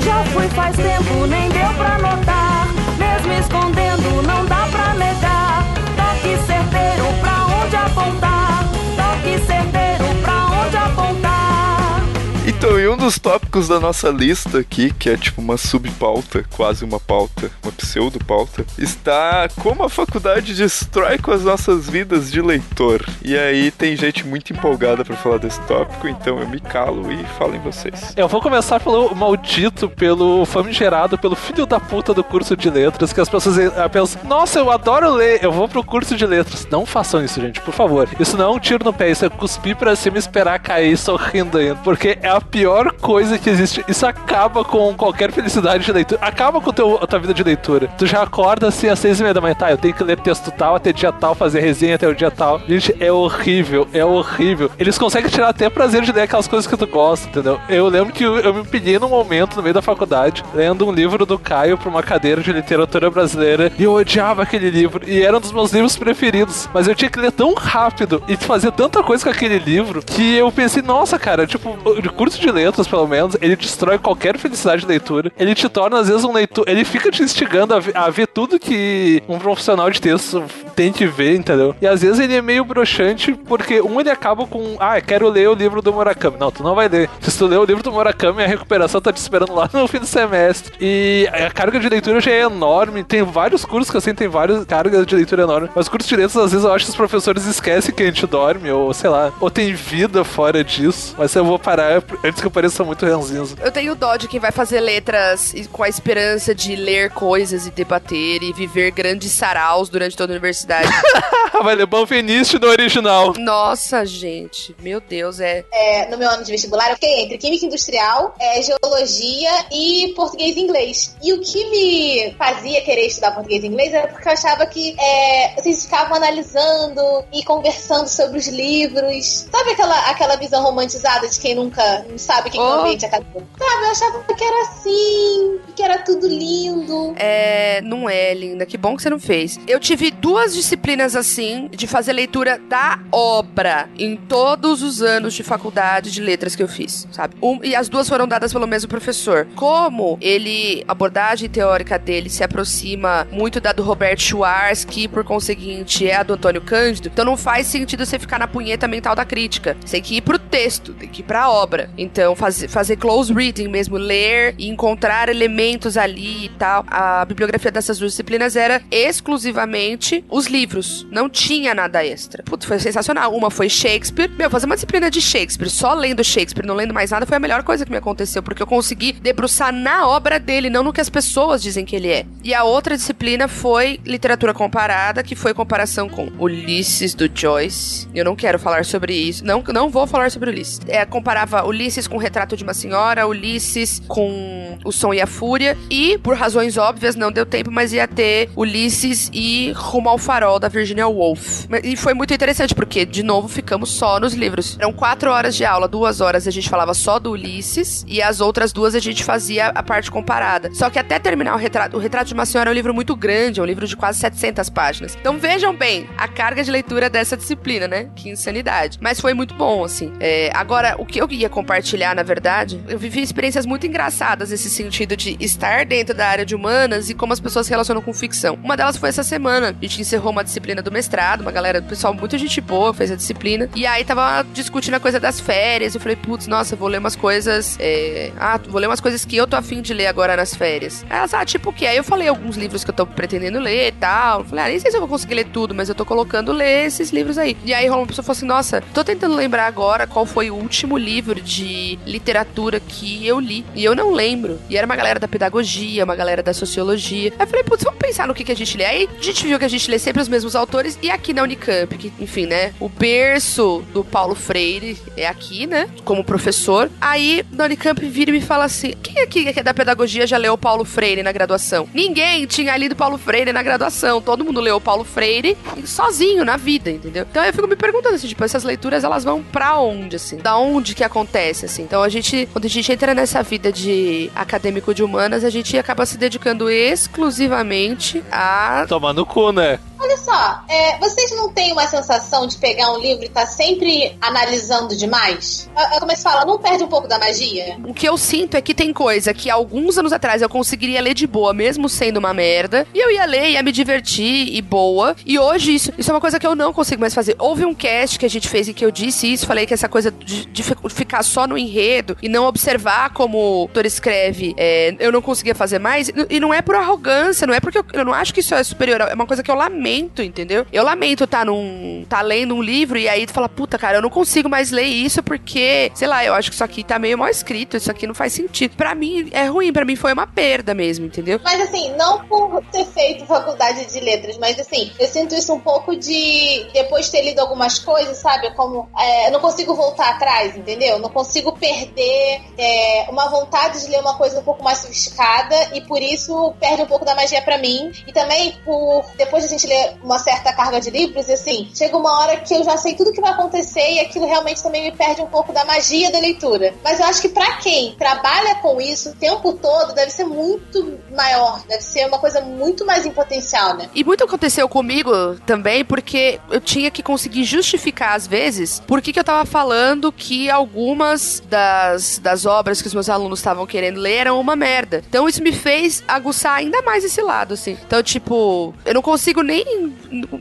Já 0.00 0.24
fui 0.32 0.48
faz 0.48 0.74
tempo, 0.76 1.26
nem 1.26 1.48
deu 1.50 1.68
pra 1.74 1.98
notar. 1.98 2.68
Mesmo 2.98 3.32
escondendo, 3.32 4.22
não 4.26 4.44
dá 4.46 4.66
pra 4.70 4.94
negar. 4.94 5.64
Toque 5.96 6.36
certeiro 6.46 7.12
pra 7.20 7.46
onde 7.46 7.76
apontar. 7.76 8.64
Toque 8.96 9.38
certeiro 9.46 10.14
pra 10.22 10.46
onde 10.64 10.76
apontar. 10.76 12.02
Então, 12.46 12.71
e 12.82 12.88
um 12.88 12.96
dos 12.96 13.16
tópicos 13.16 13.68
da 13.68 13.78
nossa 13.78 14.08
lista 14.08 14.58
aqui, 14.58 14.92
que 14.92 15.08
é 15.08 15.16
tipo 15.16 15.40
uma 15.40 15.56
subpauta, 15.56 16.44
quase 16.50 16.84
uma 16.84 16.98
pauta, 16.98 17.48
uma 17.62 17.70
pseudo-pauta, 17.70 18.64
está 18.76 19.48
como 19.60 19.84
a 19.84 19.88
faculdade 19.88 20.52
destrói 20.52 21.16
com 21.16 21.30
as 21.30 21.44
nossas 21.44 21.88
vidas 21.88 22.30
de 22.30 22.42
leitor. 22.42 23.04
E 23.24 23.38
aí 23.38 23.70
tem 23.70 23.96
gente 23.96 24.26
muito 24.26 24.52
empolgada 24.52 25.04
pra 25.04 25.14
falar 25.14 25.38
desse 25.38 25.60
tópico, 25.60 26.08
então 26.08 26.40
eu 26.40 26.48
me 26.48 26.58
calo 26.58 27.12
e 27.12 27.22
falem 27.38 27.60
vocês. 27.60 28.12
Eu 28.16 28.26
vou 28.26 28.40
começar 28.40 28.80
pelo 28.80 29.14
maldito, 29.14 29.88
pelo 29.88 30.44
famigerado, 30.44 31.16
pelo 31.16 31.36
filho 31.36 31.64
da 31.64 31.78
puta 31.78 32.12
do 32.12 32.24
curso 32.24 32.56
de 32.56 32.68
letras, 32.68 33.12
que 33.12 33.20
as 33.20 33.28
pessoas 33.28 33.58
eh, 33.58 33.88
pensam, 33.90 34.20
nossa, 34.24 34.58
eu 34.58 34.72
adoro 34.72 35.08
ler, 35.14 35.38
eu 35.40 35.52
vou 35.52 35.68
pro 35.68 35.84
curso 35.84 36.16
de 36.16 36.26
letras. 36.26 36.66
Não 36.68 36.84
façam 36.84 37.24
isso, 37.24 37.40
gente, 37.40 37.60
por 37.60 37.72
favor. 37.72 38.08
Isso 38.18 38.36
não 38.36 38.46
é 38.46 38.56
um 38.56 38.58
tiro 38.58 38.84
no 38.84 38.92
pé, 38.92 39.08
isso 39.08 39.24
é 39.24 39.28
cuspir 39.28 39.76
pra 39.76 39.94
cima 39.94 40.16
e 40.16 40.18
esperar 40.18 40.58
cair 40.58 40.96
sorrindo 40.96 41.58
ainda. 41.58 41.76
Porque 41.76 42.18
é 42.20 42.28
a 42.28 42.40
pior 42.40 42.71
coisa 43.00 43.38
que 43.38 43.50
existe. 43.50 43.84
Isso 43.88 44.06
acaba 44.06 44.64
com 44.64 44.94
qualquer 44.94 45.32
felicidade 45.32 45.84
de 45.84 45.92
leitura. 45.92 46.20
Acaba 46.22 46.60
com 46.60 46.72
teu, 46.72 46.98
a 47.02 47.06
tua 47.06 47.18
vida 47.18 47.34
de 47.34 47.42
leitura. 47.42 47.88
Tu 47.98 48.06
já 48.06 48.22
acorda 48.22 48.68
assim 48.68 48.88
às 48.88 48.98
seis 48.98 49.18
e 49.20 49.22
meia 49.22 49.34
da 49.34 49.40
manhã, 49.40 49.54
tá? 49.54 49.70
Eu 49.70 49.78
tenho 49.78 49.94
que 49.94 50.04
ler 50.04 50.18
texto 50.20 50.50
tal 50.50 50.76
até 50.76 50.92
dia 50.92 51.12
tal, 51.12 51.34
fazer 51.34 51.60
resenha 51.60 51.96
até 51.96 52.08
o 52.08 52.14
dia 52.14 52.30
tal. 52.30 52.60
Gente, 52.68 52.94
é 53.00 53.12
horrível, 53.12 53.86
é 53.92 54.04
horrível. 54.04 54.70
Eles 54.78 54.98
conseguem 54.98 55.30
tirar 55.30 55.48
até 55.48 55.68
prazer 55.68 56.02
de 56.02 56.12
ler 56.12 56.22
aquelas 56.22 56.48
coisas 56.48 56.66
que 56.66 56.76
tu 56.76 56.86
gosta, 56.86 57.28
entendeu? 57.28 57.60
Eu 57.68 57.88
lembro 57.88 58.12
que 58.12 58.24
eu, 58.24 58.54
me 58.54 58.64
pedi 58.64 58.98
num 58.98 59.08
momento 59.08 59.56
no 59.56 59.62
meio 59.62 59.74
da 59.74 59.82
faculdade, 59.82 60.44
lendo 60.54 60.86
um 60.86 60.92
livro 60.92 61.26
do 61.26 61.38
Caio 61.38 61.76
pra 61.76 61.88
uma 61.88 62.02
cadeira 62.02 62.40
de 62.40 62.52
literatura 62.52 63.10
brasileira 63.10 63.72
e 63.78 63.84
eu 63.84 63.92
odiava 63.92 64.42
aquele 64.42 64.70
livro 64.70 65.02
e 65.06 65.22
era 65.22 65.36
um 65.36 65.40
dos 65.40 65.52
meus 65.52 65.72
livros 65.72 65.96
preferidos. 65.96 66.68
Mas 66.72 66.88
eu 66.88 66.94
tinha 66.94 67.10
que 67.10 67.18
ler 67.18 67.32
tão 67.32 67.54
rápido 67.54 68.22
e 68.28 68.36
fazer 68.36 68.72
tanta 68.72 69.02
coisa 69.02 69.24
com 69.24 69.30
aquele 69.30 69.58
livro 69.58 70.02
que 70.02 70.34
eu 70.36 70.50
pensei, 70.50 70.82
nossa, 70.82 71.18
cara, 71.18 71.46
tipo, 71.46 71.76
de 72.00 72.08
curso 72.08 72.40
de 72.40 72.50
pelo 72.88 73.06
menos, 73.06 73.36
ele 73.40 73.56
destrói 73.56 73.98
qualquer 73.98 74.38
felicidade 74.38 74.82
de 74.82 74.88
leitura. 74.88 75.32
Ele 75.38 75.54
te 75.54 75.68
torna, 75.68 75.98
às 75.98 76.08
vezes, 76.08 76.24
um 76.24 76.32
leitor. 76.32 76.64
Ele 76.68 76.84
fica 76.84 77.10
te 77.10 77.22
instigando 77.22 77.74
a 77.74 77.80
a 77.94 78.10
ver 78.10 78.26
tudo 78.26 78.58
que 78.58 79.22
um 79.28 79.38
profissional 79.38 79.90
de 79.90 80.00
texto 80.00 80.44
tem 80.74 80.92
que 80.92 81.06
ver, 81.06 81.36
entendeu? 81.36 81.74
E 81.80 81.86
às 81.86 82.02
vezes 82.02 82.18
ele 82.18 82.34
é 82.34 82.42
meio 82.42 82.64
broxante, 82.64 83.34
porque 83.34 83.80
um 83.80 84.00
ele 84.00 84.10
acaba 84.10 84.46
com, 84.46 84.76
ah, 84.78 85.00
quero 85.00 85.28
ler 85.28 85.48
o 85.48 85.54
livro 85.54 85.82
do 85.82 85.92
Murakami. 85.92 86.36
Não, 86.38 86.50
tu 86.50 86.62
não 86.62 86.74
vai 86.74 86.88
ler. 86.88 87.08
Se 87.20 87.38
tu 87.38 87.46
ler 87.46 87.58
o 87.58 87.64
livro 87.64 87.82
do 87.82 87.92
Murakami, 87.92 88.42
a 88.42 88.46
recuperação 88.46 89.00
tá 89.00 89.12
te 89.12 89.18
esperando 89.18 89.54
lá 89.54 89.68
no 89.72 89.86
fim 89.86 89.98
do 89.98 90.06
semestre. 90.06 90.72
E 90.80 91.28
a 91.32 91.50
carga 91.50 91.78
de 91.78 91.88
leitura 91.88 92.20
já 92.20 92.30
é 92.30 92.42
enorme. 92.42 93.04
Tem 93.04 93.22
vários 93.22 93.64
cursos 93.64 93.90
que 93.90 93.96
assim, 93.96 94.14
tem 94.14 94.28
várias 94.28 94.64
cargas 94.64 95.06
de 95.06 95.14
leitura 95.14 95.42
enorme. 95.42 95.68
Mas 95.74 95.88
cursos 95.88 96.08
de 96.08 96.16
letras, 96.16 96.36
às 96.36 96.52
vezes, 96.52 96.64
eu 96.64 96.72
acho 96.72 96.84
que 96.84 96.90
os 96.90 96.96
professores 96.96 97.46
esquecem 97.46 97.94
que 97.94 98.02
a 98.02 98.06
gente 98.06 98.26
dorme, 98.26 98.70
ou 98.70 98.92
sei 98.92 99.10
lá, 99.10 99.32
ou 99.40 99.50
tem 99.50 99.74
vida 99.74 100.24
fora 100.24 100.64
disso. 100.64 101.14
Mas 101.18 101.34
eu 101.34 101.44
vou 101.44 101.58
parar 101.58 102.02
antes 102.24 102.40
que 102.40 102.46
eu 102.46 102.50
pareça 102.50 102.84
muito 102.84 103.04
ranzinzo. 103.04 103.56
Eu 103.60 103.70
tenho 103.70 103.94
dó 103.94 104.16
de 104.16 104.28
quem 104.28 104.40
vai 104.40 104.52
fazer 104.52 104.80
letras 104.80 105.54
com 105.70 105.82
a 105.82 105.88
esperança 105.88 106.54
de 106.54 106.74
ler 106.76 107.10
coisas 107.10 107.66
e 107.66 107.70
debater 107.70 108.42
e 108.42 108.52
viver 108.52 108.90
grandes 108.90 109.32
saraus 109.32 109.88
durante 109.88 110.16
toda 110.16 110.32
a 110.32 110.34
universidade. 110.34 110.61
vai 111.62 111.74
ler 111.74 111.86
Banfiniste 111.86 112.58
no 112.58 112.68
original. 112.68 113.34
Nossa, 113.38 114.04
gente. 114.04 114.74
Meu 114.80 115.00
Deus, 115.00 115.40
é. 115.40 115.64
É, 115.72 116.08
no 116.08 116.18
meu 116.18 116.28
ano 116.28 116.44
de 116.44 116.50
vestibular, 116.50 116.88
eu 116.90 116.94
fiquei 116.94 117.22
entre 117.22 117.38
Química 117.38 117.66
Industrial, 117.66 118.34
é, 118.40 118.60
Geologia 118.62 119.50
e 119.70 120.12
Português 120.14 120.56
e 120.56 120.60
Inglês. 120.60 121.16
E 121.22 121.32
o 121.32 121.40
que 121.40 121.70
me 121.70 122.34
fazia 122.36 122.80
querer 122.82 123.06
estudar 123.06 123.32
Português 123.32 123.62
e 123.62 123.66
Inglês 123.66 123.92
era 123.92 124.08
porque 124.08 124.28
eu 124.28 124.32
achava 124.32 124.66
que 124.66 124.96
é, 124.98 125.54
vocês 125.56 125.84
ficavam 125.84 126.16
analisando 126.16 127.24
e 127.32 127.42
conversando 127.44 128.08
sobre 128.08 128.38
os 128.38 128.48
livros. 128.48 129.46
Sabe 129.50 129.70
aquela, 129.70 129.98
aquela 130.10 130.36
visão 130.36 130.62
romantizada 130.62 131.28
de 131.28 131.38
quem 131.38 131.54
nunca 131.54 132.04
não 132.08 132.18
sabe 132.18 132.48
o 132.48 132.52
que, 132.52 132.58
que 132.58 132.62
Oh. 132.62 132.80
ambiente 132.80 133.04
acadêmico? 133.04 133.42
Sabe, 133.58 133.84
eu 133.84 133.90
achava 133.90 134.24
que 134.34 134.44
era 134.44 134.62
assim, 134.62 135.60
que 135.74 135.82
era 135.82 135.98
tudo 135.98 136.26
lindo. 136.26 137.14
É, 137.16 137.80
não 137.82 138.08
é, 138.08 138.32
linda. 138.34 138.64
Que 138.64 138.76
bom 138.76 138.96
que 138.96 139.02
você 139.02 139.10
não 139.10 139.18
fez. 139.18 139.58
Eu 139.66 139.78
tive 139.80 140.10
duas 140.10 140.51
disciplinas 140.54 141.16
assim, 141.16 141.68
de 141.72 141.86
fazer 141.86 142.12
leitura 142.12 142.60
da 142.68 142.98
obra 143.10 143.88
em 143.98 144.16
todos 144.16 144.82
os 144.82 145.02
anos 145.02 145.34
de 145.34 145.42
faculdade 145.42 146.10
de 146.10 146.20
letras 146.20 146.54
que 146.56 146.62
eu 146.62 146.68
fiz, 146.68 147.06
sabe? 147.12 147.34
Um- 147.42 147.60
e 147.62 147.74
as 147.74 147.88
duas 147.88 148.08
foram 148.08 148.26
dadas 148.26 148.52
pelo 148.52 148.66
mesmo 148.66 148.88
professor. 148.88 149.46
Como 149.56 150.18
ele, 150.20 150.84
a 150.86 150.92
abordagem 150.92 151.48
teórica 151.48 151.98
dele 151.98 152.28
se 152.28 152.42
aproxima 152.44 153.26
muito 153.30 153.60
da 153.60 153.72
do 153.72 153.82
Robert 153.82 154.18
Schwartz, 154.18 154.84
que 154.84 155.08
por 155.08 155.24
conseguinte 155.24 156.06
é 156.08 156.16
a 156.16 156.22
do 156.22 156.34
Antônio 156.34 156.60
Cândido, 156.60 157.08
então 157.12 157.24
não 157.24 157.36
faz 157.36 157.66
sentido 157.66 158.04
você 158.04 158.18
ficar 158.18 158.38
na 158.38 158.46
punheta 158.46 158.86
mental 158.86 159.14
da 159.14 159.24
crítica. 159.24 159.76
Você 159.84 159.92
tem 159.92 160.02
que 160.02 160.16
ir 160.16 160.20
pro 160.20 160.38
texto, 160.38 160.92
tem 160.94 161.08
que 161.08 161.20
ir 161.20 161.24
pra 161.24 161.48
obra. 161.50 161.90
Então, 161.96 162.34
fazer, 162.36 162.68
fazer 162.68 162.96
close 162.96 163.32
reading 163.32 163.68
mesmo, 163.68 163.96
ler 163.96 164.54
e 164.58 164.68
encontrar 164.68 165.28
elementos 165.28 165.96
ali 165.96 166.46
e 166.46 166.48
tal. 166.50 166.84
A 166.88 167.24
bibliografia 167.24 167.70
dessas 167.70 167.98
duas 167.98 168.12
disciplinas 168.12 168.56
era 168.56 168.82
exclusivamente 168.90 170.24
os 170.30 170.41
livros. 170.46 171.06
Não 171.10 171.28
tinha 171.28 171.74
nada 171.74 172.04
extra. 172.04 172.42
Putz, 172.42 172.66
foi 172.66 172.78
sensacional. 172.78 173.34
Uma 173.34 173.50
foi 173.50 173.68
Shakespeare. 173.68 174.30
Meu, 174.38 174.50
fazer 174.50 174.66
uma 174.66 174.74
disciplina 174.74 175.10
de 175.10 175.20
Shakespeare, 175.20 175.70
só 175.70 175.94
lendo 175.94 176.22
Shakespeare, 176.24 176.66
não 176.66 176.74
lendo 176.74 176.94
mais 176.94 177.10
nada, 177.10 177.26
foi 177.26 177.36
a 177.36 177.40
melhor 177.40 177.62
coisa 177.62 177.84
que 177.84 177.90
me 177.90 177.96
aconteceu, 177.96 178.42
porque 178.42 178.62
eu 178.62 178.66
consegui 178.66 179.12
debruçar 179.12 179.72
na 179.72 180.06
obra 180.06 180.38
dele, 180.38 180.70
não 180.70 180.82
no 180.82 180.92
que 180.92 181.00
as 181.00 181.08
pessoas 181.08 181.62
dizem 181.62 181.84
que 181.84 181.96
ele 181.96 182.08
é. 182.08 182.26
E 182.42 182.54
a 182.54 182.64
outra 182.64 182.96
disciplina 182.96 183.48
foi 183.48 184.00
literatura 184.04 184.52
comparada, 184.54 185.22
que 185.22 185.34
foi 185.34 185.54
comparação 185.54 186.08
com 186.08 186.30
Ulisses 186.38 187.14
do 187.14 187.30
Joyce. 187.32 188.08
Eu 188.14 188.24
não 188.24 188.36
quero 188.36 188.58
falar 188.58 188.84
sobre 188.84 189.14
isso. 189.14 189.44
Não, 189.44 189.62
não 189.72 189.90
vou 189.90 190.06
falar 190.06 190.30
sobre 190.30 190.50
Ulisses. 190.50 190.80
É, 190.86 191.04
comparava 191.04 191.64
Ulisses 191.64 192.06
com 192.06 192.16
o 192.16 192.20
retrato 192.20 192.56
de 192.56 192.64
uma 192.64 192.74
senhora, 192.74 193.26
Ulisses 193.26 194.02
com 194.08 194.78
o 194.84 194.92
som 194.92 195.12
e 195.14 195.20
a 195.20 195.26
fúria. 195.26 195.76
E, 195.90 196.18
por 196.18 196.36
razões 196.36 196.76
óbvias, 196.76 197.14
não 197.16 197.30
deu 197.30 197.46
tempo, 197.46 197.70
mas 197.70 197.92
ia 197.92 198.08
ter 198.08 198.50
Ulisses 198.56 199.30
e 199.32 199.72
Rumo 199.72 200.08
ao 200.08 200.18
Farol, 200.32 200.58
da 200.58 200.68
Virginia 200.68 201.06
Woolf. 201.06 201.66
E 201.84 201.94
foi 201.94 202.14
muito 202.14 202.32
interessante, 202.32 202.74
porque, 202.74 203.04
de 203.04 203.22
novo, 203.22 203.48
ficamos 203.48 203.90
só 203.90 204.18
nos 204.18 204.32
livros. 204.32 204.78
Eram 204.80 204.90
quatro 204.90 205.30
horas 205.30 205.54
de 205.54 205.62
aula, 205.62 205.86
duas 205.86 206.22
horas 206.22 206.48
a 206.48 206.50
gente 206.50 206.70
falava 206.70 206.94
só 206.94 207.18
do 207.18 207.32
Ulisses, 207.32 208.02
e 208.08 208.22
as 208.22 208.40
outras 208.40 208.72
duas 208.72 208.94
a 208.94 208.98
gente 208.98 209.22
fazia 209.24 209.66
a 209.66 209.82
parte 209.82 210.10
comparada. 210.10 210.72
Só 210.72 210.88
que 210.88 210.98
até 210.98 211.18
terminar 211.18 211.54
o 211.54 211.58
retrato, 211.58 211.98
o 211.98 212.00
retrato 212.00 212.28
de 212.28 212.34
uma 212.34 212.46
senhora 212.46 212.70
é 212.70 212.72
um 212.72 212.74
livro 212.74 212.94
muito 212.94 213.14
grande, 213.14 213.60
é 213.60 213.62
um 213.62 213.66
livro 213.66 213.86
de 213.86 213.94
quase 213.94 214.20
700 214.20 214.70
páginas. 214.70 215.18
Então 215.20 215.36
vejam 215.36 215.76
bem 215.76 216.08
a 216.16 216.26
carga 216.26 216.64
de 216.64 216.70
leitura 216.70 217.10
dessa 217.10 217.36
disciplina, 217.36 217.86
né? 217.86 218.08
Que 218.16 218.30
insanidade. 218.30 218.98
Mas 219.02 219.20
foi 219.20 219.34
muito 219.34 219.54
bom, 219.54 219.84
assim. 219.84 220.10
É, 220.18 220.50
agora, 220.54 220.96
o 220.98 221.04
que 221.04 221.20
eu 221.20 221.30
ia 221.30 221.50
compartilhar, 221.50 222.16
na 222.16 222.22
verdade, 222.22 222.82
eu 222.88 222.98
vivi 222.98 223.20
experiências 223.20 223.66
muito 223.66 223.86
engraçadas 223.86 224.48
nesse 224.48 224.70
sentido 224.70 225.14
de 225.14 225.36
estar 225.38 225.84
dentro 225.84 226.14
da 226.14 226.26
área 226.26 226.46
de 226.46 226.54
humanas 226.54 227.10
e 227.10 227.14
como 227.14 227.34
as 227.34 227.40
pessoas 227.40 227.66
se 227.66 227.70
relacionam 227.70 228.00
com 228.00 228.14
ficção. 228.14 228.58
Uma 228.64 228.78
delas 228.78 228.96
foi 228.96 229.10
essa 229.10 229.22
semana. 229.22 229.76
A 229.78 229.84
gente 229.84 230.00
encerrou 230.00 230.21
uma 230.30 230.44
disciplina 230.44 230.80
do 230.82 230.90
mestrado, 230.92 231.40
uma 231.42 231.52
galera, 231.52 231.80
do 231.80 231.88
pessoal, 231.88 232.14
muita 232.14 232.38
gente 232.38 232.60
boa 232.60 232.92
fez 232.94 233.10
a 233.10 233.16
disciplina. 233.16 233.68
E 233.74 233.86
aí 233.86 234.04
tava 234.04 234.44
discutindo 234.52 234.94
a 234.94 235.00
coisa 235.00 235.18
das 235.18 235.40
férias. 235.40 235.94
Eu 235.94 236.00
falei, 236.00 236.16
putz, 236.16 236.46
nossa, 236.46 236.76
vou 236.76 236.88
ler 236.88 236.98
umas 236.98 237.16
coisas. 237.16 237.76
é, 237.80 238.30
Ah, 238.38 238.58
vou 238.68 238.80
ler 238.80 238.86
umas 238.86 239.00
coisas 239.00 239.24
que 239.24 239.36
eu 239.36 239.46
tô 239.46 239.56
afim 239.56 239.80
de 239.82 239.92
ler 239.94 240.06
agora 240.06 240.36
nas 240.36 240.54
férias. 240.54 241.04
Elas, 241.10 241.34
ah, 241.34 241.44
tipo 241.44 241.70
o 241.70 241.72
quê? 241.72 241.86
Aí 241.86 241.96
eu 241.96 242.04
falei 242.04 242.28
alguns 242.28 242.56
livros 242.56 242.84
que 242.84 242.90
eu 242.90 242.94
tô 242.94 243.06
pretendendo 243.06 243.58
ler 243.60 243.88
e 243.88 243.92
tal. 243.92 244.40
Eu 244.40 244.44
falei, 244.46 244.64
ah, 244.64 244.68
nem 244.68 244.78
sei 244.78 244.90
se 244.90 244.96
eu 244.96 245.00
vou 245.00 245.08
conseguir 245.08 245.34
ler 245.34 245.46
tudo, 245.46 245.74
mas 245.74 245.88
eu 245.88 245.94
tô 245.94 246.04
colocando 246.04 246.52
ler 246.52 246.86
esses 246.86 247.10
livros 247.10 247.38
aí. 247.38 247.56
E 247.64 247.72
aí 247.72 247.86
rolou 247.86 248.02
uma 248.02 248.06
pessoa 248.08 248.24
falou 248.24 248.36
assim: 248.36 248.46
nossa, 248.46 248.82
tô 248.92 249.02
tentando 249.04 249.34
lembrar 249.34 249.66
agora 249.66 250.06
qual 250.06 250.26
foi 250.26 250.50
o 250.50 250.54
último 250.54 250.96
livro 250.98 251.40
de 251.40 251.98
literatura 252.06 252.80
que 252.80 253.26
eu 253.26 253.40
li. 253.40 253.64
E 253.74 253.84
eu 253.84 253.94
não 253.94 254.10
lembro. 254.12 254.58
E 254.68 254.76
era 254.76 254.84
uma 254.86 254.96
galera 254.96 255.18
da 255.18 255.26
pedagogia, 255.28 256.04
uma 256.04 256.14
galera 256.16 256.42
da 256.42 256.52
sociologia. 256.52 257.32
Aí 257.38 257.44
eu 257.44 257.46
falei, 257.46 257.62
putz, 257.64 257.82
vamos 257.84 257.98
pensar 257.98 258.26
no 258.28 258.34
que, 258.34 258.44
que 258.44 258.52
a 258.52 258.56
gente 258.56 258.76
lê. 258.76 258.84
Aí 258.84 259.08
a 259.18 259.22
gente 259.22 259.46
viu 259.46 259.58
que 259.58 259.64
a 259.64 259.68
gente 259.68 259.90
lê 259.90 259.98
sempre 259.98 260.11
os 260.20 260.28
mesmos 260.28 260.54
autores. 260.54 260.98
E 261.00 261.10
aqui 261.10 261.32
na 261.32 261.42
Unicamp, 261.42 261.96
que, 261.96 262.12
enfim, 262.18 262.46
né? 262.46 262.74
O 262.78 262.88
berço 262.88 263.82
do 263.92 264.04
Paulo 264.04 264.34
Freire 264.34 264.98
é 265.16 265.26
aqui, 265.26 265.66
né? 265.66 265.88
Como 266.04 266.24
professor. 266.24 266.90
Aí 267.00 267.44
na 267.52 267.64
Unicamp 267.64 268.04
vira 268.08 268.30
e 268.30 268.34
me 268.34 268.40
fala 268.40 268.64
assim: 268.64 268.92
quem 269.02 269.22
aqui 269.22 269.52
é 269.54 269.62
da 269.62 269.72
pedagogia 269.72 270.26
já 270.26 270.36
leu 270.36 270.56
Paulo 270.58 270.84
Freire 270.84 271.22
na 271.22 271.32
graduação? 271.32 271.88
Ninguém 271.94 272.46
tinha 272.46 272.76
lido 272.76 272.96
Paulo 272.96 273.18
Freire 273.18 273.52
na 273.52 273.62
graduação. 273.62 274.20
Todo 274.20 274.44
mundo 274.44 274.60
leu 274.60 274.80
Paulo 274.80 275.04
Freire 275.04 275.56
sozinho 275.84 276.44
na 276.44 276.56
vida, 276.56 276.90
entendeu? 276.90 277.26
Então 277.30 277.44
eu 277.44 277.52
fico 277.52 277.66
me 277.66 277.76
perguntando 277.76 278.14
assim, 278.14 278.28
tipo, 278.28 278.44
essas 278.44 278.64
leituras 278.64 279.04
elas 279.04 279.24
vão 279.24 279.42
pra 279.42 279.78
onde, 279.78 280.16
assim? 280.16 280.36
Da 280.36 280.56
onde 280.56 280.94
que 280.94 281.04
acontece, 281.04 281.66
assim? 281.66 281.82
Então 281.82 282.02
a 282.02 282.08
gente, 282.08 282.48
quando 282.52 282.64
a 282.64 282.68
gente 282.68 282.90
entra 282.92 283.14
nessa 283.14 283.42
vida 283.42 283.72
de 283.72 284.30
acadêmico 284.34 284.94
de 284.94 285.02
humanas, 285.02 285.44
a 285.44 285.50
gente 285.50 285.76
acaba 285.76 286.04
se 286.06 286.16
dedicando 286.16 286.70
exclusivamente 286.70 288.22
a. 288.30 288.84
Tomar 288.88 289.12
no 289.12 289.26
cu, 289.26 289.52
né? 289.52 289.78
Olha 290.02 290.16
só, 290.16 290.64
é, 290.68 290.98
vocês 290.98 291.30
não 291.30 291.48
têm 291.48 291.70
uma 291.70 291.86
sensação 291.86 292.44
de 292.44 292.58
pegar 292.58 292.90
um 292.90 292.98
livro 292.98 293.22
e 293.22 293.28
estar 293.28 293.42
tá 293.42 293.46
sempre 293.46 294.16
analisando 294.20 294.96
demais? 294.96 295.70
É, 295.76 295.96
é 295.96 296.00
como 296.00 296.16
se 296.16 296.24
fala, 296.24 296.44
não 296.44 296.58
perde 296.58 296.82
um 296.82 296.88
pouco 296.88 297.06
da 297.06 297.20
magia? 297.20 297.78
O 297.84 297.94
que 297.94 298.08
eu 298.08 298.18
sinto 298.18 298.56
é 298.56 298.60
que 298.60 298.74
tem 298.74 298.92
coisa 298.92 299.32
que 299.32 299.48
alguns 299.48 299.96
anos 299.96 300.12
atrás 300.12 300.42
eu 300.42 300.48
conseguiria 300.48 301.00
ler 301.00 301.14
de 301.14 301.24
boa, 301.24 301.54
mesmo 301.54 301.88
sendo 301.88 302.16
uma 302.16 302.34
merda, 302.34 302.84
e 302.92 302.98
eu 302.98 303.12
ia 303.12 303.24
ler, 303.26 303.50
ia 303.50 303.62
me 303.62 303.70
divertir 303.70 304.52
e 304.52 304.60
boa, 304.60 305.14
e 305.24 305.38
hoje 305.38 305.76
isso, 305.76 305.92
isso 305.96 306.10
é 306.10 306.14
uma 306.14 306.20
coisa 306.20 306.40
que 306.40 306.46
eu 306.48 306.56
não 306.56 306.72
consigo 306.72 307.00
mais 307.00 307.14
fazer. 307.14 307.36
Houve 307.38 307.64
um 307.64 307.72
cast 307.72 308.18
que 308.18 308.26
a 308.26 308.30
gente 308.30 308.48
fez 308.48 308.68
em 308.68 308.72
que 308.72 308.84
eu 308.84 308.90
disse 308.90 309.32
isso, 309.32 309.46
falei 309.46 309.66
que 309.66 309.74
essa 309.74 309.88
coisa 309.88 310.10
de, 310.10 310.46
de 310.46 310.64
ficar 310.90 311.22
só 311.22 311.46
no 311.46 311.56
enredo 311.56 312.16
e 312.20 312.28
não 312.28 312.46
observar 312.46 313.10
como 313.10 313.38
o 313.38 313.60
autor 313.62 313.86
escreve, 313.86 314.52
é, 314.56 314.96
eu 314.98 315.12
não 315.12 315.22
conseguia 315.22 315.54
fazer 315.54 315.78
mais, 315.78 316.10
e 316.28 316.40
não 316.40 316.52
é 316.52 316.60
por 316.60 316.74
arrogância, 316.74 317.46
não 317.46 317.54
é 317.54 317.60
porque 317.60 317.78
eu, 317.78 317.84
eu 317.92 318.04
não 318.04 318.12
acho 318.12 318.34
que 318.34 318.40
isso 318.40 318.52
é 318.52 318.64
superior, 318.64 319.00
é 319.02 319.14
uma 319.14 319.28
coisa 319.28 319.44
que 319.44 319.50
eu 319.50 319.54
lamento 319.54 319.91
lamento, 319.92 320.22
entendeu? 320.22 320.66
Eu 320.72 320.84
lamento 320.84 321.26
tá 321.26 321.44
num. 321.44 322.04
tá 322.08 322.20
lendo 322.22 322.54
um 322.54 322.62
livro 322.62 322.98
e 322.98 323.08
aí 323.08 323.26
tu 323.26 323.32
fala, 323.32 323.48
puta, 323.48 323.78
cara, 323.78 323.98
eu 323.98 324.02
não 324.02 324.10
consigo 324.10 324.48
mais 324.48 324.70
ler 324.70 324.84
isso 324.84 325.22
porque, 325.22 325.92
sei 325.94 326.08
lá, 326.08 326.24
eu 326.24 326.34
acho 326.34 326.50
que 326.50 326.54
isso 326.54 326.64
aqui 326.64 326.82
tá 326.82 326.98
meio 326.98 327.18
mal 327.18 327.28
escrito, 327.28 327.76
isso 327.76 327.90
aqui 327.90 328.06
não 328.06 328.14
faz 328.14 328.32
sentido. 328.32 328.76
Pra 328.76 328.94
mim 328.94 329.28
é 329.32 329.44
ruim, 329.44 329.72
pra 329.72 329.84
mim 329.84 329.96
foi 329.96 330.12
uma 330.12 330.26
perda 330.26 330.74
mesmo, 330.74 331.06
entendeu? 331.06 331.40
Mas 331.44 331.60
assim, 331.60 331.94
não 331.96 332.24
por 332.26 332.62
ter 332.72 332.84
feito 332.86 333.26
faculdade 333.26 333.86
de 333.86 334.00
letras, 334.00 334.38
mas 334.38 334.58
assim, 334.58 334.92
eu 334.98 335.06
sinto 335.06 335.34
isso 335.34 335.52
um 335.52 335.60
pouco 335.60 335.94
de 335.96 336.66
depois 336.72 337.06
de 337.06 337.12
ter 337.12 337.22
lido 337.22 337.40
algumas 337.40 337.78
coisas, 337.78 338.18
sabe? 338.18 338.50
Como 338.54 338.88
é, 338.98 339.28
eu 339.28 339.32
não 339.32 339.40
consigo 339.40 339.74
voltar 339.74 340.10
atrás, 340.10 340.56
entendeu? 340.56 340.94
Eu 340.94 340.98
não 340.98 341.10
consigo 341.10 341.52
perder 341.52 342.40
é, 342.56 343.06
uma 343.08 343.28
vontade 343.28 343.80
de 343.80 343.90
ler 343.90 344.00
uma 344.00 344.16
coisa 344.16 344.40
um 344.40 344.44
pouco 344.44 344.62
mais 344.62 344.78
sofisticada 344.78 345.70
e 345.74 345.80
por 345.82 346.00
isso 346.00 346.54
perde 346.60 346.82
um 346.82 346.86
pouco 346.86 347.04
da 347.04 347.14
magia 347.14 347.42
para 347.42 347.58
mim. 347.58 347.92
E 348.06 348.12
também 348.12 348.52
por 348.64 349.04
depois 349.16 349.42
de 349.42 349.48
a 349.48 349.58
gente 349.58 349.66
ler 349.66 349.81
uma 350.02 350.18
certa 350.18 350.52
carga 350.52 350.80
de 350.80 350.90
livros, 350.90 351.28
e 351.28 351.32
assim, 351.32 351.70
chega 351.74 351.96
uma 351.96 352.20
hora 352.20 352.40
que 352.40 352.54
eu 352.54 352.64
já 352.64 352.76
sei 352.76 352.94
tudo 352.94 353.12
que 353.12 353.20
vai 353.20 353.32
acontecer 353.32 353.92
e 353.92 354.00
aquilo 354.00 354.26
realmente 354.26 354.62
também 354.62 354.90
me 354.90 354.96
perde 354.96 355.20
um 355.20 355.26
pouco 355.26 355.52
da 355.52 355.64
magia 355.64 356.10
da 356.10 356.18
leitura. 356.18 356.74
Mas 356.82 357.00
eu 357.00 357.06
acho 357.06 357.20
que 357.20 357.28
para 357.28 357.56
quem 357.56 357.94
trabalha 357.96 358.56
com 358.56 358.80
isso 358.80 359.10
o 359.10 359.14
tempo 359.14 359.52
todo, 359.54 359.94
deve 359.94 360.10
ser 360.10 360.24
muito 360.24 360.98
maior, 361.14 361.62
deve 361.68 361.82
ser 361.82 362.06
uma 362.06 362.18
coisa 362.18 362.40
muito 362.40 362.84
mais 362.84 363.06
em 363.06 363.10
potencial, 363.10 363.76
né? 363.76 363.88
E 363.94 364.04
muito 364.04 364.24
aconteceu 364.24 364.68
comigo 364.68 365.12
também, 365.46 365.84
porque 365.84 366.40
eu 366.50 366.60
tinha 366.60 366.90
que 366.90 367.02
conseguir 367.02 367.44
justificar 367.44 368.14
às 368.14 368.26
vezes 368.26 368.80
por 368.86 369.00
que, 369.00 369.12
que 369.12 369.18
eu 369.18 369.24
tava 369.24 369.44
falando 369.44 370.12
que 370.12 370.50
algumas 370.50 371.42
das, 371.48 372.18
das 372.18 372.46
obras 372.46 372.80
que 372.80 372.88
os 372.88 372.94
meus 372.94 373.08
alunos 373.08 373.38
estavam 373.38 373.66
querendo 373.66 374.00
ler 374.00 374.22
eram 374.22 374.40
uma 374.40 374.56
merda. 374.56 375.02
Então 375.08 375.28
isso 375.28 375.42
me 375.42 375.52
fez 375.52 376.02
aguçar 376.06 376.56
ainda 376.56 376.82
mais 376.82 377.04
esse 377.04 377.20
lado, 377.20 377.54
assim. 377.54 377.76
Então, 377.86 378.02
tipo, 378.02 378.74
eu 378.84 378.94
não 378.94 379.02
consigo 379.02 379.42
nem 379.42 379.61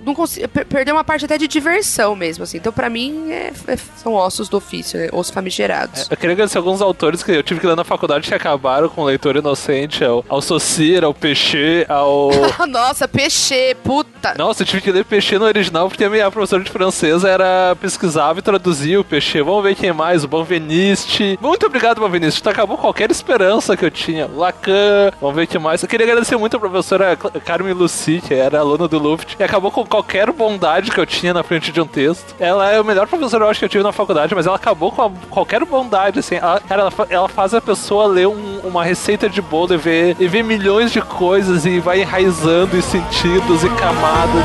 não 0.03 0.13
consigo, 0.13 0.47
perder 0.47 0.91
uma 0.91 1.03
parte 1.03 1.25
até 1.25 1.37
de 1.37 1.47
diversão 1.47 2.15
mesmo, 2.15 2.43
assim. 2.43 2.57
Então, 2.57 2.71
para 2.71 2.89
mim, 2.89 3.31
é, 3.31 3.51
é, 3.67 3.77
são 3.97 4.13
ossos 4.13 4.49
do 4.49 4.57
ofício, 4.57 4.99
né? 4.99 5.09
Ossos 5.11 5.33
famigerados. 5.33 6.01
É, 6.01 6.13
eu 6.13 6.17
queria 6.17 6.33
agradecer 6.33 6.57
alguns 6.57 6.81
autores 6.81 7.23
que 7.23 7.31
eu 7.31 7.43
tive 7.43 7.59
que 7.59 7.67
ler 7.67 7.75
na 7.75 7.83
faculdade 7.83 8.27
que 8.27 8.33
acabaram 8.33 8.89
com 8.89 9.01
o 9.01 9.05
Leitor 9.05 9.35
Inocente, 9.35 10.03
ao, 10.03 10.25
ao 10.27 10.41
Socir, 10.41 11.03
ao 11.03 11.13
Peixe, 11.13 11.85
ao... 11.87 12.31
Nossa, 12.67 13.07
Peixe, 13.07 13.75
puta! 13.83 14.33
Nossa, 14.37 14.63
eu 14.63 14.67
tive 14.67 14.81
que 14.81 14.91
ler 14.91 15.05
Peixe 15.05 15.37
no 15.37 15.45
original 15.45 15.87
porque 15.87 16.03
a 16.03 16.09
minha 16.09 16.29
professora 16.31 16.63
de 16.63 16.69
francês 16.69 17.23
era 17.23 17.75
pesquisava 17.79 18.39
e 18.39 18.41
traduzia 18.41 18.99
o 18.99 19.03
Peixe. 19.03 19.41
Vamos 19.41 19.63
ver 19.63 19.75
quem 19.75 19.93
mais, 19.93 20.23
o 20.23 20.27
Bonveniste. 20.27 21.37
Muito 21.41 21.65
obrigado, 21.65 21.99
Bonveniste. 21.99 22.41
Tu 22.41 22.49
acabou 22.49 22.77
qualquer 22.77 23.09
esperança 23.11 23.75
que 23.75 23.85
eu 23.85 23.91
tinha. 23.91 24.27
Lacan, 24.27 25.11
vamos 25.19 25.35
ver 25.35 25.47
quem 25.47 25.59
mais. 25.59 25.81
Eu 25.81 25.89
queria 25.89 26.05
agradecer 26.05 26.37
muito 26.37 26.57
a 26.57 26.59
professora 26.59 27.15
Carmen 27.15 27.73
Lucy, 27.73 28.21
que 28.25 28.33
era 28.33 28.59
aluna 28.59 28.87
do 28.87 28.99
Luft 29.11 29.35
e 29.39 29.43
acabou 29.43 29.71
com 29.71 29.85
qualquer 29.85 30.31
bondade 30.31 30.91
que 30.91 30.99
eu 30.99 31.05
tinha 31.05 31.33
na 31.33 31.43
frente 31.43 31.71
de 31.71 31.81
um 31.81 31.85
texto. 31.85 32.35
Ela 32.39 32.71
é 32.71 32.79
o 32.79 32.85
melhor 32.85 33.07
professor, 33.07 33.41
eu 33.41 33.49
acho, 33.49 33.59
que 33.59 33.65
eu 33.65 33.69
tive 33.69 33.83
na 33.83 33.91
faculdade, 33.91 34.33
mas 34.33 34.45
ela 34.45 34.55
acabou 34.55 34.91
com 34.91 35.03
a, 35.03 35.11
qualquer 35.29 35.63
bondade, 35.65 36.19
assim. 36.19 36.35
Ela, 36.35 36.59
cara, 36.59 36.81
ela, 36.81 36.93
ela 37.09 37.29
faz 37.29 37.53
a 37.53 37.61
pessoa 37.61 38.07
ler 38.07 38.27
um, 38.27 38.59
uma 38.63 38.83
receita 38.83 39.29
de 39.29 39.41
bolo 39.41 39.73
e 39.73 39.77
ver, 39.77 40.15
e 40.19 40.27
ver 40.27 40.43
milhões 40.43 40.91
de 40.91 41.01
coisas 41.01 41.65
e 41.65 41.79
vai 41.79 42.01
enraizando 42.01 42.77
em 42.77 42.81
sentidos 42.81 43.63
e 43.63 43.69
camadas. 43.69 44.43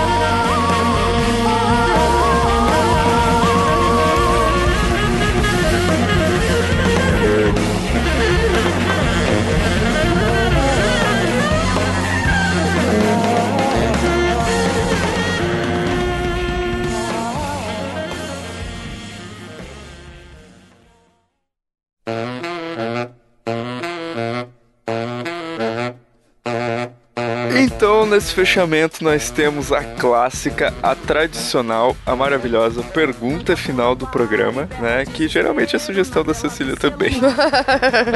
Nesse 28.17 28.33
fechamento, 28.33 29.05
nós 29.05 29.31
temos 29.31 29.73
a 29.73 29.85
clássica, 29.85 30.73
a 30.83 30.95
tradicional, 30.95 31.95
a 32.07 32.17
maravilhosa 32.17 32.83
pergunta 32.83 33.55
final 33.55 33.95
do 33.95 34.07
programa, 34.07 34.67
né? 34.81 35.05
Que 35.05 35.29
geralmente 35.29 35.77
é 35.77 35.79
sugestão 35.79 36.25
da 36.25 36.33
Cecília 36.33 36.77
também. 36.77 37.13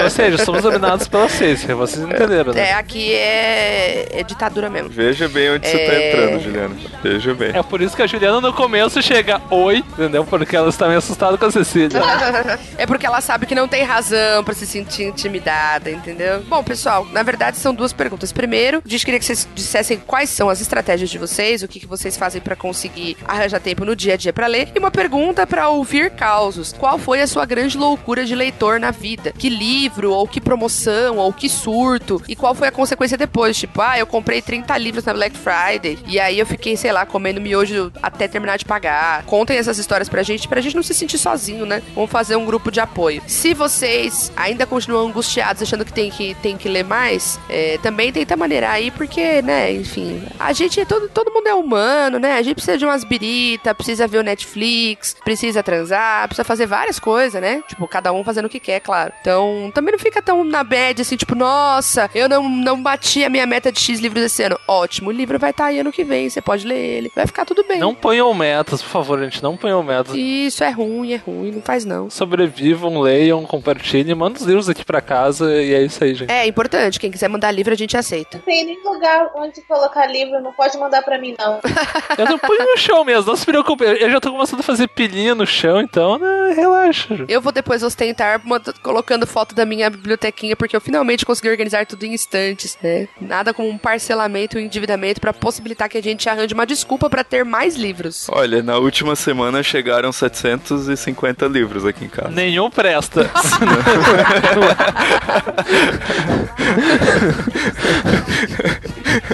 Ou 0.03 0.09
seja, 0.09 0.43
somos 0.43 0.63
dominados 0.63 1.07
pela 1.07 1.29
Cecília, 1.29 1.77
vocês 1.77 2.03
entenderam, 2.03 2.55
né? 2.55 2.71
É, 2.71 2.73
aqui 2.73 3.13
é, 3.13 4.21
é 4.21 4.23
ditadura 4.23 4.71
mesmo. 4.71 4.89
Veja 4.89 5.29
bem 5.29 5.51
onde 5.51 5.67
é... 5.67 5.71
você 5.71 5.79
tá 5.79 5.93
é. 5.93 6.09
entrando, 6.09 6.43
Juliana. 6.43 6.77
Veja 7.03 7.35
bem. 7.35 7.51
É 7.53 7.63
por 7.63 7.83
isso 7.83 7.95
que 7.95 8.03
a 8.03 8.07
Juliana 8.07 8.41
no 8.41 8.55
começo 8.55 9.03
chega 9.03 9.39
oi, 9.51 9.85
entendeu? 9.93 10.25
Porque 10.25 10.57
ela 10.57 10.71
está 10.71 10.87
meio 10.87 10.99
assustada 10.99 11.37
com 11.37 11.45
a 11.45 11.51
Cecília. 11.51 12.01
é 12.79 12.87
porque 12.87 13.05
ela 13.05 13.21
sabe 13.21 13.45
que 13.45 13.55
não 13.55 13.69
tem 13.69 13.85
razão 13.85 14.43
para 14.45 14.55
se 14.55 14.67
sentir 14.67 15.05
intimidada, 15.05 15.91
entendeu? 15.91 16.43
Bom, 16.49 16.65
pessoal, 16.65 17.05
na 17.13 17.23
verdade 17.23 17.59
são 17.59 17.75
duas 17.75 17.93
perguntas. 17.93 18.33
Primeiro, 18.33 18.83
a 18.85 18.89
gente 18.89 19.05
queria 19.05 19.21
que 19.21 19.27
vocês 19.27 19.47
dissessem 19.55 19.90
quais 19.99 20.31
são 20.31 20.49
as 20.49 20.61
estratégias 20.61 21.11
de 21.11 21.19
vocês, 21.19 21.63
o 21.63 21.69
que, 21.69 21.81
que 21.81 21.87
vocês 21.87 22.17
fazem 22.17 22.41
para 22.41 22.57
conseguir 22.57 23.17
arranjar 23.27 23.61
tempo 23.61 23.85
no 23.85 23.97
dia 23.97 24.15
a 24.15 24.17
dia 24.17 24.33
para 24.33 24.47
ler. 24.47 24.69
E 24.75 24.79
uma 24.79 24.91
pergunta 24.91 25.47
para 25.47 25.69
ouvir 25.69 26.11
causos. 26.11 26.73
Qual 26.73 26.99
foi 26.99 27.21
a 27.21 27.27
sua 27.27 27.45
grande 27.45 27.77
loucura 27.77 28.25
de 28.25 28.35
leitor 28.35 28.79
na 28.79 28.91
vida? 28.91 29.33
Que 29.37 29.49
livro, 29.49 30.13
ou 30.13 30.27
que 30.27 30.41
promoção, 30.41 31.17
ou 31.17 31.33
que 31.33 31.49
surto? 31.49 32.23
E 32.29 32.37
qual 32.37 32.55
foi 32.55 32.69
a 32.69 32.73
consequência 32.73 33.17
depois? 33.17 33.57
Tipo, 33.57 33.81
ah, 33.81 33.99
eu 33.99 34.07
comprei 34.07 34.43
30 34.43 34.77
livros 34.79 35.05
na 35.05 35.15
Black 35.15 35.37
Friday 35.37 35.99
e 36.07 36.19
aí 36.19 36.39
eu 36.39 36.47
fiquei, 36.47 36.77
sei 36.77 36.93
lá, 36.93 37.07
comendo 37.07 37.41
miojo 37.41 37.93
até 38.03 38.29
terminar 38.29 38.57
de 38.57 38.65
pagar. 38.65 39.25
Contem 39.25 39.57
essas 39.57 39.79
histórias 39.79 40.09
pra 40.09 40.23
gente, 40.23 40.49
pra 40.49 40.61
gente 40.61 40.77
não 40.77 40.83
se 40.83 40.95
sentir 40.95 41.19
sozinho, 41.19 41.67
né? 41.67 41.83
Vamos 41.95 42.11
fazer 42.11 42.37
um 42.37 42.45
grupo 42.45 42.71
de 42.71 42.81
apoio. 42.81 43.23
Se 43.27 43.55
vocês 43.55 44.33
ainda 44.37 44.67
continuam 44.67 45.09
angustiados, 45.09 45.63
achando 45.63 45.85
que 45.85 45.93
tem 45.93 46.11
que, 46.11 46.35
tem 46.37 46.57
que 46.57 46.69
ler 46.69 46.85
mais, 46.85 47.39
é, 47.49 47.79
também 47.83 48.13
tenta 48.13 48.37
maneirar 48.37 48.73
aí, 48.73 48.91
porque 48.91 49.43
né, 49.43 49.80
enfim, 49.81 50.23
a 50.39 50.53
gente, 50.53 50.85
todo, 50.85 51.09
todo 51.09 51.33
mundo 51.33 51.47
é 51.47 51.55
humano, 51.55 52.19
né? 52.19 52.35
A 52.35 52.43
gente 52.43 52.55
precisa 52.55 52.79
de 52.79 52.85
umas 52.85 53.05
birita, 53.05 53.75
precisa 53.75 54.07
ver 54.07 54.19
o 54.19 54.23
Netflix, 54.23 55.17
precisa 55.25 55.63
transar, 55.63 56.29
precisa 56.29 56.45
fazer 56.45 56.67
várias 56.67 56.99
coisas, 56.99 57.41
né? 57.41 57.63
Tipo, 57.67 57.89
cada 57.89 58.13
um 58.13 58.23
fazendo 58.23 58.47
o 58.47 58.49
que 58.49 58.61
quer, 58.61 58.81
claro. 58.81 59.13
Então, 59.21 59.71
também 59.75 59.93
não 59.93 59.99
fica 59.99 60.21
tão 60.21 60.45
na 60.45 60.63
bad, 60.63 61.01
assim, 61.01 61.17
tipo, 61.17 61.35
nossa, 61.35 62.11
eu 62.15 62.29
não, 62.29 62.49
não 62.49 62.83
bati 62.83 63.25
a 63.25 63.31
minha 63.31 63.47
meta 63.47 63.73
de 63.73 63.81
X 63.81 64.01
livros 64.01 64.23
esse 64.23 64.43
ano. 64.43 64.59
Ótimo, 64.69 65.09
o 65.09 65.13
livro 65.13 65.39
vai 65.39 65.51
estar 65.51 65.65
tá 65.65 65.69
aí 65.71 65.81
ano 65.81 65.93
que 65.93 66.05
vem, 66.05 66.29
você 66.29 66.41
pode 66.41 66.67
ler 66.67 66.79
ele, 66.79 67.13
vai 67.15 67.27
ficar 67.27 67.45
tudo 67.45 67.65
bem. 67.65 67.79
Não 67.79 67.95
ponham 67.95 68.33
metas, 68.35 68.83
por 68.83 68.91
favor, 68.91 69.19
gente, 69.21 69.43
não 69.43 69.57
ponham 69.57 69.83
metas. 69.83 70.15
Isso 70.15 70.63
é 70.63 70.71
ruim, 70.71 71.13
é 71.13 71.17
ruim, 71.17 71.53
não 71.53 71.63
faz 71.63 71.85
não. 71.85 72.11
Sobrevivam, 72.11 73.01
leiam, 73.01 73.45
compartilhem, 73.45 74.15
manda 74.15 74.39
os 74.39 74.45
livros 74.45 74.69
aqui 74.69 74.85
pra 74.85 75.01
casa 75.01 75.53
e 75.55 75.75
é 75.75 75.83
isso 75.83 76.03
aí, 76.05 76.15
gente. 76.15 76.31
É 76.31 76.47
importante, 76.47 77.01
quem 77.01 77.11
quiser 77.11 77.29
mandar 77.29 77.51
livro 77.51 77.73
a 77.73 77.77
gente 77.77 77.97
aceita. 77.97 78.39
Tem 78.45 78.65
nem 78.65 78.81
lugar 78.85 79.31
onde 79.35 79.61
colocar 79.71 80.07
livro, 80.09 80.41
não 80.41 80.53
pode 80.53 80.77
mandar 80.77 81.01
pra 81.03 81.17
mim, 81.17 81.37
não. 81.39 81.61
eu 82.19 82.25
não 82.27 82.39
ponho 82.39 82.67
no 82.67 82.77
chão 82.77 83.05
mesmo, 83.05 83.31
não 83.31 83.37
se 83.37 83.47
preocupe. 83.47 83.85
Eu 83.85 84.11
já 84.11 84.21
tô 84.21 84.33
começando 84.33 84.59
a 84.61 84.65
fazer 84.65 84.89
pilhinha 84.89 85.33
no 85.33 85.47
chão, 85.47 85.81
então, 85.81 86.19
né, 86.19 86.53
relaxa. 86.55 87.25
Eu 87.29 87.41
vou 87.41 87.53
depois 87.53 87.85
ostentar 87.85 88.43
colocando 88.83 89.27
foto 89.29 89.55
da 89.55 89.65
minha 89.65 89.89
bibliotequinha, 89.89 90.57
porque 90.57 90.75
eu 90.75 90.81
finalmente 90.81 91.25
consegui 91.25 91.49
organizar 91.49 91.87
tudo 91.87 92.05
em 92.05 92.13
instantes, 92.13 92.77
né? 92.83 93.07
Nada 93.21 93.55
como 93.55 93.69
um 93.69 93.79
parcelamento 93.79 94.59
e 94.59 94.63
um 94.63 94.65
endividamento 94.65 95.21
para 95.21 95.33
possibilitar 95.33 95.89
que 95.89 95.99
a 95.99 96.03
gente 96.03 96.29
arranje 96.29 96.53
uma 96.53 96.67
desculpa 96.67 97.09
para 97.09 97.23
ter 97.23 97.45
mais 97.45 97.77
livros. 97.77 98.27
Olha, 98.29 98.61
na 98.65 98.77
última 98.77 99.15
semana 99.15 99.63
chegaram 99.63 100.11
750 100.11 101.47
livros 101.47 101.87
aqui 101.87 102.07
em 102.07 102.09
casa. 102.09 102.31
Nenhum 102.31 102.69
presta. 102.69 103.31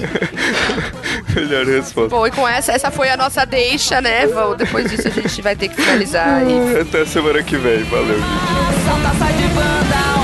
Melhor 1.35 1.67
resposta. 1.67 2.09
Bom, 2.09 2.27
e 2.27 2.31
com 2.31 2.47
essa, 2.47 2.73
essa 2.73 2.91
foi 2.91 3.09
a 3.09 3.17
nossa 3.17 3.45
deixa, 3.45 4.01
né? 4.01 4.23
Depois 4.57 4.91
disso 4.91 5.09
a 5.09 5.11
gente 5.11 5.43
vai 5.43 5.55
ter 5.55 5.69
que 5.69 5.77
finalizar. 5.77 6.43
E... 6.43 6.81
Até 6.81 7.05
semana 7.05 7.43
que 7.43 7.57
vem. 7.57 7.83
Valeu, 7.85 8.17
gente. 8.17 10.16